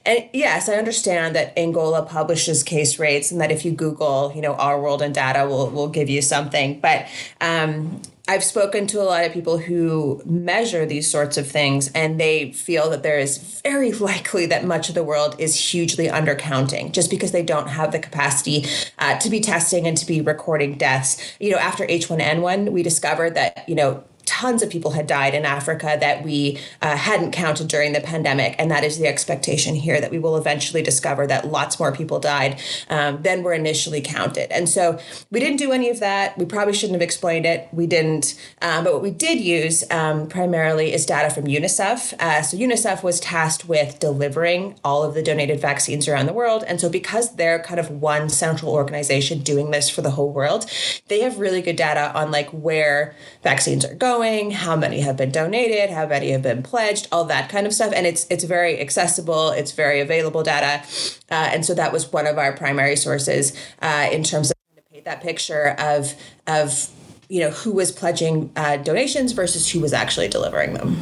And 0.08 0.28
yes, 0.34 0.68
I 0.68 0.74
understand 0.74 1.36
that 1.36 1.54
Angola 1.56 2.04
publishes 2.04 2.64
case 2.64 2.98
rates, 2.98 3.32
and 3.32 3.40
that 3.42 3.52
if 3.52 3.64
you 3.64 3.72
Google, 3.72 4.32
you 4.36 4.42
know, 4.42 4.56
Our 4.56 4.82
World 4.82 5.04
in 5.04 5.14
Data 5.14 5.48
will 5.48 5.70
will 5.70 5.90
give 5.90 6.10
you 6.10 6.24
something. 6.24 6.80
But 6.80 7.06
um, 7.42 8.02
I've 8.30 8.44
spoken 8.44 8.88
to 8.88 9.02
a 9.02 9.04
lot 9.04 9.24
of 9.24 9.32
people 9.32 9.58
who 9.58 10.22
measure 10.26 10.86
these 10.86 11.10
sorts 11.10 11.38
of 11.38 11.48
things, 11.48 11.90
and 11.94 12.20
they 12.20 12.52
feel 12.52 12.90
that 12.90 13.02
there 13.02 13.20
is 13.20 13.38
very 13.38 13.92
likely 14.08 14.46
that 14.48 14.66
much 14.66 14.90
of 14.90 14.96
the 14.96 15.04
world 15.04 15.36
is 15.40 15.56
hugely 15.56 16.08
undercounting 16.08 16.92
just 16.92 17.10
because 17.10 17.32
they 17.32 17.44
don't 17.44 17.68
have 17.68 17.92
the 17.92 18.00
capacity 18.00 18.66
uh, 19.00 19.18
to 19.20 19.30
be 19.30 19.40
testing 19.40 19.88
and 19.88 19.98
to 19.98 20.06
be 20.06 20.20
recording 20.22 20.78
deaths. 20.78 21.36
You 21.40 21.52
know, 21.52 21.58
after 21.58 21.86
H1N1, 21.86 22.72
we 22.72 22.84
discovered 22.84 23.36
that, 23.36 23.68
you 23.68 23.76
know, 23.76 24.04
tons 24.28 24.62
of 24.62 24.70
people 24.70 24.92
had 24.92 25.08
died 25.08 25.34
in 25.34 25.46
Africa 25.46 25.98
that 26.00 26.24
we 26.24 26.60
uh, 26.82 26.96
hadn't 26.96 27.32
counted 27.32 27.68
during 27.68 27.94
the 27.94 28.02
pandemic. 28.02 28.56
And 28.60 28.70
that 28.70 28.84
is 28.84 29.00
the 29.00 29.08
expectation 29.08 29.74
here 29.74 30.00
that 30.00 30.12
we 30.12 30.20
will 30.20 30.38
eventually 30.38 30.84
discover 30.84 31.26
that 31.26 31.48
lots 31.48 31.80
more 31.80 31.92
people 31.92 32.20
died 32.20 32.62
um, 32.90 33.22
than 33.24 33.42
were 33.42 33.54
initially 33.54 34.02
counted. 34.02 34.52
And 34.52 34.70
so 34.70 35.00
we 35.32 35.40
didn't 35.40 35.58
do 35.58 35.72
any 35.72 35.90
of 35.90 36.00
that. 36.02 36.38
We 36.38 36.46
probably 36.46 36.74
shouldn't 36.74 36.96
have 36.96 37.02
explained 37.02 37.46
it. 37.46 37.70
We 37.72 37.88
didn't. 37.88 38.40
Um, 38.62 38.84
but 38.84 38.94
what 38.94 39.02
we 39.02 39.12
did 39.12 39.40
use 39.40 39.90
um, 39.90 40.28
primarily 40.28 40.94
is 40.94 41.06
data 41.06 41.34
from 41.34 41.46
UNICEF. 41.46 42.14
Uh, 42.20 42.42
so 42.42 42.58
UNICEF 42.58 43.02
was 43.04 43.20
tasked 43.22 43.68
with 43.68 44.00
delivering 44.00 44.76
all 44.84 45.04
of 45.04 45.14
the 45.14 45.24
donated 45.24 45.62
vaccines 45.62 46.08
around 46.08 46.26
the 46.26 46.34
world. 46.34 46.66
And 46.68 46.82
so 46.82 46.90
because 46.90 47.36
they're 47.38 47.60
kind 47.60 47.80
of 47.80 47.90
one 47.90 48.28
central 48.28 48.74
organization 48.74 49.40
doing 49.40 49.72
this 49.72 49.90
for 49.90 50.02
the 50.02 50.12
whole 50.12 50.32
world, 50.34 50.70
they 51.08 51.22
have 51.22 51.40
really 51.40 51.62
good 51.62 51.78
data 51.78 52.12
on 52.14 52.30
like 52.30 52.50
where 52.50 53.16
vaccines 53.42 53.86
are 53.86 53.96
going 53.96 54.17
going, 54.18 54.52
how 54.52 54.76
many 54.76 55.00
have 55.02 55.16
been 55.16 55.32
donated, 55.32 55.90
how 55.90 56.08
many 56.08 56.32
have 56.32 56.42
been 56.42 56.64
pledged, 56.64 57.08
all 57.12 57.26
that 57.26 57.50
kind 57.50 57.68
of 57.68 57.74
stuff. 57.74 57.94
And 57.96 58.06
it's 58.06 58.26
it's 58.30 58.44
very 58.44 58.80
accessible, 58.80 59.50
it's 59.52 59.72
very 59.72 60.00
available 60.00 60.44
data, 60.44 60.84
uh, 61.30 61.50
and 61.54 61.66
so 61.66 61.74
that 61.76 61.92
was 61.94 62.12
one 62.12 62.28
of 62.28 62.38
our 62.38 62.54
primary 62.54 62.96
sources 62.96 63.54
uh, 63.82 64.10
in 64.12 64.24
terms 64.24 64.52
of 64.52 64.58
to 64.76 64.82
paint 64.92 65.06
that 65.06 65.22
picture 65.22 65.76
of 65.78 66.14
of 66.48 66.90
you 67.30 67.42
know 67.42 67.52
who 67.52 67.72
was 67.72 67.92
pledging 67.92 68.52
uh, 68.56 68.78
donations 68.78 69.34
versus 69.34 69.70
who 69.72 69.80
was 69.80 69.94
actually 69.94 70.28
delivering 70.28 70.74
them. 70.74 71.02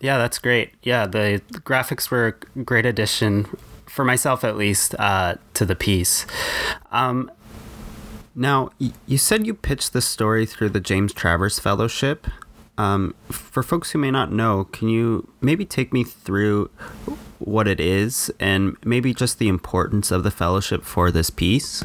Yeah, 0.00 0.18
that's 0.18 0.38
great. 0.40 0.72
Yeah, 0.82 1.06
the, 1.06 1.40
graphics 1.60 2.10
were 2.10 2.36
a 2.56 2.62
great 2.64 2.84
addition 2.84 3.46
for 3.86 4.04
myself 4.04 4.42
at 4.42 4.56
least 4.56 4.96
uh, 4.98 5.36
to 5.54 5.64
the 5.64 5.76
piece. 5.76 6.26
Um, 6.90 7.30
now, 8.34 8.70
you 9.06 9.18
said 9.18 9.46
you 9.46 9.54
pitched 9.54 9.92
this 9.92 10.06
story 10.06 10.46
through 10.46 10.70
the 10.70 10.80
James 10.80 11.12
Travers 11.12 11.58
Fellowship. 11.58 12.26
Um, 12.78 13.14
for 13.30 13.62
folks 13.62 13.90
who 13.90 13.98
may 13.98 14.10
not 14.10 14.32
know, 14.32 14.64
can 14.64 14.88
you 14.88 15.28
maybe 15.40 15.64
take 15.64 15.92
me 15.92 16.04
through 16.04 16.70
what 17.38 17.68
it 17.68 17.80
is 17.80 18.32
and 18.40 18.76
maybe 18.84 19.12
just 19.12 19.38
the 19.38 19.48
importance 19.48 20.10
of 20.10 20.22
the 20.22 20.30
fellowship 20.30 20.82
for 20.84 21.10
this 21.10 21.28
piece? 21.28 21.84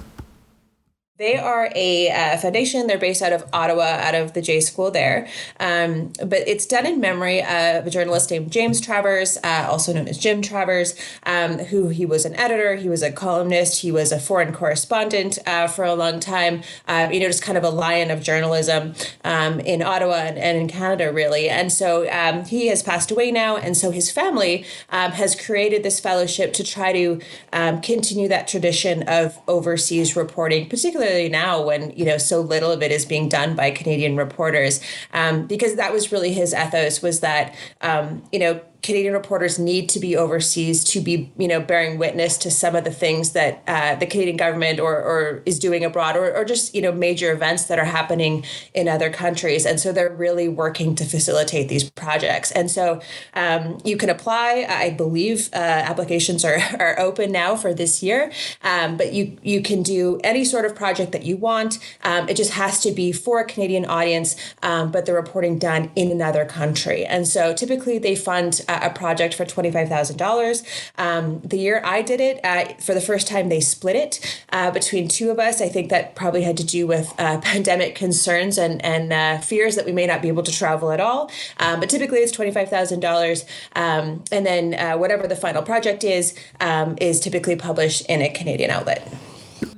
They 1.17 1.35
are 1.35 1.71
a 1.73 2.11
uh, 2.11 2.37
foundation. 2.37 2.85
They're 2.85 2.99
based 2.99 3.23
out 3.23 3.33
of 3.33 3.43
Ottawa, 3.51 3.81
out 3.81 4.13
of 4.13 4.33
the 4.33 4.41
J 4.41 4.59
School 4.59 4.91
there. 4.91 5.27
Um, 5.59 6.13
but 6.19 6.47
it's 6.47 6.67
done 6.67 6.85
in 6.85 6.99
memory 6.99 7.41
of 7.41 7.87
a 7.87 7.89
journalist 7.89 8.29
named 8.29 8.51
James 8.51 8.79
Travers, 8.79 9.35
uh, 9.43 9.65
also 9.67 9.93
known 9.93 10.07
as 10.07 10.19
Jim 10.19 10.43
Travers, 10.43 10.93
um, 11.25 11.57
who 11.57 11.87
he 11.87 12.05
was 12.05 12.23
an 12.23 12.35
editor, 12.35 12.75
he 12.75 12.87
was 12.87 13.01
a 13.01 13.11
columnist, 13.11 13.81
he 13.81 13.91
was 13.91 14.11
a 14.11 14.19
foreign 14.19 14.53
correspondent 14.53 15.39
uh, 15.47 15.65
for 15.65 15.83
a 15.83 15.95
long 15.95 16.19
time. 16.19 16.61
Uh, 16.87 17.09
you 17.11 17.19
know, 17.19 17.25
just 17.25 17.41
kind 17.41 17.57
of 17.57 17.63
a 17.63 17.71
lion 17.71 18.11
of 18.11 18.21
journalism 18.21 18.93
um, 19.23 19.59
in 19.61 19.81
Ottawa 19.81 20.17
and, 20.17 20.37
and, 20.37 20.55
in 20.55 20.67
Canada, 20.67 21.11
really. 21.11 21.49
And 21.49 21.71
so 21.71 22.07
um, 22.11 22.45
he 22.45 22.67
has 22.67 22.83
passed 22.83 23.09
away 23.09 23.31
now, 23.31 23.57
and 23.57 23.75
so 23.75 23.89
his 23.89 24.11
family 24.11 24.65
um, 24.91 25.13
has 25.13 25.33
created 25.33 25.81
this 25.81 25.99
fellowship 25.99 26.53
to 26.53 26.63
try 26.63 26.93
to 26.93 27.19
um, 27.51 27.81
continue 27.81 28.27
that 28.27 28.47
tradition 28.47 29.01
of 29.07 29.39
overseas 29.47 30.15
reporting, 30.15 30.69
particularly 30.69 31.06
particularly 31.07 31.29
now 31.29 31.61
when 31.61 31.91
you 31.91 32.05
know 32.05 32.17
so 32.17 32.41
little 32.41 32.71
of 32.71 32.81
it 32.81 32.91
is 32.91 33.05
being 33.05 33.29
done 33.29 33.55
by 33.55 33.71
Canadian 33.71 34.17
reporters, 34.17 34.81
um, 35.13 35.47
because 35.47 35.75
that 35.75 35.93
was 35.93 36.11
really 36.11 36.33
his 36.33 36.53
ethos 36.53 37.01
was 37.01 37.21
that 37.21 37.55
um, 37.81 38.23
you 38.31 38.39
know 38.39 38.59
Canadian 38.83 39.13
reporters 39.13 39.57
need 39.57 39.89
to 39.89 39.99
be 39.99 40.15
overseas 40.15 40.83
to 40.85 41.01
be, 41.01 41.31
you 41.37 41.47
know, 41.47 41.59
bearing 41.59 41.97
witness 41.97 42.37
to 42.37 42.51
some 42.51 42.75
of 42.75 42.83
the 42.83 42.91
things 42.91 43.31
that 43.31 43.63
uh, 43.67 43.95
the 43.95 44.05
Canadian 44.05 44.37
government 44.37 44.79
or, 44.79 44.95
or 44.95 45.41
is 45.45 45.59
doing 45.59 45.83
abroad, 45.83 46.15
or, 46.15 46.33
or 46.35 46.45
just 46.45 46.73
you 46.75 46.81
know 46.81 46.91
major 46.91 47.31
events 47.31 47.65
that 47.65 47.79
are 47.79 47.85
happening 47.85 48.45
in 48.73 48.87
other 48.87 49.09
countries. 49.09 49.65
And 49.65 49.79
so 49.79 49.91
they're 49.91 50.13
really 50.13 50.47
working 50.47 50.95
to 50.95 51.05
facilitate 51.05 51.69
these 51.69 51.89
projects. 51.89 52.51
And 52.51 52.69
so 52.69 53.01
um, 53.33 53.79
you 53.83 53.97
can 53.97 54.09
apply. 54.09 54.65
I 54.69 54.91
believe 54.91 55.49
uh, 55.53 55.57
applications 55.57 56.45
are, 56.45 56.59
are 56.79 56.99
open 56.99 57.31
now 57.31 57.55
for 57.55 57.73
this 57.73 58.03
year, 58.03 58.31
um, 58.63 58.97
but 58.97 59.13
you 59.13 59.37
you 59.41 59.61
can 59.61 59.83
do 59.83 60.19
any 60.23 60.45
sort 60.45 60.65
of 60.65 60.75
project 60.75 61.11
that 61.11 61.23
you 61.23 61.37
want. 61.37 61.79
Um, 62.03 62.29
it 62.29 62.37
just 62.37 62.51
has 62.51 62.79
to 62.81 62.91
be 62.91 63.11
for 63.11 63.39
a 63.39 63.45
Canadian 63.45 63.85
audience, 63.85 64.35
um, 64.61 64.91
but 64.91 65.05
the 65.05 65.13
reporting 65.13 65.57
done 65.57 65.91
in 65.95 66.11
another 66.11 66.45
country. 66.45 67.05
And 67.05 67.27
so 67.27 67.53
typically 67.53 67.97
they 67.97 68.15
fund 68.15 68.61
a, 68.67 68.89
project 68.89 69.33
for 69.33 69.45
twenty 69.45 69.71
five 69.71 69.89
thousand 69.89 70.17
dollars. 70.17 70.63
Um, 70.97 71.39
the 71.41 71.57
year 71.57 71.81
I 71.83 72.01
did 72.01 72.19
it, 72.19 72.39
uh, 72.43 72.73
for 72.79 72.93
the 72.93 73.01
first 73.01 73.27
time 73.27 73.49
they 73.49 73.59
split 73.59 73.95
it 73.95 74.41
uh, 74.51 74.71
between 74.71 75.07
two 75.07 75.29
of 75.29 75.39
us. 75.39 75.61
I 75.61 75.69
think 75.69 75.89
that 75.89 76.15
probably 76.15 76.43
had 76.43 76.57
to 76.57 76.65
do 76.65 76.87
with 76.87 77.13
uh, 77.19 77.39
pandemic 77.41 77.95
concerns 77.95 78.57
and 78.57 78.83
and 78.83 79.13
uh, 79.13 79.39
fears 79.39 79.75
that 79.75 79.85
we 79.85 79.91
may 79.91 80.07
not 80.07 80.21
be 80.21 80.27
able 80.27 80.43
to 80.43 80.51
travel 80.51 80.91
at 80.91 80.99
all. 80.99 81.31
Um, 81.59 81.79
but 81.79 81.89
typically 81.89 82.19
it's 82.19 82.31
twenty 82.31 82.51
five 82.51 82.69
thousand 82.69 82.97
um, 82.97 83.11
dollars, 83.11 83.45
and 83.75 84.45
then 84.45 84.73
uh, 84.73 84.97
whatever 84.97 85.27
the 85.27 85.35
final 85.35 85.61
project 85.61 86.03
is 86.03 86.35
um, 86.59 86.97
is 86.99 87.19
typically 87.19 87.55
published 87.55 88.05
in 88.07 88.21
a 88.21 88.29
Canadian 88.29 88.71
outlet. 88.71 89.07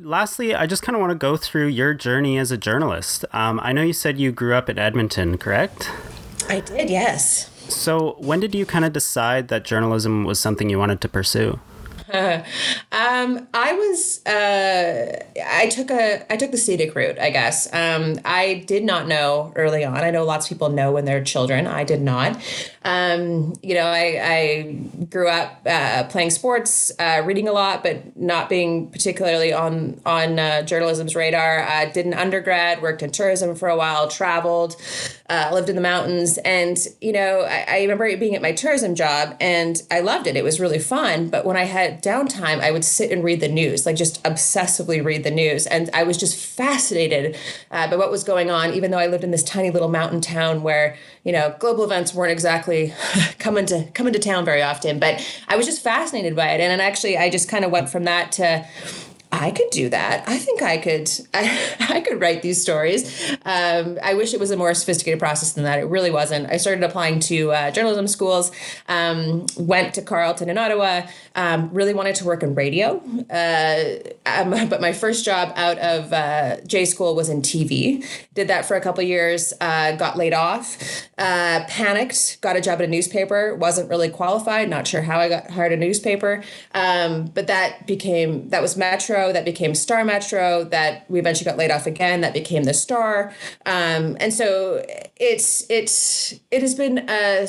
Lastly, 0.01 0.55
I 0.55 0.65
just 0.65 0.81
kind 0.81 0.95
of 0.95 1.01
want 1.01 1.11
to 1.11 1.17
go 1.17 1.37
through 1.37 1.67
your 1.67 1.93
journey 1.93 2.37
as 2.37 2.51
a 2.51 2.57
journalist. 2.57 3.25
Um, 3.31 3.59
I 3.61 3.73
know 3.73 3.83
you 3.83 3.93
said 3.93 4.19
you 4.19 4.31
grew 4.31 4.55
up 4.55 4.69
in 4.69 4.79
Edmonton, 4.79 5.37
correct? 5.37 5.91
I 6.49 6.61
did, 6.61 6.89
yes. 6.89 7.49
So, 7.69 8.15
when 8.17 8.39
did 8.39 8.55
you 8.55 8.65
kind 8.65 8.83
of 8.83 8.93
decide 8.93 9.47
that 9.49 9.63
journalism 9.63 10.23
was 10.23 10.39
something 10.39 10.69
you 10.69 10.79
wanted 10.79 11.01
to 11.01 11.09
pursue? 11.09 11.59
um, 12.91 13.47
I 13.53 13.73
was 13.73 14.25
uh, 14.25 15.23
I 15.45 15.67
took 15.67 15.91
a 15.91 16.31
I 16.31 16.37
took 16.37 16.51
the 16.51 16.57
scenic 16.57 16.95
route, 16.95 17.19
I 17.19 17.29
guess. 17.29 17.71
Um, 17.71 18.19
I 18.25 18.63
did 18.65 18.83
not 18.83 19.07
know 19.07 19.53
early 19.55 19.83
on. 19.83 19.97
I 19.97 20.09
know 20.09 20.25
lots 20.25 20.47
of 20.47 20.49
people 20.49 20.69
know 20.69 20.91
when 20.91 21.05
they're 21.05 21.23
children. 21.23 21.67
I 21.67 21.83
did 21.83 22.01
not. 22.01 22.41
Um, 22.83 23.53
you 23.61 23.75
know, 23.75 23.85
I, 23.85 24.19
I 24.23 25.05
grew 25.05 25.27
up 25.27 25.61
uh, 25.65 26.05
playing 26.05 26.31
sports, 26.31 26.91
uh, 26.97 27.21
reading 27.25 27.47
a 27.47 27.51
lot, 27.51 27.83
but 27.83 28.17
not 28.17 28.49
being 28.49 28.89
particularly 28.89 29.53
on 29.53 30.01
on 30.05 30.39
uh, 30.39 30.63
journalism's 30.63 31.15
radar. 31.15 31.61
I 31.61 31.85
did 31.91 32.07
an 32.07 32.15
undergrad, 32.15 32.81
worked 32.81 33.03
in 33.03 33.11
tourism 33.11 33.55
for 33.55 33.69
a 33.69 33.77
while, 33.77 34.07
traveled, 34.07 34.75
uh, 35.29 35.51
lived 35.53 35.69
in 35.69 35.75
the 35.75 35.81
mountains, 35.81 36.39
and 36.39 36.77
you 37.01 37.11
know, 37.11 37.41
I, 37.41 37.65
I 37.67 37.81
remember 37.81 38.17
being 38.17 38.35
at 38.35 38.41
my 38.41 38.53
tourism 38.53 38.95
job, 38.95 39.35
and 39.39 39.79
I 39.91 39.99
loved 39.99 40.25
it. 40.25 40.35
It 40.35 40.43
was 40.43 40.59
really 40.59 40.79
fun. 40.79 41.29
But 41.29 41.45
when 41.45 41.57
I 41.57 41.65
had 41.65 41.98
downtime, 42.01 42.59
I 42.59 42.71
would 42.71 42.85
sit 42.85 43.11
and 43.11 43.23
read 43.23 43.39
the 43.39 43.47
news, 43.47 43.85
like 43.85 43.95
just 43.95 44.23
obsessively 44.23 45.03
read 45.03 45.23
the 45.23 45.31
news, 45.31 45.67
and 45.67 45.89
I 45.93 46.03
was 46.03 46.17
just 46.17 46.35
fascinated 46.35 47.37
uh, 47.71 47.89
by 47.89 47.95
what 47.95 48.11
was 48.11 48.23
going 48.23 48.49
on. 48.49 48.73
Even 48.73 48.91
though 48.91 48.97
I 48.97 49.07
lived 49.07 49.23
in 49.23 49.31
this 49.31 49.43
tiny 49.43 49.71
little 49.71 49.89
mountain 49.89 50.21
town 50.21 50.63
where 50.63 50.97
you 51.23 51.31
know 51.31 51.55
global 51.59 51.83
events 51.83 52.13
weren't 52.13 52.31
exactly 52.31 52.93
coming 53.39 53.65
to 53.67 53.87
coming 53.93 54.13
to 54.13 54.19
town 54.19 54.45
very 54.45 54.61
often, 54.61 54.99
but 54.99 55.25
I 55.47 55.55
was 55.55 55.65
just 55.65 55.81
fascinated 55.81 56.35
by 56.35 56.49
it, 56.49 56.61
and, 56.61 56.71
and 56.71 56.81
actually 56.81 57.17
I 57.17 57.29
just 57.29 57.49
kind 57.49 57.65
of 57.65 57.71
went 57.71 57.89
from 57.89 58.05
that 58.05 58.31
to 58.33 58.65
I 59.39 59.51
could 59.51 59.69
do 59.71 59.87
that. 59.87 60.27
I 60.27 60.37
think 60.37 60.61
I 60.61 60.77
could. 60.77 61.09
I, 61.33 61.75
I 61.79 62.01
could 62.01 62.19
write 62.19 62.41
these 62.41 62.61
stories. 62.61 63.31
Um, 63.45 63.97
I 64.03 64.13
wish 64.13 64.33
it 64.33 64.39
was 64.39 64.51
a 64.51 64.57
more 64.57 64.73
sophisticated 64.73 65.17
process 65.17 65.53
than 65.53 65.63
that. 65.63 65.79
It 65.79 65.85
really 65.85 66.11
wasn't. 66.11 66.51
I 66.51 66.57
started 66.57 66.83
applying 66.83 67.21
to 67.21 67.51
uh, 67.53 67.71
journalism 67.71 68.07
schools. 68.07 68.51
Um, 68.89 69.45
went 69.57 69.93
to 69.93 70.01
Carleton 70.01 70.49
in 70.49 70.57
Ottawa. 70.57 71.07
Um, 71.35 71.69
really 71.71 71.93
wanted 71.93 72.15
to 72.15 72.25
work 72.25 72.43
in 72.43 72.53
radio, 72.53 73.01
uh, 73.29 73.83
um, 74.25 74.49
but 74.69 74.81
my 74.81 74.91
first 74.91 75.23
job 75.23 75.53
out 75.55 75.77
of 75.77 76.11
uh, 76.11 76.57
J 76.67 76.83
school 76.83 77.15
was 77.15 77.29
in 77.29 77.41
TV. 77.41 78.05
Did 78.33 78.49
that 78.49 78.65
for 78.65 78.75
a 78.75 78.81
couple 78.81 79.03
years. 79.03 79.53
Uh, 79.61 79.93
got 79.93 80.17
laid 80.17 80.33
off. 80.33 80.77
Uh, 81.17 81.63
panicked. 81.69 82.41
Got 82.41 82.57
a 82.57 82.61
job 82.61 82.79
at 82.79 82.85
a 82.85 82.87
newspaper. 82.87 83.55
Wasn't 83.55 83.89
really 83.89 84.09
qualified. 84.09 84.69
Not 84.69 84.85
sure 84.85 85.01
how 85.01 85.17
I 85.19 85.29
got 85.29 85.49
hired 85.51 85.71
a 85.71 85.77
newspaper. 85.77 86.43
Um, 86.73 87.25
but 87.27 87.47
that 87.47 87.87
became 87.87 88.49
that 88.49 88.61
was 88.61 88.75
That 89.31 89.45
became 89.45 89.75
Star 89.75 90.03
Metro, 90.03 90.63
that 90.65 91.09
we 91.09 91.19
eventually 91.19 91.45
got 91.45 91.57
laid 91.57 91.71
off 91.71 91.85
again, 91.85 92.21
that 92.21 92.33
became 92.33 92.63
the 92.63 92.73
Star. 92.73 93.33
Um, 93.65 94.17
and 94.19 94.33
so 94.33 94.85
it's 95.17 95.65
it's 95.69 96.33
it 96.51 96.61
has 96.61 96.75
been 96.75 97.09
a 97.09 97.47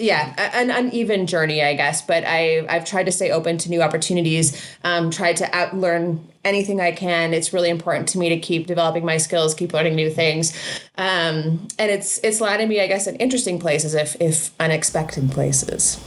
yeah 0.00 0.34
an 0.54 0.70
uneven 0.70 1.26
journey 1.26 1.62
i 1.62 1.74
guess 1.74 2.00
but 2.00 2.24
i 2.26 2.64
i've 2.70 2.86
tried 2.86 3.04
to 3.04 3.12
stay 3.12 3.30
open 3.30 3.58
to 3.58 3.68
new 3.68 3.82
opportunities 3.82 4.60
um, 4.82 5.10
tried 5.10 5.36
to 5.36 5.54
out 5.54 5.76
learn 5.76 6.26
anything 6.42 6.80
i 6.80 6.90
can. 6.90 7.34
It's 7.34 7.52
really 7.52 7.68
important 7.68 8.08
to 8.08 8.18
me 8.18 8.30
to 8.30 8.38
keep 8.38 8.66
developing 8.66 9.04
my 9.04 9.18
skills 9.18 9.54
keep 9.54 9.74
learning 9.74 9.94
new 9.94 10.10
things. 10.10 10.56
Um, 10.96 11.68
and 11.78 11.90
it's 11.90 12.18
it's 12.18 12.40
landed 12.40 12.68
me 12.68 12.80
i 12.80 12.86
guess 12.86 13.06
in 13.06 13.16
interesting 13.16 13.58
places 13.58 13.94
if 13.94 14.16
if 14.20 14.50
unexpected 14.58 15.30
places 15.30 16.02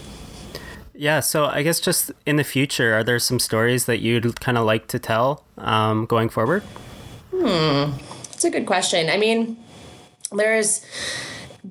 yeah, 0.96 1.20
so 1.20 1.46
I 1.46 1.64
guess 1.64 1.80
just 1.80 2.12
in 2.26 2.36
the 2.36 2.44
future, 2.44 2.94
are 2.94 3.04
there 3.04 3.20
some 3.20 3.40
stories 3.40 3.86
that 3.86 4.00
you'd 4.00 4.40
kind 4.40 4.58
of 4.58 4.66
like 4.66 4.88
to 4.88 5.00
tell 5.00 5.44
um, 5.58 6.06
going 6.06 6.30
forward? 6.30 6.64
Hmm, 7.32 7.92
it's 8.32 8.44
a 8.44 8.50
good 8.50 8.66
question. 8.66 9.10
I 9.10 9.18
mean, 9.18 9.58
there's 10.32 10.86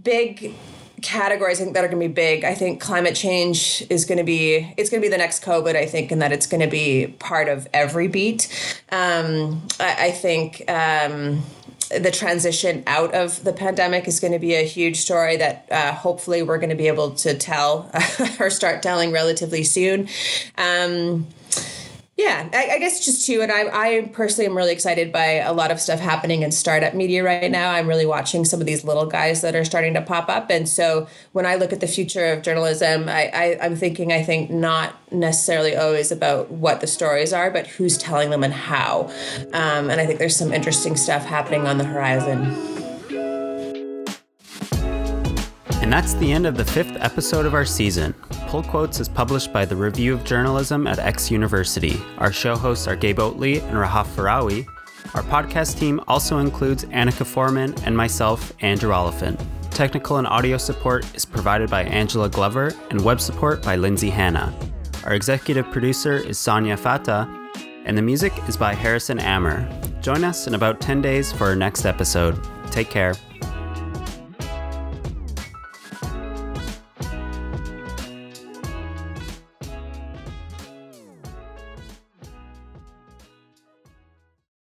big 0.03 0.55
categories 1.03 1.61
I 1.61 1.65
think 1.65 1.75
that 1.75 1.85
are 1.85 1.89
going 1.89 2.01
to 2.01 2.09
be 2.09 2.13
big. 2.13 2.45
I 2.45 2.55
think 2.55 2.81
climate 2.81 3.15
change 3.15 3.85
is 3.91 4.05
going 4.05 4.19
to 4.19 4.25
be 4.25 4.73
it's 4.77 4.89
going 4.89 5.01
to 5.01 5.07
be 5.07 5.11
the 5.11 5.19
next 5.19 5.45
COVID. 5.45 5.77
I 5.77 5.87
think, 5.87 6.11
and 6.11 6.23
that 6.23 6.33
it's 6.33 6.47
going 6.47 6.61
to 6.61 6.69
be 6.69 7.09
part 7.19 7.49
of 7.49 7.69
every 7.73 8.09
beat. 8.09 8.49
Um, 8.91 9.67
I, 9.79 10.07
I 10.07 10.11
think. 10.11 10.69
Um, 10.69 11.43
the 11.99 12.11
transition 12.11 12.83
out 12.87 13.15
of 13.15 13.43
the 13.45 13.53
pandemic 13.53 14.09
is 14.09 14.21
going 14.21 14.33
to 14.33 14.39
be 14.39 14.55
a 14.55 14.65
huge 14.65 14.99
story 14.99 15.37
that 15.37 15.67
uh, 15.71 15.93
hopefully 15.93 16.43
we're 16.43 16.59
going 16.59 16.71
to 16.71 16.77
be 16.77 16.89
able 16.89 17.13
to 17.13 17.37
tell 17.37 17.91
or 18.41 18.51
start 18.51 18.83
telling 18.83 19.13
relatively 19.13 19.65
soon. 19.65 20.09
Um, 20.57 21.27
yeah, 22.17 22.47
I, 22.53 22.73
I, 22.73 22.79
guess 22.79 23.03
just 23.03 23.27
two. 23.27 23.41
And 23.41 23.51
I, 23.51 23.69
I 23.73 24.11
personally 24.13 24.45
am 24.47 24.55
really 24.55 24.73
excited 24.73 25.13
by 25.13 25.37
a 25.37 25.53
lot 25.55 25.71
of 25.71 25.81
stuff 25.81 25.99
happening 25.99 26.43
in 26.43 26.53
startup 26.53 26.93
media 26.93 27.25
right 27.25 27.51
now. 27.51 27.71
I'm 27.71 27.89
really 27.89 28.05
watching 28.05 28.45
some 28.45 28.61
of 28.61 28.67
these 28.67 28.85
little 28.85 29.07
guys 29.07 29.41
that 29.41 29.57
are 29.57 29.65
starting 29.65 29.95
to 29.95 30.03
pop 30.03 30.29
up. 30.29 30.51
And 30.51 30.69
so 30.69 31.09
when 31.33 31.47
I 31.47 31.55
look 31.55 31.73
at 31.73 31.81
the 31.81 31.87
future 31.87 32.27
of 32.27 32.43
journalism, 32.43 33.09
I, 33.09 33.31
I, 33.33 33.59
I'm 33.63 33.77
thinking, 33.77 34.13
I 34.13 34.23
think 34.23 34.51
not 34.51 34.95
necessarily 35.11 35.75
always 35.75 36.13
about 36.13 36.51
what 36.51 36.83
the 36.83 36.87
stories 36.87 37.33
are, 37.33 37.51
but 37.51 37.67
who's 37.67 37.97
telling 37.97 38.29
them 38.29 38.45
and 38.45 38.53
how. 38.53 39.11
Um, 39.55 39.89
and 39.89 39.99
I 39.99 40.05
think 40.05 40.19
there's 40.19 40.37
some 40.37 40.53
interesting 40.53 40.97
stuff 40.97 41.25
happening 41.25 41.67
on 41.67 41.79
the 41.79 41.85
horizon. 41.85 42.72
And 45.83 45.93
that's 45.93 46.15
the 46.15 46.33
end 46.33 46.47
of 46.47 46.57
the 46.57 46.65
fifth 46.65 46.97
episode 47.01 47.45
of 47.45 47.55
our 47.55 47.65
season. 47.65 48.15
Pull 48.47 48.63
Quotes 48.63 49.01
is 49.01 49.09
published 49.09 49.53
by 49.53 49.65
the 49.65 49.75
Review 49.75 50.15
of 50.15 50.23
Journalism 50.23 50.87
at 50.87 51.01
X 51.01 51.29
University. 51.29 52.01
Our 52.19 52.33
show 52.33 52.55
hosts 52.57 52.87
are 52.87 52.95
Gabe 52.95 53.19
Oatley 53.19 53.61
and 53.65 53.77
Rahaf 53.77 54.07
Farawi. 54.07 54.65
Our 55.15 55.25
podcast 55.25 55.81
team 55.81 56.01
also 56.07 56.39
includes 56.39 56.85
Annika 56.85 57.27
Foreman 57.27 57.75
and 57.85 57.97
myself, 57.97 58.53
Andrew 58.61 58.93
Oliphant. 58.93 59.41
Technical 59.73 60.19
and 60.19 60.27
audio 60.27 60.57
support 60.57 61.05
is 61.17 61.25
provided 61.25 61.69
by 61.69 61.83
Angela 61.83 62.29
Glover 62.29 62.73
and 62.91 63.05
web 63.05 63.21
support 63.21 63.61
by 63.63 63.75
Lindsay 63.75 64.11
Hanna. 64.11 64.55
Our 65.05 65.15
executive 65.15 65.69
producer 65.73 66.13
is 66.13 66.39
Sonia 66.39 66.77
Fata, 66.77 67.29
and 67.85 67.99
the 67.99 68.03
music 68.03 68.33
is 68.49 68.57
by 68.57 68.73
Harrison 68.73 69.19
Ammer. 69.19 69.69
Join 70.01 70.23
us 70.23 70.47
in 70.47 70.55
about 70.55 70.81
10 70.81 71.03
days 71.03 71.33
for 71.33 71.49
our 71.49 71.57
next 71.57 71.85
episode. 71.85 72.39
Take 72.71 72.89
care. 72.89 73.15